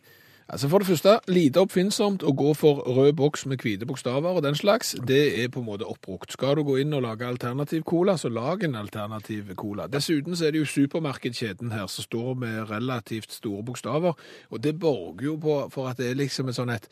Altså 0.50 0.70
For 0.70 0.80
det 0.80 0.88
første, 0.88 1.14
lite 1.28 1.60
oppfinnsomt 1.60 2.24
å 2.24 2.32
gå 2.32 2.54
for 2.56 2.80
rød 2.96 3.18
boks 3.20 3.42
med 3.52 3.60
hvite 3.60 3.86
bokstaver 3.86 4.38
og 4.38 4.46
den 4.46 4.56
slags. 4.56 4.94
Det 5.08 5.44
er 5.44 5.50
på 5.52 5.60
en 5.60 5.68
måte 5.68 5.84
oppbrukt. 5.84 6.32
Skal 6.32 6.56
du 6.56 6.64
gå 6.64 6.78
inn 6.80 6.96
og 6.96 7.04
lage 7.04 7.28
alternativ 7.28 7.84
cola, 7.84 8.16
så 8.18 8.32
lag 8.32 8.64
en 8.64 8.78
alternativ 8.80 9.52
cola. 9.60 9.90
Dessuten 9.92 10.40
så 10.40 10.48
er 10.48 10.56
det 10.56 10.62
jo 10.64 10.70
supermarkedskjeden 10.72 11.76
her 11.76 11.92
som 11.92 12.08
står 12.08 12.40
med 12.40 12.70
relativt 12.72 13.36
store 13.36 13.66
bokstaver, 13.68 14.16
og 14.50 14.64
det 14.64 14.78
borger 14.80 15.26
jo 15.26 15.36
på 15.36 15.58
for 15.74 15.92
at 15.92 16.00
det 16.00 16.14
er 16.14 16.22
liksom 16.22 16.48
et 16.48 16.56
sånn 16.56 16.72
et 16.72 16.88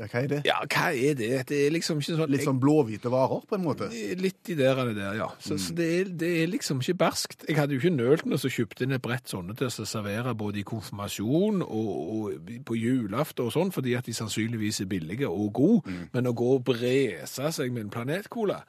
Ja, 0.00 0.06
hva 0.08 0.20
er 0.22 0.28
det? 0.30 0.40
Ja, 0.48 0.56
hva 0.64 0.86
er 0.96 1.16
det? 1.18 1.30
Det 1.50 1.58
er 1.66 1.72
liksom 1.74 1.98
ikke 2.00 2.16
sånn 2.16 2.32
Litt 2.32 2.46
sånn 2.46 2.60
blåhvite 2.62 3.10
varer, 3.12 3.42
på 3.48 3.56
en 3.58 3.64
måte? 3.66 3.90
Litt 4.16 4.48
i 4.48 4.56
der 4.56 4.78
eller 4.80 4.94
der, 4.96 5.18
ja. 5.18 5.28
Så, 5.42 5.58
så 5.60 5.74
det, 5.76 5.88
er, 5.98 6.12
det 6.22 6.30
er 6.40 6.52
liksom 6.54 6.80
ikke 6.80 6.96
berskt. 7.02 7.44
Jeg 7.48 7.58
hadde 7.58 7.76
jo 7.76 7.82
ikke 7.82 7.92
nølt 7.92 8.24
med 8.24 8.38
å 8.38 8.52
kjøpt 8.56 8.80
inn 8.84 8.96
et 8.96 9.04
brett 9.04 9.28
sånne 9.28 9.56
til 9.58 9.68
å 9.68 9.88
servere 9.88 10.32
både 10.38 10.62
i 10.62 10.66
konfirmasjon 10.66 11.60
og, 11.66 11.90
og 12.16 12.52
på 12.68 12.78
julaften 12.80 13.44
og 13.44 13.54
sånn, 13.56 13.74
fordi 13.74 13.96
at 13.98 14.08
de 14.08 14.16
sannsynligvis 14.16 14.80
er 14.84 14.90
billige 14.90 15.28
og 15.28 15.52
gode. 15.60 15.98
Men 16.14 16.30
å 16.30 16.36
gå 16.36 16.54
og 16.56 16.64
brese 16.70 17.52
seg 17.52 17.74
med 17.74 17.88
en 17.88 17.94
planetcola 17.98 18.62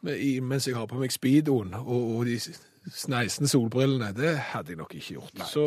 mens 0.00 0.64
jeg 0.64 0.78
har 0.78 0.86
på 0.88 0.96
meg 0.96 1.12
speedoen 1.12 1.74
og, 1.76 2.04
og 2.16 2.22
de 2.24 2.38
sneisende 2.88 3.48
solbrillene, 3.48 4.12
det 4.16 4.36
hadde 4.52 4.72
jeg 4.72 4.78
nok 4.80 4.94
ikke 4.94 5.14
gjort. 5.14 5.42
Så, 5.50 5.64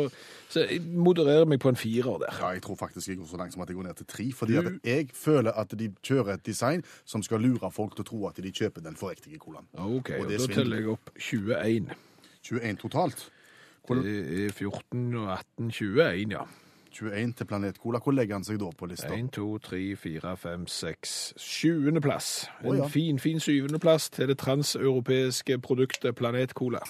så 0.50 0.64
jeg 0.64 0.80
modererer 0.82 1.46
meg 1.48 1.60
på 1.62 1.70
en 1.70 1.78
firer 1.78 2.18
der. 2.22 2.34
Ja, 2.40 2.48
jeg 2.56 2.64
tror 2.66 2.78
faktisk 2.80 3.08
jeg 3.08 3.20
går 3.20 3.28
så 3.30 3.38
langt 3.40 3.54
som 3.54 3.62
at 3.62 3.70
jeg 3.70 3.78
går 3.78 3.86
ned 3.88 3.94
til 4.00 4.06
tre. 4.06 4.26
Fordi 4.32 4.58
du... 4.58 4.72
jeg 4.84 5.08
føler 5.14 5.52
at 5.52 5.76
de 5.78 5.90
kjører 6.02 6.34
et 6.34 6.46
design 6.46 6.82
som 7.04 7.22
skal 7.22 7.40
lure 7.44 7.70
folk 7.72 7.94
til 7.96 8.06
å 8.06 8.08
tro 8.10 8.24
at 8.30 8.42
de 8.42 8.52
kjøper 8.52 8.84
den 8.84 8.98
forriktige 8.98 9.38
colaen. 9.38 9.68
OK, 9.74 10.10
Og 10.18 10.26
og 10.26 10.32
da 10.32 10.50
teller 10.50 10.82
jeg 10.82 10.90
opp 10.96 11.14
21. 11.16 11.94
21 12.50 12.82
totalt. 12.82 13.28
Hvor, 13.86 14.00
Det 14.00 14.46
er 14.46 14.52
14 14.52 15.14
og 15.14 15.32
18, 15.38 15.70
21, 15.70 16.32
ja. 16.32 16.44
21 16.94 17.32
til 17.32 17.44
Planet 17.44 17.76
Cola. 17.82 17.98
Hvor 17.98 18.12
legger 18.12 18.38
han 18.38 18.44
seg 18.46 18.60
da 18.62 18.70
på 18.78 18.86
lista? 18.86 19.10
1, 19.14 19.32
2, 19.34 19.46
3, 19.58 19.82
4, 19.96 20.36
5, 20.36 20.66
6, 20.66 21.34
Sjuendeplass. 21.36 22.48
En 22.62 22.70
oh, 22.70 22.76
ja. 22.78 22.86
fin, 22.86 23.18
fin 23.18 23.40
syvende 23.40 23.78
plass 23.82 24.10
til 24.10 24.30
det 24.30 24.38
transeuropeiske 24.38 25.58
produktet 25.58 26.14
Planet 26.14 26.54
Cola. 26.54 26.82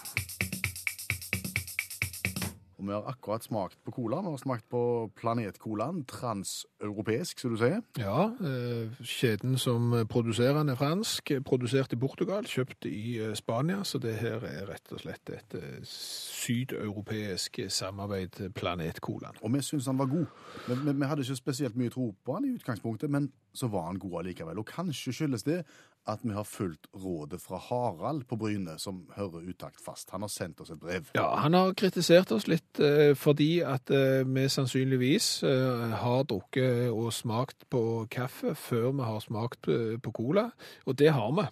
Og 2.84 2.88
vi 2.90 2.92
har 2.92 3.06
akkurat 3.08 3.44
smakt 3.44 3.78
på 3.84 3.90
cola. 3.96 4.18
Vi 4.20 4.28
har 4.28 4.36
smakt 4.36 4.66
på 4.68 5.10
Planetcolaen, 5.16 6.02
Transeuropeisk, 6.04 7.38
som 7.40 7.54
du 7.54 7.56
sier. 7.56 7.80
Ja, 7.96 8.26
eh, 8.44 8.92
kjeden 9.00 9.56
som 9.58 9.94
produserer 10.08 10.58
den 10.58 10.68
er 10.68 10.76
fransk, 10.76 11.32
produsert 11.48 11.92
i 11.92 11.96
Portugal, 11.96 12.44
kjøpt 12.44 12.84
i 12.84 13.16
eh, 13.24 13.32
Spania, 13.34 13.80
så 13.84 13.98
det 13.98 14.18
her 14.20 14.44
er 14.44 14.68
rett 14.68 14.92
og 14.92 15.00
slett 15.00 15.32
et 15.32 15.56
eh, 15.56 15.80
sydeuropeisk 15.88 17.62
samarbeid, 17.72 18.50
Planetcolaen. 18.52 19.40
Og 19.40 19.54
vi 19.54 19.64
syntes 19.64 19.88
han 19.88 19.98
var 19.98 20.12
god. 20.12 20.26
Vi, 20.68 20.76
vi, 20.84 20.92
vi 20.92 21.08
hadde 21.08 21.24
ikke 21.24 21.40
spesielt 21.40 21.80
mye 21.80 21.94
tro 21.94 22.10
på 22.24 22.36
han 22.36 22.44
i 22.44 22.52
utgangspunktet, 22.52 23.08
men 23.10 23.32
så 23.54 23.72
var 23.72 23.88
han 23.88 23.98
god 23.98 24.20
allikevel. 24.20 24.60
Og 24.60 24.68
kanskje 24.68 25.12
skyldes 25.12 25.48
det 25.48 25.62
at 26.06 26.20
vi 26.22 26.34
har 26.36 26.44
fulgt 26.44 26.86
rådet 26.92 27.40
fra 27.40 27.58
Harald 27.58 28.24
på 28.28 28.36
Bryne, 28.36 28.78
som 28.78 29.04
hører 29.16 29.48
utakt 29.48 29.80
fast. 29.80 30.10
Han 30.10 30.24
har 30.24 30.32
sendt 30.32 30.60
oss 30.60 30.70
et 30.70 30.80
brev. 30.80 31.08
Ja, 31.16 31.30
han 31.40 31.56
har 31.56 31.72
kritisert 31.78 32.32
oss 32.34 32.48
litt 32.50 32.80
eh, 32.80 33.14
fordi 33.16 33.58
at 33.64 33.90
eh, 33.90 34.22
vi 34.28 34.46
sannsynligvis 34.52 35.28
eh, 35.48 35.96
har 36.04 36.26
drukket 36.28 36.92
og 36.92 37.12
smakt 37.12 37.68
på 37.72 38.04
kaffe 38.12 38.54
før 38.54 38.90
vi 38.92 39.08
har 39.08 39.20
smakt 39.24 39.68
eh, 39.72 39.96
på 40.02 40.12
cola, 40.14 40.50
og 40.84 40.98
det 41.00 41.12
har 41.16 41.32
vi. 41.40 41.48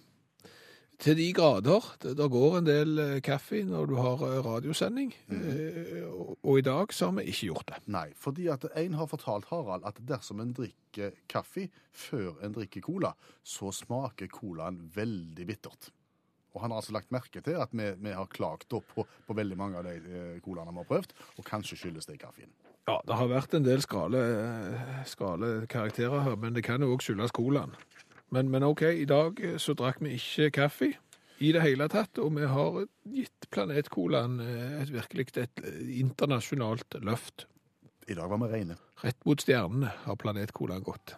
Til 1.03 1.17
de 1.19 1.25
grader. 1.35 1.83
Det 1.99 2.25
går 2.31 2.53
en 2.57 2.67
del 2.67 2.99
eh, 3.01 3.17
kaffe 3.23 3.59
når 3.67 3.89
du 3.91 3.97
har 3.99 4.21
eh, 4.23 4.37
radiosending, 4.45 5.09
eh, 5.35 6.05
og, 6.07 6.37
og 6.39 6.59
i 6.61 6.63
dag 6.63 6.93
så 6.95 7.09
har 7.09 7.17
vi 7.17 7.25
ikke 7.27 7.49
gjort 7.49 7.73
det. 7.73 7.79
Nei, 7.91 8.05
fordi 8.15 8.47
at 8.53 8.63
en 8.79 8.95
har 8.95 9.09
fortalt 9.11 9.49
Harald 9.49 9.83
at 9.89 9.99
dersom 10.07 10.39
en 10.39 10.53
drikker 10.55 11.17
kaffe 11.27 11.65
før 11.91 12.39
en 12.39 12.55
drikker 12.55 12.85
cola, 12.85 13.11
så 13.43 13.73
smaker 13.75 14.31
colaen 14.31 14.79
veldig 14.95 15.47
bittert. 15.49 15.91
Og 16.55 16.63
han 16.63 16.71
har 16.71 16.79
altså 16.79 16.95
lagt 16.95 17.11
merke 17.11 17.43
til 17.43 17.59
at 17.59 17.75
vi, 17.75 17.89
vi 17.99 18.15
har 18.15 18.31
klagt 18.31 18.71
opp 18.71 18.87
på, 18.95 19.03
på 19.03 19.35
veldig 19.35 19.59
mange 19.59 19.81
av 19.81 19.89
de 19.89 20.39
colaene 20.45 20.71
vi 20.71 20.85
har 20.85 20.91
prøvd, 20.93 21.17
og 21.35 21.49
kanskje 21.49 21.81
skyldes 21.81 22.07
det 22.07 22.21
kaffen. 22.23 22.53
Ja, 22.87 23.01
det 23.03 23.15
har 23.19 23.27
vært 23.31 23.53
en 23.59 23.67
del 23.67 23.83
skrale, 23.83 24.23
karakterer 25.67 26.23
her, 26.29 26.39
men 26.39 26.55
det 26.55 26.63
kan 26.63 26.83
jo 26.83 26.93
også 26.95 27.11
skyldes 27.11 27.35
colaen. 27.35 27.75
Men, 28.33 28.49
men 28.49 28.63
OK, 28.65 28.81
i 28.81 29.05
dag 29.05 29.37
eh, 29.45 29.57
så 29.61 29.75
drakk 29.77 29.99
vi 30.01 30.15
ikke 30.17 30.49
kaffe 30.55 30.87
i 31.43 31.51
det 31.53 31.61
hele 31.61 31.85
tatt, 31.91 32.17
og 32.17 32.31
vi 32.33 32.47
har 32.49 32.79
gitt 33.13 33.45
planetcolaen 33.53 34.39
eh, 34.41 34.79
et 34.81 34.93
virkelig 34.93 35.27
et 35.37 35.61
eh, 35.61 35.91
internasjonalt 36.01 36.97
løft. 37.05 37.45
I 38.09 38.17
dag 38.17 38.31
var 38.31 38.41
vi 38.41 38.49
reine. 38.55 38.79
Rett 39.03 39.19
mot 39.27 39.37
stjernene 39.37 39.91
har 40.07 40.17
planetcolaen 40.17 40.81
gått. 40.81 41.13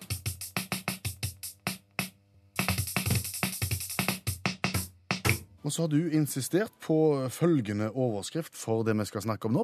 Og 5.64 5.72
så 5.72 5.86
har 5.86 5.90
du 5.96 6.12
insistert 6.12 6.76
på 6.84 6.98
følgende 7.32 7.94
overskrift 7.96 8.60
for 8.60 8.84
det 8.86 8.94
vi 9.00 9.08
skal 9.08 9.24
snakke 9.24 9.48
om 9.48 9.62
nå. 9.62 9.64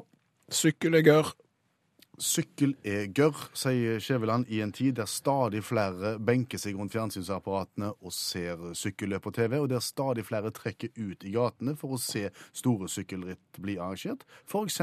Sykkel 0.50 0.96
er 0.98 1.04
gørr. 1.04 1.36
Sykkel 2.22 2.76
er 2.86 3.08
gørr, 3.10 3.34
sier 3.58 3.98
Skjæveland 4.02 4.46
i 4.54 4.60
en 4.62 4.70
tid 4.70 4.94
der 5.00 5.08
stadig 5.10 5.64
flere 5.66 6.12
benker 6.22 6.60
seg 6.60 6.76
rundt 6.78 6.94
fjernsynsapparatene 6.94 7.88
og 7.98 8.12
ser 8.14 8.60
sykkelløp 8.78 9.24
på 9.24 9.32
TV, 9.34 9.56
og 9.58 9.66
der 9.72 9.82
stadig 9.82 10.22
flere 10.28 10.52
trekker 10.54 10.92
ut 11.00 11.24
i 11.26 11.32
gatene 11.34 11.74
for 11.78 11.96
å 11.96 11.98
se 11.98 12.28
store 12.54 12.86
sykkelritt 12.92 13.58
bli 13.58 13.74
arrangert. 13.74 14.22
F.eks. 14.46 14.78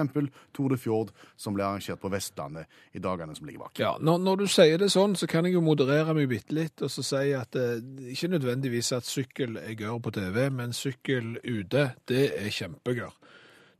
Tour 0.55 0.73
de 0.73 0.79
Fjord, 0.81 1.13
som 1.39 1.55
ble 1.55 1.63
arrangert 1.63 2.01
på 2.01 2.11
Vestlandet 2.11 2.67
i 2.91 2.99
dagene 3.03 3.37
som 3.37 3.47
ligger 3.47 3.63
bak. 3.63 3.79
Ja, 3.79 3.93
når, 4.03 4.19
når 4.25 4.41
du 4.41 4.47
sier 4.51 4.81
det 4.81 4.89
sånn, 4.91 5.15
så 5.15 5.29
kan 5.31 5.47
jeg 5.47 5.55
jo 5.55 5.63
moderere 5.63 6.15
meg 6.17 6.27
bitte 6.31 6.57
litt 6.57 6.83
og 6.83 6.91
så 6.91 7.05
si 7.05 7.31
at 7.37 7.55
eh, 7.55 7.79
ikke 8.11 8.33
nødvendigvis 8.33 8.91
at 8.97 9.07
sykkel 9.07 9.55
er 9.61 9.77
gørr 9.79 10.01
på 10.03 10.11
TV, 10.17 10.41
men 10.51 10.75
sykkel 10.75 11.37
ute, 11.45 11.93
det 12.11 12.25
er 12.35 12.51
kjempegørr. 12.51 13.15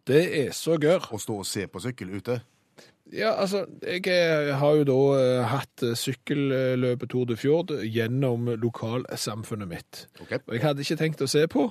Det 0.07 0.24
er 0.45 0.55
så 0.55 0.80
gørr. 0.82 1.12
Å 1.12 1.20
stå 1.22 1.36
og 1.43 1.45
se 1.45 1.68
på 1.68 1.84
sykkel 1.84 2.16
ute. 2.16 2.39
Ja, 3.14 3.32
altså, 3.41 3.66
jeg 3.82 4.07
eh, 4.07 4.55
har 4.55 4.76
jo 4.78 4.86
da 4.86 4.97
eh, 5.18 5.45
hatt 5.49 5.84
eh, 5.86 5.95
sykkelløpet 5.97 7.10
Tour 7.10 7.26
de 7.30 7.38
Fjord 7.39 7.74
gjennom 7.82 8.51
lokalsamfunnet 8.62 9.70
mitt. 9.70 10.03
Okay. 10.22 10.38
Og 10.45 10.53
jeg 10.53 10.66
hadde 10.66 10.86
ikke 10.86 10.99
tenkt 10.99 11.24
å 11.26 11.30
se 11.30 11.41
på, 11.49 11.66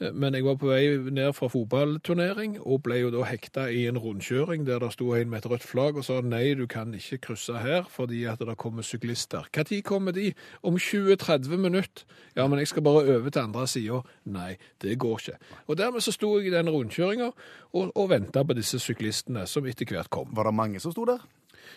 men 0.00 0.34
jeg 0.34 0.44
var 0.44 0.56
på 0.58 0.68
vei 0.72 0.96
ned 1.14 1.32
fra 1.36 1.46
fotballturnering, 1.52 2.56
og 2.66 2.82
ble 2.86 2.98
jo 2.98 3.12
da 3.14 3.22
hekta 3.28 3.68
i 3.70 3.84
en 3.86 3.98
rundkjøring 4.00 4.64
der 4.66 4.82
det 4.82 4.90
sto 4.96 5.12
en 5.14 5.30
med 5.30 5.44
et 5.44 5.50
rødt 5.52 5.66
flagg 5.66 6.00
og 6.00 6.06
sa 6.06 6.18
nei, 6.24 6.56
du 6.58 6.66
kan 6.70 6.94
ikke 6.98 7.20
krysse 7.28 7.62
her 7.62 7.86
fordi 7.90 8.24
at 8.30 8.42
det 8.42 8.56
kommer 8.58 8.82
syklister. 8.82 9.46
Tid 9.54 9.82
kommer 9.86 10.12
de? 10.12 10.32
Om 10.62 10.76
20-30 10.76 11.56
minutter. 11.56 12.04
Ja, 12.36 12.48
men 12.48 12.58
jeg 12.58 12.72
skal 12.72 12.82
bare 12.82 13.06
over 13.16 13.30
til 13.30 13.44
andre 13.44 13.68
sida. 13.70 14.02
Nei, 14.24 14.56
det 14.82 14.98
går 14.98 15.22
ikke. 15.22 15.38
Og 15.66 15.78
dermed 15.78 16.02
så 16.02 16.12
sto 16.12 16.34
jeg 16.38 16.50
i 16.50 16.56
den 16.56 16.70
rundkjøringa 16.70 17.30
og, 17.30 17.94
og 17.94 18.10
venta 18.10 18.42
på 18.42 18.58
disse 18.58 18.82
syklistene, 18.82 19.46
som 19.46 19.66
etter 19.66 19.88
hvert 19.88 20.10
kom. 20.10 20.34
Var 20.34 20.50
det 20.50 20.54
mange 20.54 20.82
som 20.82 20.92
sto 20.92 21.06
der? 21.08 21.22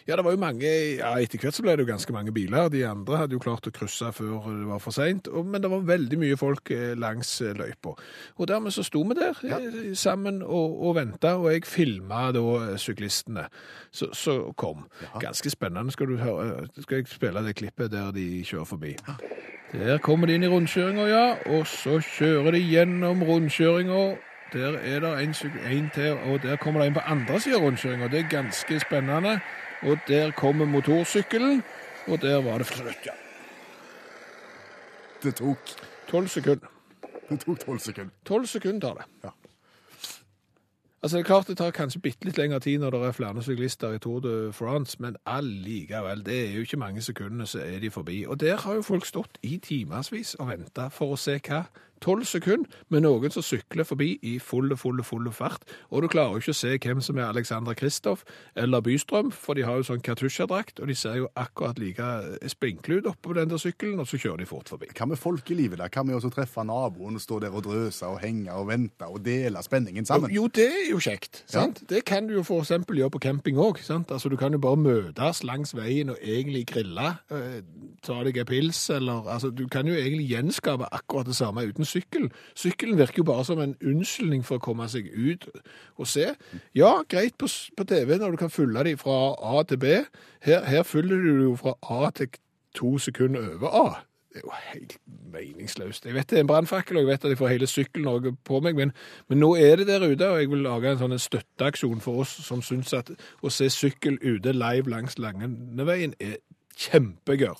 Ja, 0.07 0.15
det 0.15 0.23
var 0.25 0.35
jo 0.35 0.39
mange, 0.41 0.69
ja, 0.97 1.11
etter 1.19 1.41
hvert 1.41 1.57
så 1.57 1.65
ble 1.65 1.75
det 1.75 1.83
jo 1.83 1.91
ganske 1.91 2.13
mange 2.15 2.31
biler. 2.35 2.69
De 2.71 2.83
andre 2.87 3.21
hadde 3.21 3.35
jo 3.35 3.41
klart 3.43 3.67
å 3.67 3.73
krysse 3.75 4.11
før 4.15 4.47
det 4.47 4.69
var 4.69 4.83
for 4.83 4.95
seint, 4.95 5.27
men 5.27 5.63
det 5.63 5.71
var 5.71 5.83
veldig 5.87 6.19
mye 6.21 6.37
folk 6.39 6.71
eh, 6.71 6.93
langs 6.97 7.33
eh, 7.41 7.55
løypa. 7.57 7.95
Og 8.37 8.49
dermed 8.49 8.75
så 8.75 8.85
sto 8.87 9.03
vi 9.07 9.17
der 9.17 9.41
ja. 9.47 9.59
sammen 9.97 10.39
og, 10.45 10.77
og 10.87 10.95
venta, 10.99 11.35
og 11.41 11.51
jeg 11.51 11.67
filma 11.67 12.27
da 12.35 12.45
eh, 12.61 12.77
syklistene 12.81 13.47
som 13.91 14.53
kom. 14.55 14.85
kom. 14.87 15.21
Ganske 15.21 15.51
spennende. 15.51 15.91
Skal 15.91 16.11
du 16.11 16.17
høre, 16.21 16.67
skal 16.81 17.01
jeg 17.01 17.11
spille 17.11 17.43
det 17.45 17.57
klippet 17.59 17.91
der 17.91 18.11
de 18.15 18.27
kjører 18.47 18.67
forbi. 18.69 18.95
Der 19.73 19.97
kommer 19.99 20.27
de 20.27 20.37
inn 20.37 20.45
i 20.47 20.47
rundkjøringa, 20.47 21.05
ja, 21.11 21.25
og 21.51 21.67
så 21.67 21.99
kjører 21.99 22.55
de 22.55 22.63
gjennom 22.63 23.23
rundkjøringa. 23.27 24.03
Der 24.53 24.77
er 24.79 24.99
det 25.03 25.09
en, 25.23 25.33
en 25.71 25.89
til, 25.93 26.13
og 26.31 26.39
der 26.43 26.55
kommer 26.55 26.81
det 26.81 26.87
en 26.87 26.93
på 26.93 27.03
andre 27.03 27.39
siden 27.39 27.57
av 27.59 27.65
rundkjøringa. 27.65 28.07
Det 28.07 28.19
er 28.19 28.29
ganske 28.31 28.79
spennende. 28.79 29.39
Og 29.81 29.97
der 30.07 30.31
kommer 30.31 30.65
motorsykkelen, 30.65 31.63
og 32.07 32.21
der 32.21 32.41
var 32.41 32.57
det 32.57 32.67
slutt, 32.67 33.05
ja. 33.05 33.13
Det 35.23 35.35
tok 35.35 35.57
Tolv 36.07 36.27
sekunder. 36.27 36.67
det 37.29 37.39
tok 37.39 37.59
12 37.59 37.79
sekunder. 37.79 38.13
Tolv 38.25 38.45
sekunder 38.45 38.79
tar 38.79 38.93
det. 38.93 39.05
Ja. 39.23 39.29
Altså, 41.03 41.17
det 41.17 41.23
er 41.23 41.27
klart 41.27 41.47
det 41.47 41.57
tar 41.57 41.71
kanskje 41.71 41.99
bitte 42.01 42.25
litt 42.25 42.37
lengre 42.37 42.59
tid 42.59 42.79
når 42.79 42.95
det 42.95 43.01
er 43.05 43.11
flere 43.11 43.43
syklister 43.43 43.93
i 43.93 43.99
Tour 43.99 44.19
de 44.19 44.53
France, 44.53 44.97
men 44.99 45.15
allikevel, 45.25 46.25
det 46.25 46.37
er 46.47 46.55
jo 46.55 46.63
ikke 46.65 46.79
mange 46.81 47.01
sekundene 47.01 47.45
så 47.47 47.59
er 47.59 47.79
de 47.79 47.91
forbi. 47.91 48.25
Og 48.25 48.39
der 48.39 48.57
har 48.57 48.73
jo 48.73 48.81
folk 48.81 49.05
stått 49.05 49.37
i 49.43 49.57
timevis 49.57 50.35
og 50.39 50.49
venta 50.49 50.87
for 50.89 51.13
å 51.13 51.19
se 51.21 51.37
hva? 51.37 51.65
Tolv 52.03 52.25
sekunder 52.25 52.69
med 52.89 53.03
noen 53.05 53.31
som 53.33 53.43
sykler 53.45 53.83
forbi 53.87 54.19
i 54.21 54.37
full, 54.39 54.75
full, 54.77 55.03
full 55.03 55.29
fart. 55.31 55.63
Og 55.91 56.01
du 56.03 56.07
klarer 56.11 56.37
jo 56.37 56.43
ikke 56.43 56.55
å 56.55 56.59
se 56.61 56.73
hvem 56.77 57.01
som 57.03 57.17
er 57.17 57.29
Alexander 57.29 57.73
Kristoff 57.77 58.23
eller 58.55 58.81
Bystrøm, 58.85 59.31
for 59.31 59.57
de 59.57 59.65
har 59.67 59.79
jo 59.79 59.87
sånn 59.89 60.01
Katusha-drakt, 60.05 60.79
og 60.81 60.87
de 60.91 60.95
ser 60.95 61.17
jo 61.21 61.29
akkurat 61.37 61.79
like 61.81 62.07
spinkle 62.51 62.99
ut 63.01 63.09
oppå 63.11 63.33
den 63.37 63.49
der 63.51 63.61
sykkelen, 63.61 63.99
og 63.99 64.07
så 64.09 64.19
kjører 64.21 64.43
de 64.43 64.49
fort 64.49 64.69
forbi. 64.69 64.89
Hva 64.97 65.07
med 65.09 65.19
folkelivet, 65.21 65.79
da? 65.81 65.89
Hva 65.91 66.03
med 66.07 66.17
å 66.19 66.31
treffe 66.33 66.63
naboen 66.67 67.17
og 67.17 67.23
stå 67.23 67.39
der 67.43 67.55
og 67.55 67.65
drøse 67.67 68.07
og 68.07 68.19
henge 68.23 68.53
og 68.53 68.67
vente 68.71 69.07
og 69.07 69.21
dele 69.25 69.61
spenningen 69.65 70.05
sammen? 70.07 70.31
Jo, 70.33 70.47
det 70.47 70.67
er 70.67 70.89
jo 70.91 70.99
kjekt. 71.03 71.43
sant? 71.49 71.83
Det 71.89 72.03
kan 72.05 72.27
du 72.27 72.33
jo 72.37 72.43
for 72.47 72.61
eksempel 72.63 72.99
gjøre 73.01 73.15
på 73.17 73.23
camping 73.27 73.57
òg. 73.61 73.81
Altså, 73.87 74.29
du 74.29 74.37
kan 74.37 74.53
jo 74.55 74.59
bare 74.61 74.77
møtes 74.79 75.43
langs 75.47 75.73
veien 75.77 76.09
og 76.13 76.17
egentlig 76.21 76.65
grille. 76.67 77.17
eh, 77.31 77.61
ta 78.03 78.19
deg 78.23 78.37
en 78.37 78.45
pils, 78.45 78.89
eller 78.89 79.27
altså, 79.27 79.49
Du 79.49 79.67
kan 79.67 79.87
jo 79.87 79.93
egentlig 79.93 80.27
gjenskape 80.29 80.87
akkurat 80.91 81.25
det 81.27 81.35
samme 81.35 81.63
uten 81.67 81.86
sykkel. 81.87 82.27
Sykkelen 82.57 82.99
virker 82.99 83.23
jo 83.23 83.27
bare 83.29 83.45
som 83.47 83.61
en 83.63 83.75
unnskyldning 83.81 84.43
for 84.45 84.59
å 84.59 84.63
komme 84.63 84.87
seg 84.91 85.09
ut 85.13 85.47
og 85.97 86.09
se. 86.09 86.31
Ja, 86.77 86.97
greit 87.09 87.37
på, 87.39 87.49
på 87.49 87.87
TV 87.87 88.17
når 88.17 88.35
du 88.35 88.41
kan 88.43 88.53
følge 88.53 88.83
dem 88.89 88.99
fra 89.01 89.35
A 89.55 89.63
til 89.67 89.81
B. 89.81 89.95
Her, 90.45 90.67
her 90.67 90.83
følger 90.87 91.23
du 91.23 91.47
jo 91.49 91.55
fra 91.59 91.77
A 91.83 92.11
til 92.15 92.35
to 92.77 92.97
sekunder 93.01 93.55
over 93.55 93.73
A. 93.73 93.87
Det 94.37 94.43
er 94.43 94.45
jo 94.45 94.51
helt 94.73 94.97
meningsløst. 95.33 96.05
Jeg 96.05 96.13
vet 96.13 96.29
det 96.29 96.37
er 96.37 96.43
en 96.43 96.47
brannfakkel, 96.47 96.97
og 96.97 97.01
jeg 97.01 97.07
vet 97.07 97.23
at 97.25 97.29
jeg 97.29 97.37
får 97.37 97.47
hele 97.47 97.67
Sykkel-Norge 97.67 98.35
på 98.45 98.59
meg, 98.59 98.75
men, 98.75 98.91
men 99.29 99.39
nå 99.41 99.55
er 99.55 99.79
det 99.79 99.87
der 99.87 100.05
ute, 100.05 100.29
og 100.29 100.41
jeg 100.41 100.51
vil 100.51 100.61
lage 100.61 100.91
en 100.91 100.99
sånn 100.99 101.17
støtteaksjon 101.19 102.03
for 102.05 102.21
oss 102.21 102.35
som 102.45 102.61
syns 102.61 102.93
at 102.93 103.09
å 103.41 103.49
se 103.49 103.69
sykkel 103.73 104.19
ute 104.21 104.53
live 104.53 104.93
langs 104.93 105.17
Langeneveien 105.17 106.13
er 106.19 106.37
kjempegøy. 106.77 107.57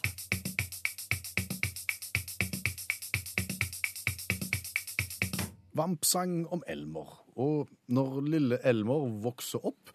Vampsang 5.77 6.45
om 6.53 6.63
Elmer. 6.69 7.09
Og 7.37 7.69
når 7.93 8.21
lille 8.25 8.61
Elmer 8.65 9.09
vokser 9.23 9.65
opp 9.69 9.93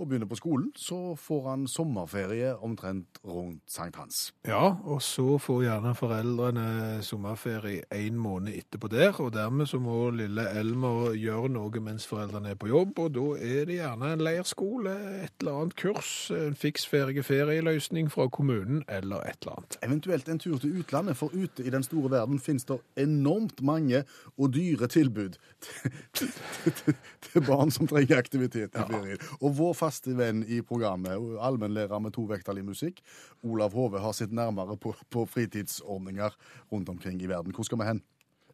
og 0.00 0.08
begynner 0.08 0.28
på 0.30 0.38
skolen, 0.38 0.70
så 0.76 1.14
får 1.20 1.48
han 1.50 1.66
sommerferie 1.68 2.54
omtrent 2.64 3.20
rundt 3.26 3.62
sankthans. 3.70 4.30
Ja, 4.48 4.76
og 4.84 5.02
så 5.04 5.36
får 5.38 5.62
gjerne 5.66 5.94
foreldrene 5.98 6.66
sommerferie 7.04 7.84
en 7.94 8.18
måned 8.20 8.56
etterpå 8.56 8.90
der, 8.92 9.14
og 9.20 9.32
dermed 9.36 9.68
så 9.70 9.80
må 9.82 10.10
lille 10.14 10.46
Elmer 10.56 11.12
gjøre 11.18 11.50
noe 11.52 11.82
mens 11.84 12.06
foreldrene 12.08 12.54
er 12.54 12.60
på 12.60 12.70
jobb, 12.70 12.98
og 12.98 13.14
da 13.16 13.26
er 13.36 13.68
det 13.68 13.78
gjerne 13.80 14.12
en 14.14 14.24
leirskole, 14.24 14.94
et 15.24 15.34
eller 15.40 15.60
annet 15.60 15.76
kurs, 15.80 16.12
en 16.34 16.56
fiksferdig 16.58 17.24
ferieløsning 17.26 18.10
fra 18.12 18.28
kommunen, 18.32 18.82
eller 18.88 19.24
et 19.28 19.44
eller 19.44 19.60
annet. 19.60 19.78
Eventuelt 19.86 20.28
en 20.28 20.42
tur 20.42 20.58
til 20.58 20.80
utlandet, 20.80 21.16
for 21.16 21.34
ute 21.34 21.66
i 21.66 21.72
den 21.72 21.84
store 21.86 22.10
verden 22.10 22.40
finnes 22.40 22.64
det 22.68 22.80
enormt 23.00 23.62
mange 23.62 24.04
og 24.38 24.54
dyre 24.54 24.88
tilbud 24.90 25.36
til, 26.14 26.32
til, 26.62 26.72
til, 26.72 26.94
til 27.22 27.46
barn 27.46 27.70
som 27.70 27.88
trenger 27.90 28.18
aktivitet 28.18 28.74
i 28.74 28.86
ferien. 28.90 29.22
Og 29.40 29.54
vår 29.58 29.72
faste 29.90 30.14
venn 30.14 30.44
i 30.46 30.62
programmet, 30.66 31.18
allmennlærer 31.42 32.02
med 32.02 32.14
to 32.14 32.28
vekttall 32.30 32.62
i 32.62 32.66
musikk, 32.66 33.02
Olav 33.42 33.74
Hove, 33.74 34.02
har 34.02 34.14
sett 34.14 34.32
nærmere 34.32 34.78
på, 34.78 34.94
på 35.10 35.26
fritidsordninger 35.26 36.38
rundt 36.70 36.88
omkring 36.94 37.20
i 37.22 37.30
verden. 37.30 37.54
Hvor 37.56 37.66
skal 37.66 37.82
vi 37.82 37.90
hen? 37.90 38.02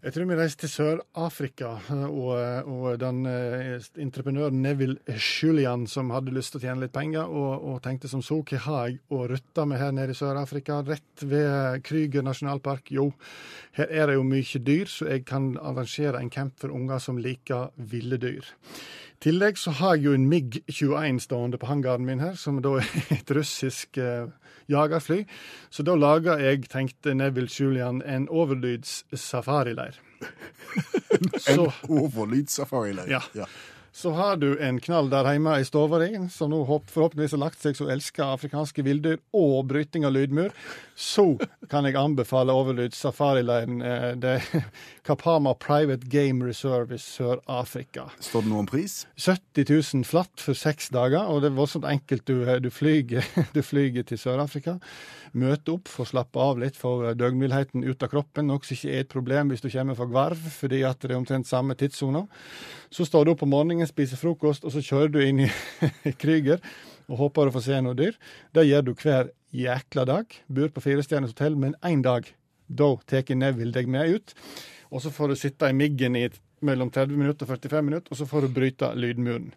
Jeg 0.04 0.12
tror 0.12 0.26
vi 0.28 0.36
reiser 0.36 0.60
til 0.60 0.70
Sør-Afrika, 0.70 1.70
og, 2.06 2.68
og 2.68 2.98
den 3.00 3.24
eh, 3.26 3.86
entreprenøren 4.04 4.60
Neville 4.62 5.16
Julian 5.16 5.86
som 5.90 6.12
hadde 6.14 6.34
lyst 6.36 6.52
til 6.52 6.60
å 6.60 6.66
tjene 6.66 6.84
litt 6.84 6.94
penger, 6.94 7.24
og, 7.26 7.64
og 7.64 7.80
tenkte 7.82 8.10
som 8.12 8.22
så, 8.22 8.38
hva 8.44 8.60
har 8.66 8.90
jeg 8.90 9.00
å 9.10 9.24
rutte 9.32 9.64
med 9.66 9.80
her 9.80 9.96
nede 9.96 10.14
i 10.14 10.18
Sør-Afrika, 10.18 10.82
rett 10.86 11.24
ved 11.24 11.80
Krüger 11.88 12.24
nasjonalpark? 12.28 12.92
Jo, 12.94 13.08
her 13.80 13.90
er 13.90 14.12
det 14.12 14.18
jo 14.18 14.28
mye 14.28 14.62
dyr, 14.68 14.92
så 14.92 15.08
jeg 15.10 15.24
kan 15.26 15.54
arrangere 15.58 16.20
en 16.20 16.30
camp 16.30 16.60
for 16.60 16.76
unger 16.76 17.02
som 17.02 17.18
liker 17.18 17.72
ville 17.90 18.20
dyr. 18.20 18.52
I 19.16 19.22
tillegg 19.24 19.56
så 19.56 19.72
har 19.78 19.96
jeg 19.96 20.04
jo 20.04 20.12
en 20.12 20.26
MiG-21 20.28 21.22
stående 21.24 21.56
på 21.58 21.70
hangaren 21.70 22.04
min 22.04 22.20
her, 22.20 22.34
som 22.36 22.58
da 22.60 22.74
er 22.82 23.14
et 23.16 23.30
russisk 23.32 23.96
eh, 23.96 24.28
jagerfly. 24.68 25.22
Så 25.72 25.86
da 25.88 25.94
lager 25.96 26.42
jeg, 26.42 26.66
tenkte 26.68 27.14
Neville 27.16 27.48
Julian, 27.48 28.02
en 28.04 28.28
overlyds 28.28 29.04
safarileir. 29.14 29.96
En 31.48 31.62
overlyds 31.88 32.58
safarileir? 32.58 33.08
Ja. 33.08 33.22
Ja. 33.36 33.46
Så 33.96 34.10
har 34.10 34.36
du 34.36 34.58
en 34.60 34.76
knall 34.80 35.06
der 35.08 35.24
hjemme 35.24 35.54
i 35.56 35.64
stua 35.64 35.96
di, 36.02 36.18
som 36.28 36.50
nå 36.52 36.58
forhåpentligvis 36.68 37.32
har 37.32 37.40
lagt 37.40 37.62
seg 37.64 37.78
som 37.78 37.88
elsker 37.88 38.26
afrikanske 38.26 38.82
villdyr 38.84 39.22
og 39.32 39.70
bryting 39.70 40.04
av 40.04 40.12
lydmur. 40.12 40.52
Så 40.92 41.24
kan 41.72 41.88
jeg 41.88 41.96
anbefale 41.96 42.52
overlyd 42.52 42.92
safarileiren. 42.92 43.80
eh, 43.80 44.52
Kapama 45.06 45.54
Private 45.54 46.04
Game 46.12 46.44
Reserve 46.44 46.92
i 46.92 47.00
Sør-Afrika. 47.00 48.10
Står 48.20 48.44
det 48.44 48.52
noe 48.52 48.66
om 48.66 48.68
pris? 48.68 49.06
70 49.16 49.64
000 49.72 50.04
flatt 50.04 50.44
for 50.44 50.52
seks 50.52 50.90
dager, 50.92 51.24
og 51.32 51.40
det 51.40 51.54
er 51.54 51.56
voldsomt 51.56 51.88
enkelt. 51.88 52.28
Du, 52.28 52.44
du, 52.60 52.68
flyger, 52.68 53.24
du 53.56 53.62
flyger 53.64 54.04
til 54.04 54.20
Sør-Afrika, 54.20 54.76
møter 55.32 55.78
opp 55.78 55.88
for 55.88 56.04
å 56.04 56.10
slappe 56.12 56.40
av 56.40 56.60
litt, 56.60 56.76
får 56.76 57.14
døgnvillheten 57.16 57.84
ut 57.88 58.04
av 58.04 58.12
kroppen, 58.12 58.50
noe 58.52 58.60
som 58.60 58.76
ikke 58.76 58.92
er 58.92 59.06
et 59.06 59.12
problem 59.12 59.52
hvis 59.54 59.64
du 59.64 59.70
kommer 59.72 59.96
fra 59.96 60.08
Gvarv, 60.12 60.44
fordi 60.60 60.84
at 60.84 61.00
det 61.00 61.14
er 61.14 61.20
omtrent 61.22 61.48
samme 61.48 61.76
tidssone. 61.80 62.26
Så 62.92 63.08
står 63.08 63.24
du 63.24 63.32
opp 63.32 63.44
om 63.44 63.52
morgenen, 63.52 63.85
spiser 63.90 64.20
frokost, 64.20 64.64
og 64.64 64.74
så 64.74 64.82
kjører 64.84 65.12
du 65.14 65.20
inn 65.24 65.44
i 65.46 65.50
Krüger 66.20 66.62
og 67.06 67.20
håper 67.20 67.48
å 67.48 67.54
få 67.54 67.62
se 67.64 67.78
noe 67.82 67.96
dyr. 67.98 68.16
Det 68.54 68.66
gjør 68.66 68.88
du 68.88 68.94
hver 68.94 69.30
jækla 69.54 70.06
dag. 70.08 70.40
Bor 70.48 70.72
på 70.74 70.82
firestjerners 70.84 71.36
hotell, 71.36 71.58
men 71.58 71.76
én 71.86 72.02
dag, 72.04 72.26
da 72.66 72.88
tar 73.06 73.30
Neville 73.34 73.74
deg 73.74 73.88
med 73.90 74.16
ut. 74.16 74.34
Og 74.90 75.02
så 75.02 75.12
får 75.14 75.32
du 75.32 75.38
sitte 75.38 75.70
i 75.70 75.76
miggen 75.76 76.18
i 76.18 76.26
mellom 76.64 76.90
30 76.90 77.18
minutter 77.20 77.44
og 77.44 77.52
45 77.52 77.84
minutter, 77.84 78.12
og 78.12 78.18
så 78.18 78.26
får 78.28 78.46
du 78.46 78.54
bryte 78.56 78.88
lydmuren. 78.96 79.50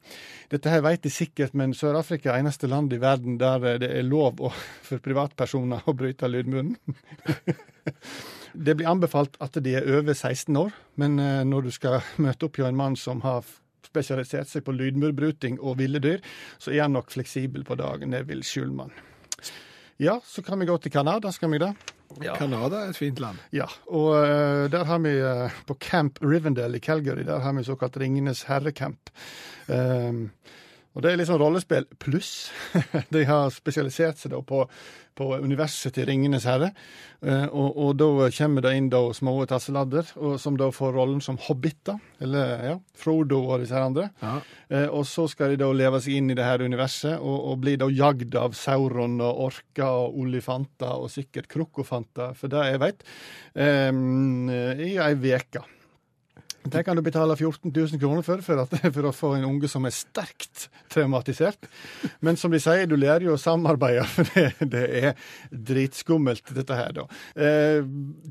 Dette 0.51 0.71
her 0.71 0.83
vet 0.83 1.03
de 1.05 1.11
sikkert, 1.13 1.55
men 1.57 1.73
Sør-Afrika 1.77 2.33
er 2.33 2.43
eneste 2.43 2.67
land 2.67 2.93
i 2.93 2.99
verden 3.01 3.37
der 3.39 3.79
det 3.81 3.91
er 4.01 4.07
lov 4.07 4.41
å, 4.43 4.51
for 4.87 5.01
privatpersoner 5.03 5.87
å 5.87 5.95
bryte 5.95 6.29
lydmuren. 6.29 6.75
det 8.67 8.75
blir 8.75 8.91
anbefalt 8.91 9.39
at 9.43 9.57
de 9.63 9.77
er 9.79 9.87
over 9.99 10.13
16 10.13 10.59
år, 10.59 10.75
men 10.99 11.19
eh, 11.23 11.41
når 11.47 11.69
du 11.69 11.73
skal 11.75 12.03
møte 12.17 12.49
opp 12.49 12.59
hos 12.59 12.69
en 12.69 12.79
mann 12.79 12.99
som 12.99 13.23
har 13.25 13.47
spesialisert 13.87 14.49
seg 14.49 14.65
på 14.65 14.75
lydmurbruting 14.75 15.59
og 15.59 15.79
ville 15.79 16.01
dyr, 16.03 16.19
så 16.57 16.73
er 16.73 16.85
han 16.85 16.97
nok 16.97 17.13
fleksibel 17.13 17.63
på 17.67 17.77
dagen. 17.79 18.15
Det 18.15 18.25
vil 18.27 18.43
Schulman. 18.43 18.91
Ja, 19.99 20.19
så 20.23 20.43
kan 20.43 20.59
vi 20.59 20.67
gå 20.69 20.77
til 20.79 20.91
Canada, 20.91 21.31
skal 21.35 21.51
vi 21.51 21.59
det? 21.59 21.73
Canada 22.17 22.85
er 22.85 22.93
et 22.93 22.97
fint 22.97 23.19
land. 23.21 23.37
Ja, 23.53 23.67
og 23.87 24.13
uh, 24.15 24.65
der 24.71 24.87
har 24.87 25.01
vi 25.03 25.11
uh, 25.21 25.59
på 25.67 25.75
Camp 25.79 26.19
Rivendell 26.23 26.75
i 26.75 26.81
Calgary, 26.81 27.25
der 27.27 27.43
har 27.43 27.53
vi 27.53 27.63
såkalt 27.67 27.97
Ringenes 27.97 28.45
herrecamp. 28.49 29.11
Um, 29.67 30.31
og 30.99 31.05
det 31.05 31.13
er 31.13 31.19
litt 31.21 31.29
sånn 31.29 31.39
rollespill 31.39 31.85
pluss. 31.95 32.49
De 33.15 33.21
har 33.23 33.45
spesialisert 33.55 34.19
seg 34.19 34.33
da 34.33 34.41
på, 34.43 34.65
på 35.15 35.27
universet 35.39 35.95
til 35.95 36.09
Ringenes 36.09 36.43
herre. 36.43 36.73
Eh, 37.23 37.45
og, 37.47 37.77
og 37.79 37.93
da 37.95 38.27
kommer 38.35 38.65
det 38.65 38.73
inn 38.75 38.89
da 38.91 38.99
små 39.15 39.37
tasseladder, 39.47 40.11
som 40.43 40.59
da 40.59 40.67
får 40.75 40.91
rollen 40.97 41.23
som 41.23 41.39
hobbiter. 41.39 41.95
Eller 42.19 42.51
ja, 42.67 42.75
Frodo 42.99 43.39
og 43.45 43.63
disse 43.63 43.79
her 43.79 43.87
andre. 43.87 44.09
Ja. 44.19 44.35
Eh, 44.67 44.85
og 44.91 45.07
så 45.07 45.29
skal 45.31 45.55
de 45.55 45.61
da 45.63 45.71
leve 45.71 46.03
seg 46.03 46.19
inn 46.19 46.35
i 46.35 46.35
det 46.35 46.49
her 46.49 46.67
universet, 46.67 47.15
og, 47.15 47.39
og 47.53 47.63
bli 47.63 47.77
da 47.79 47.87
jagd 47.87 48.35
av 48.35 48.59
sauron 48.59 49.21
og 49.23 49.43
orker 49.47 50.03
og 50.03 50.19
olifanter 50.19 50.99
og 50.99 51.07
sikkert 51.15 51.47
krokofanter, 51.55 52.35
for 52.35 52.51
det 52.51 52.67
jeg 52.73 52.83
vet, 52.83 53.07
um, 53.55 54.51
i 54.51 54.97
ei 54.99 55.13
veke. 55.15 55.63
Det 56.63 56.83
kan 56.83 56.95
du 56.95 57.01
betale 57.01 57.35
14 57.35 57.71
000 57.71 57.99
kroner 57.99 58.23
for, 58.25 58.41
for, 58.43 58.59
at, 58.65 58.73
for 58.93 59.07
å 59.07 59.13
få 59.15 59.31
en 59.37 59.45
unge 59.47 59.69
som 59.71 59.85
er 59.87 59.93
sterkt 59.95 60.67
traumatisert. 60.91 61.69
Men 62.25 62.37
som 62.37 62.51
de 62.51 62.59
sier, 62.61 62.83
du 62.89 62.97
lærer 62.99 63.29
jo 63.29 63.37
å 63.37 63.39
samarbeide, 63.39 64.03
for 64.15 64.27
det, 64.35 64.67
det 64.73 64.83
er 64.99 65.31
dritskummelt, 65.49 66.51
dette 66.57 66.77
her, 66.77 66.91
da. 66.97 67.07
Eh, 67.39 67.79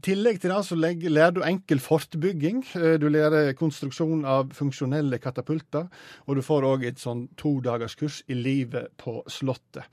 tillegg 0.04 0.42
til 0.42 0.52
det 0.52 0.60
så 0.68 0.78
lærer 0.78 1.34
du 1.38 1.42
enkel 1.46 1.80
fortbygging. 1.82 2.62
Eh, 2.76 2.96
du 3.00 3.08
lærer 3.12 3.54
konstruksjon 3.58 4.26
av 4.28 4.52
funksjonelle 4.58 5.20
katapulter. 5.22 5.88
Og 6.28 6.38
du 6.38 6.44
får 6.44 6.68
òg 6.68 6.88
et 6.90 7.02
sånn 7.02 7.26
todagerskurs 7.40 8.22
i 8.28 8.36
livet 8.38 8.92
på 9.00 9.22
Slottet 9.32 9.88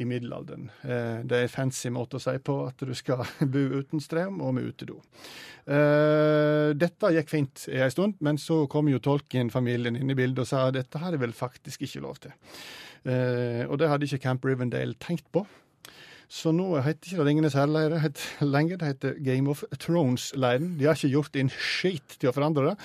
i 0.00 0.06
middelalderen. 0.08 0.70
Eh, 0.82 1.20
det 1.26 1.36
er 1.36 1.46
en 1.46 1.52
fancy 1.52 1.90
måte 1.92 2.16
å 2.18 2.22
si 2.22 2.36
på 2.42 2.60
at 2.68 2.86
du 2.86 2.94
skal 2.96 3.24
bo 3.52 3.66
uten 3.80 4.02
strøm 4.02 4.40
og 4.44 4.54
med 4.56 4.70
utedo. 4.70 5.00
Eh, 5.70 6.70
dette 6.78 7.12
gikk 7.14 7.30
fint 7.30 7.66
en 7.86 7.94
stund, 7.94 8.18
men 8.20 8.38
så 8.40 8.64
kom 8.70 8.90
jo 8.90 9.00
Tolkien-familien 9.02 9.96
inn 9.96 10.12
i 10.12 10.18
bildet 10.18 10.44
og 10.44 10.50
sa 10.50 10.66
at 10.68 10.76
dette 10.76 11.00
har 11.00 11.16
jeg 11.16 11.22
vel 11.22 11.34
faktisk 11.36 11.86
ikke 11.86 12.04
lov 12.04 12.20
til. 12.22 12.36
Eh, 13.08 13.64
og 13.66 13.78
det 13.80 13.88
hadde 13.88 14.06
ikke 14.06 14.24
Camp 14.26 14.44
Rivendale 14.44 14.98
tenkt 15.00 15.26
på. 15.32 15.46
Så 16.30 16.52
nå 16.54 16.68
heter 16.78 17.08
ikke 17.08 17.18
det 17.18 17.26
Ringenes 17.26 17.56
herreleire 17.58 18.12
lenger, 18.54 18.78
det 18.78 18.86
heter 18.86 19.16
Game 19.26 19.50
of 19.50 19.64
Thrones-leiren. 19.82 20.76
De 20.78 20.86
har 20.86 20.94
ikke 20.94 21.16
gjort 21.16 21.38
en 21.40 21.50
skit 21.50 22.18
til 22.20 22.30
å 22.30 22.34
forandre 22.36 22.68
det. 22.68 22.76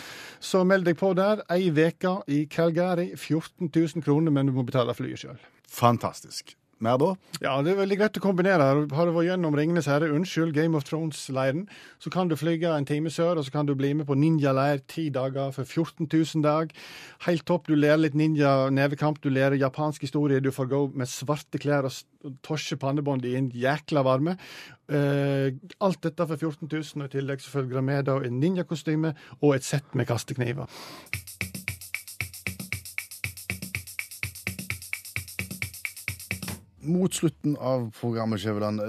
Så 0.42 0.64
meld 0.66 0.88
deg 0.90 0.98
på 0.98 1.12
der. 1.14 1.44
Ei 1.54 1.70
uke 1.70 2.16
i 2.26 2.46
Calgary, 2.50 3.12
14 3.14 3.70
000 3.70 4.06
kroner, 4.06 4.34
men 4.34 4.50
du 4.50 4.56
må 4.56 4.66
betale 4.66 4.98
flyet 4.98 5.22
sjøl. 5.22 5.38
Fantastisk. 5.70 6.56
Mer 6.86 7.00
da? 7.02 7.12
Ja, 7.42 7.56
det 7.66 7.74
er 7.74 7.80
veldig 7.80 7.98
greit 8.00 8.18
å 8.20 8.24
kombinere. 8.24 8.66
Har 8.94 9.08
du 9.08 9.14
vært 9.16 9.30
gjennom 9.32 9.56
Ringenes 9.58 9.88
herre, 9.90 10.12
unnskyld, 10.14 10.54
Game 10.56 10.78
of 10.78 10.86
Thrones-leiren, 10.88 11.66
så 12.02 12.12
kan 12.14 12.30
du 12.30 12.38
flyge 12.38 12.70
en 12.70 12.86
time 12.88 13.12
sør, 13.14 13.40
og 13.40 13.48
så 13.48 13.56
kan 13.56 13.70
du 13.70 13.74
bli 13.78 13.94
med 13.98 14.08
på 14.10 14.18
ninjaleir 14.20 14.84
ti 14.92 15.08
dager 15.14 15.54
for 15.56 15.66
14 15.66 16.06
000 16.12 16.46
dag. 16.46 16.74
Helt 17.26 17.46
topp. 17.50 17.68
Du 17.70 17.76
lærer 17.76 18.04
litt 18.04 18.18
ninja-nevekamp, 18.20 19.22
du 19.24 19.32
lærer 19.34 19.58
japansk 19.60 20.06
historie, 20.06 20.44
du 20.44 20.52
får 20.54 20.70
gå 20.72 20.82
med 20.94 21.10
svarte 21.10 21.62
klær 21.62 21.90
og 21.90 22.38
torse 22.46 22.78
pannebånd 22.82 23.26
i 23.26 23.36
en 23.40 23.50
jækla 23.50 24.06
varme. 24.06 24.38
Uh, 24.86 25.50
alt 25.82 26.04
dette 26.06 26.30
for 26.30 26.38
14 26.38 26.70
000, 26.70 27.02
og 27.02 27.10
i 27.10 27.18
tillegg 27.18 27.42
så 27.42 27.58
følger 27.58 27.80
det 27.80 27.88
med 27.90 28.10
da 28.12 28.20
en 28.22 28.40
ninjakostyme 28.42 29.16
og 29.42 29.56
et 29.56 29.66
sett 29.66 29.98
med 29.98 30.10
kastekniver. 30.12 30.70
Mot 36.86 37.14
slutten 37.14 37.56
av 37.58 37.88
programmet, 37.98 38.42
Skjæveland, 38.44 38.82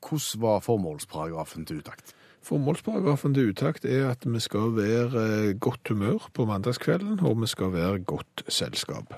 hvordan 0.00 0.40
var 0.40 0.62
formålsparagrafen 0.64 1.66
til 1.68 1.82
utakt? 1.82 2.14
Formålsparagrafen 2.44 3.34
til 3.36 3.52
utakt 3.52 3.86
er 3.88 4.10
at 4.10 4.24
vi 4.28 4.40
skal 4.42 4.74
være 4.76 5.22
eh, 5.24 5.52
godt 5.60 5.88
humør 5.88 6.26
på 6.36 6.44
mandagskvelden, 6.48 7.20
og 7.24 7.40
vi 7.40 7.48
skal 7.48 7.72
være 7.72 8.02
godt 8.04 8.44
selskap. 8.48 9.14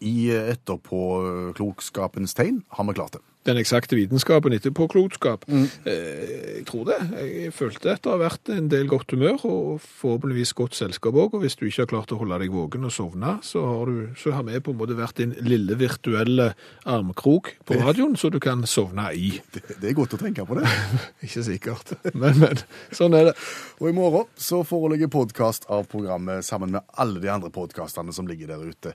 I 0.00 0.30
etterpåklokskapens 0.32 2.32
tegn 2.38 2.62
har 2.76 2.84
vi 2.88 2.96
klart 2.96 3.18
det. 3.18 3.22
Den 3.48 3.56
eksakte 3.56 3.96
vitenskapen 3.96 4.52
etterpåklokskap. 4.52 5.46
Eh, 5.48 6.32
jeg 6.58 6.64
tror 6.68 6.82
det. 6.90 6.98
Jeg 7.16 7.54
følte 7.56 7.94
at 7.94 8.02
det 8.04 8.10
har 8.12 8.20
vært 8.20 8.50
en 8.52 8.66
del 8.68 8.90
godt 8.90 9.14
humør, 9.14 9.46
og 9.48 9.78
forhåpentligvis 9.80 10.52
godt 10.58 10.76
selskap 10.76 11.16
òg. 11.16 11.38
Og 11.38 11.46
hvis 11.46 11.56
du 11.56 11.64
ikke 11.64 11.86
har 11.86 11.90
klart 11.94 12.12
å 12.12 12.18
holde 12.20 12.36
deg 12.42 12.52
våken 12.52 12.84
og 12.84 12.92
sovne, 12.92 13.38
så 13.46 13.62
har, 13.64 13.88
du, 13.88 14.12
så 14.20 14.34
har 14.36 14.44
vi 14.44 14.60
på 14.60 14.74
en 14.74 14.80
måte 14.82 14.98
vært 14.98 15.22
din 15.22 15.32
lille 15.40 15.78
virtuelle 15.80 16.50
armkrok 16.84 17.54
på 17.64 17.80
radioen, 17.80 18.18
så 18.20 18.28
du 18.28 18.36
kan 18.44 18.66
sovne 18.68 19.08
i. 19.16 19.32
Det, 19.50 19.64
det 19.80 19.88
er 19.90 19.96
godt 19.96 20.14
å 20.14 20.20
tenke 20.20 20.44
på 20.46 20.60
det. 20.60 20.68
Ikke 21.26 21.42
sikkert, 21.46 21.96
men, 22.12 22.36
men. 22.38 22.60
Sånn 22.94 23.16
er 23.16 23.30
det. 23.30 23.34
Og 23.80 23.88
i 23.88 23.96
morgen 23.96 24.28
så 24.40 24.60
foreligger 24.68 25.10
podkast 25.10 25.64
av 25.72 25.88
programmet 25.90 26.44
sammen 26.46 26.76
med 26.76 26.84
alle 27.00 27.24
de 27.24 27.32
andre 27.32 27.50
podkastene 27.54 28.12
som 28.14 28.28
ligger 28.28 28.52
der 28.52 28.68
ute. 28.68 28.94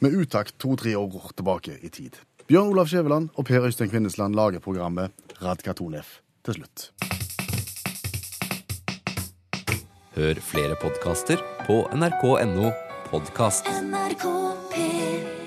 Med 0.00 0.12
utakt 0.16 0.58
to-tre 0.58 0.94
år 0.96 1.32
tilbake 1.36 1.74
i 1.82 1.88
tid. 1.92 2.16
Bjørn 2.48 2.72
Olav 2.72 2.88
Skjæveland 2.88 3.28
og 3.36 3.44
Per 3.44 3.66
Øystein 3.66 3.90
Kvindesland 3.92 4.34
lager 4.34 4.62
programmet 4.64 5.12
Radkatonef 5.42 6.18
til 6.44 6.56
slutt. 6.56 6.86
Hør 10.16 10.40
flere 10.40 10.78
podkaster 10.80 11.44
på 11.66 11.82
nrk.no 11.92 12.72
podkast. 13.12 13.68
NRK 13.68 14.24
P3 14.72 15.39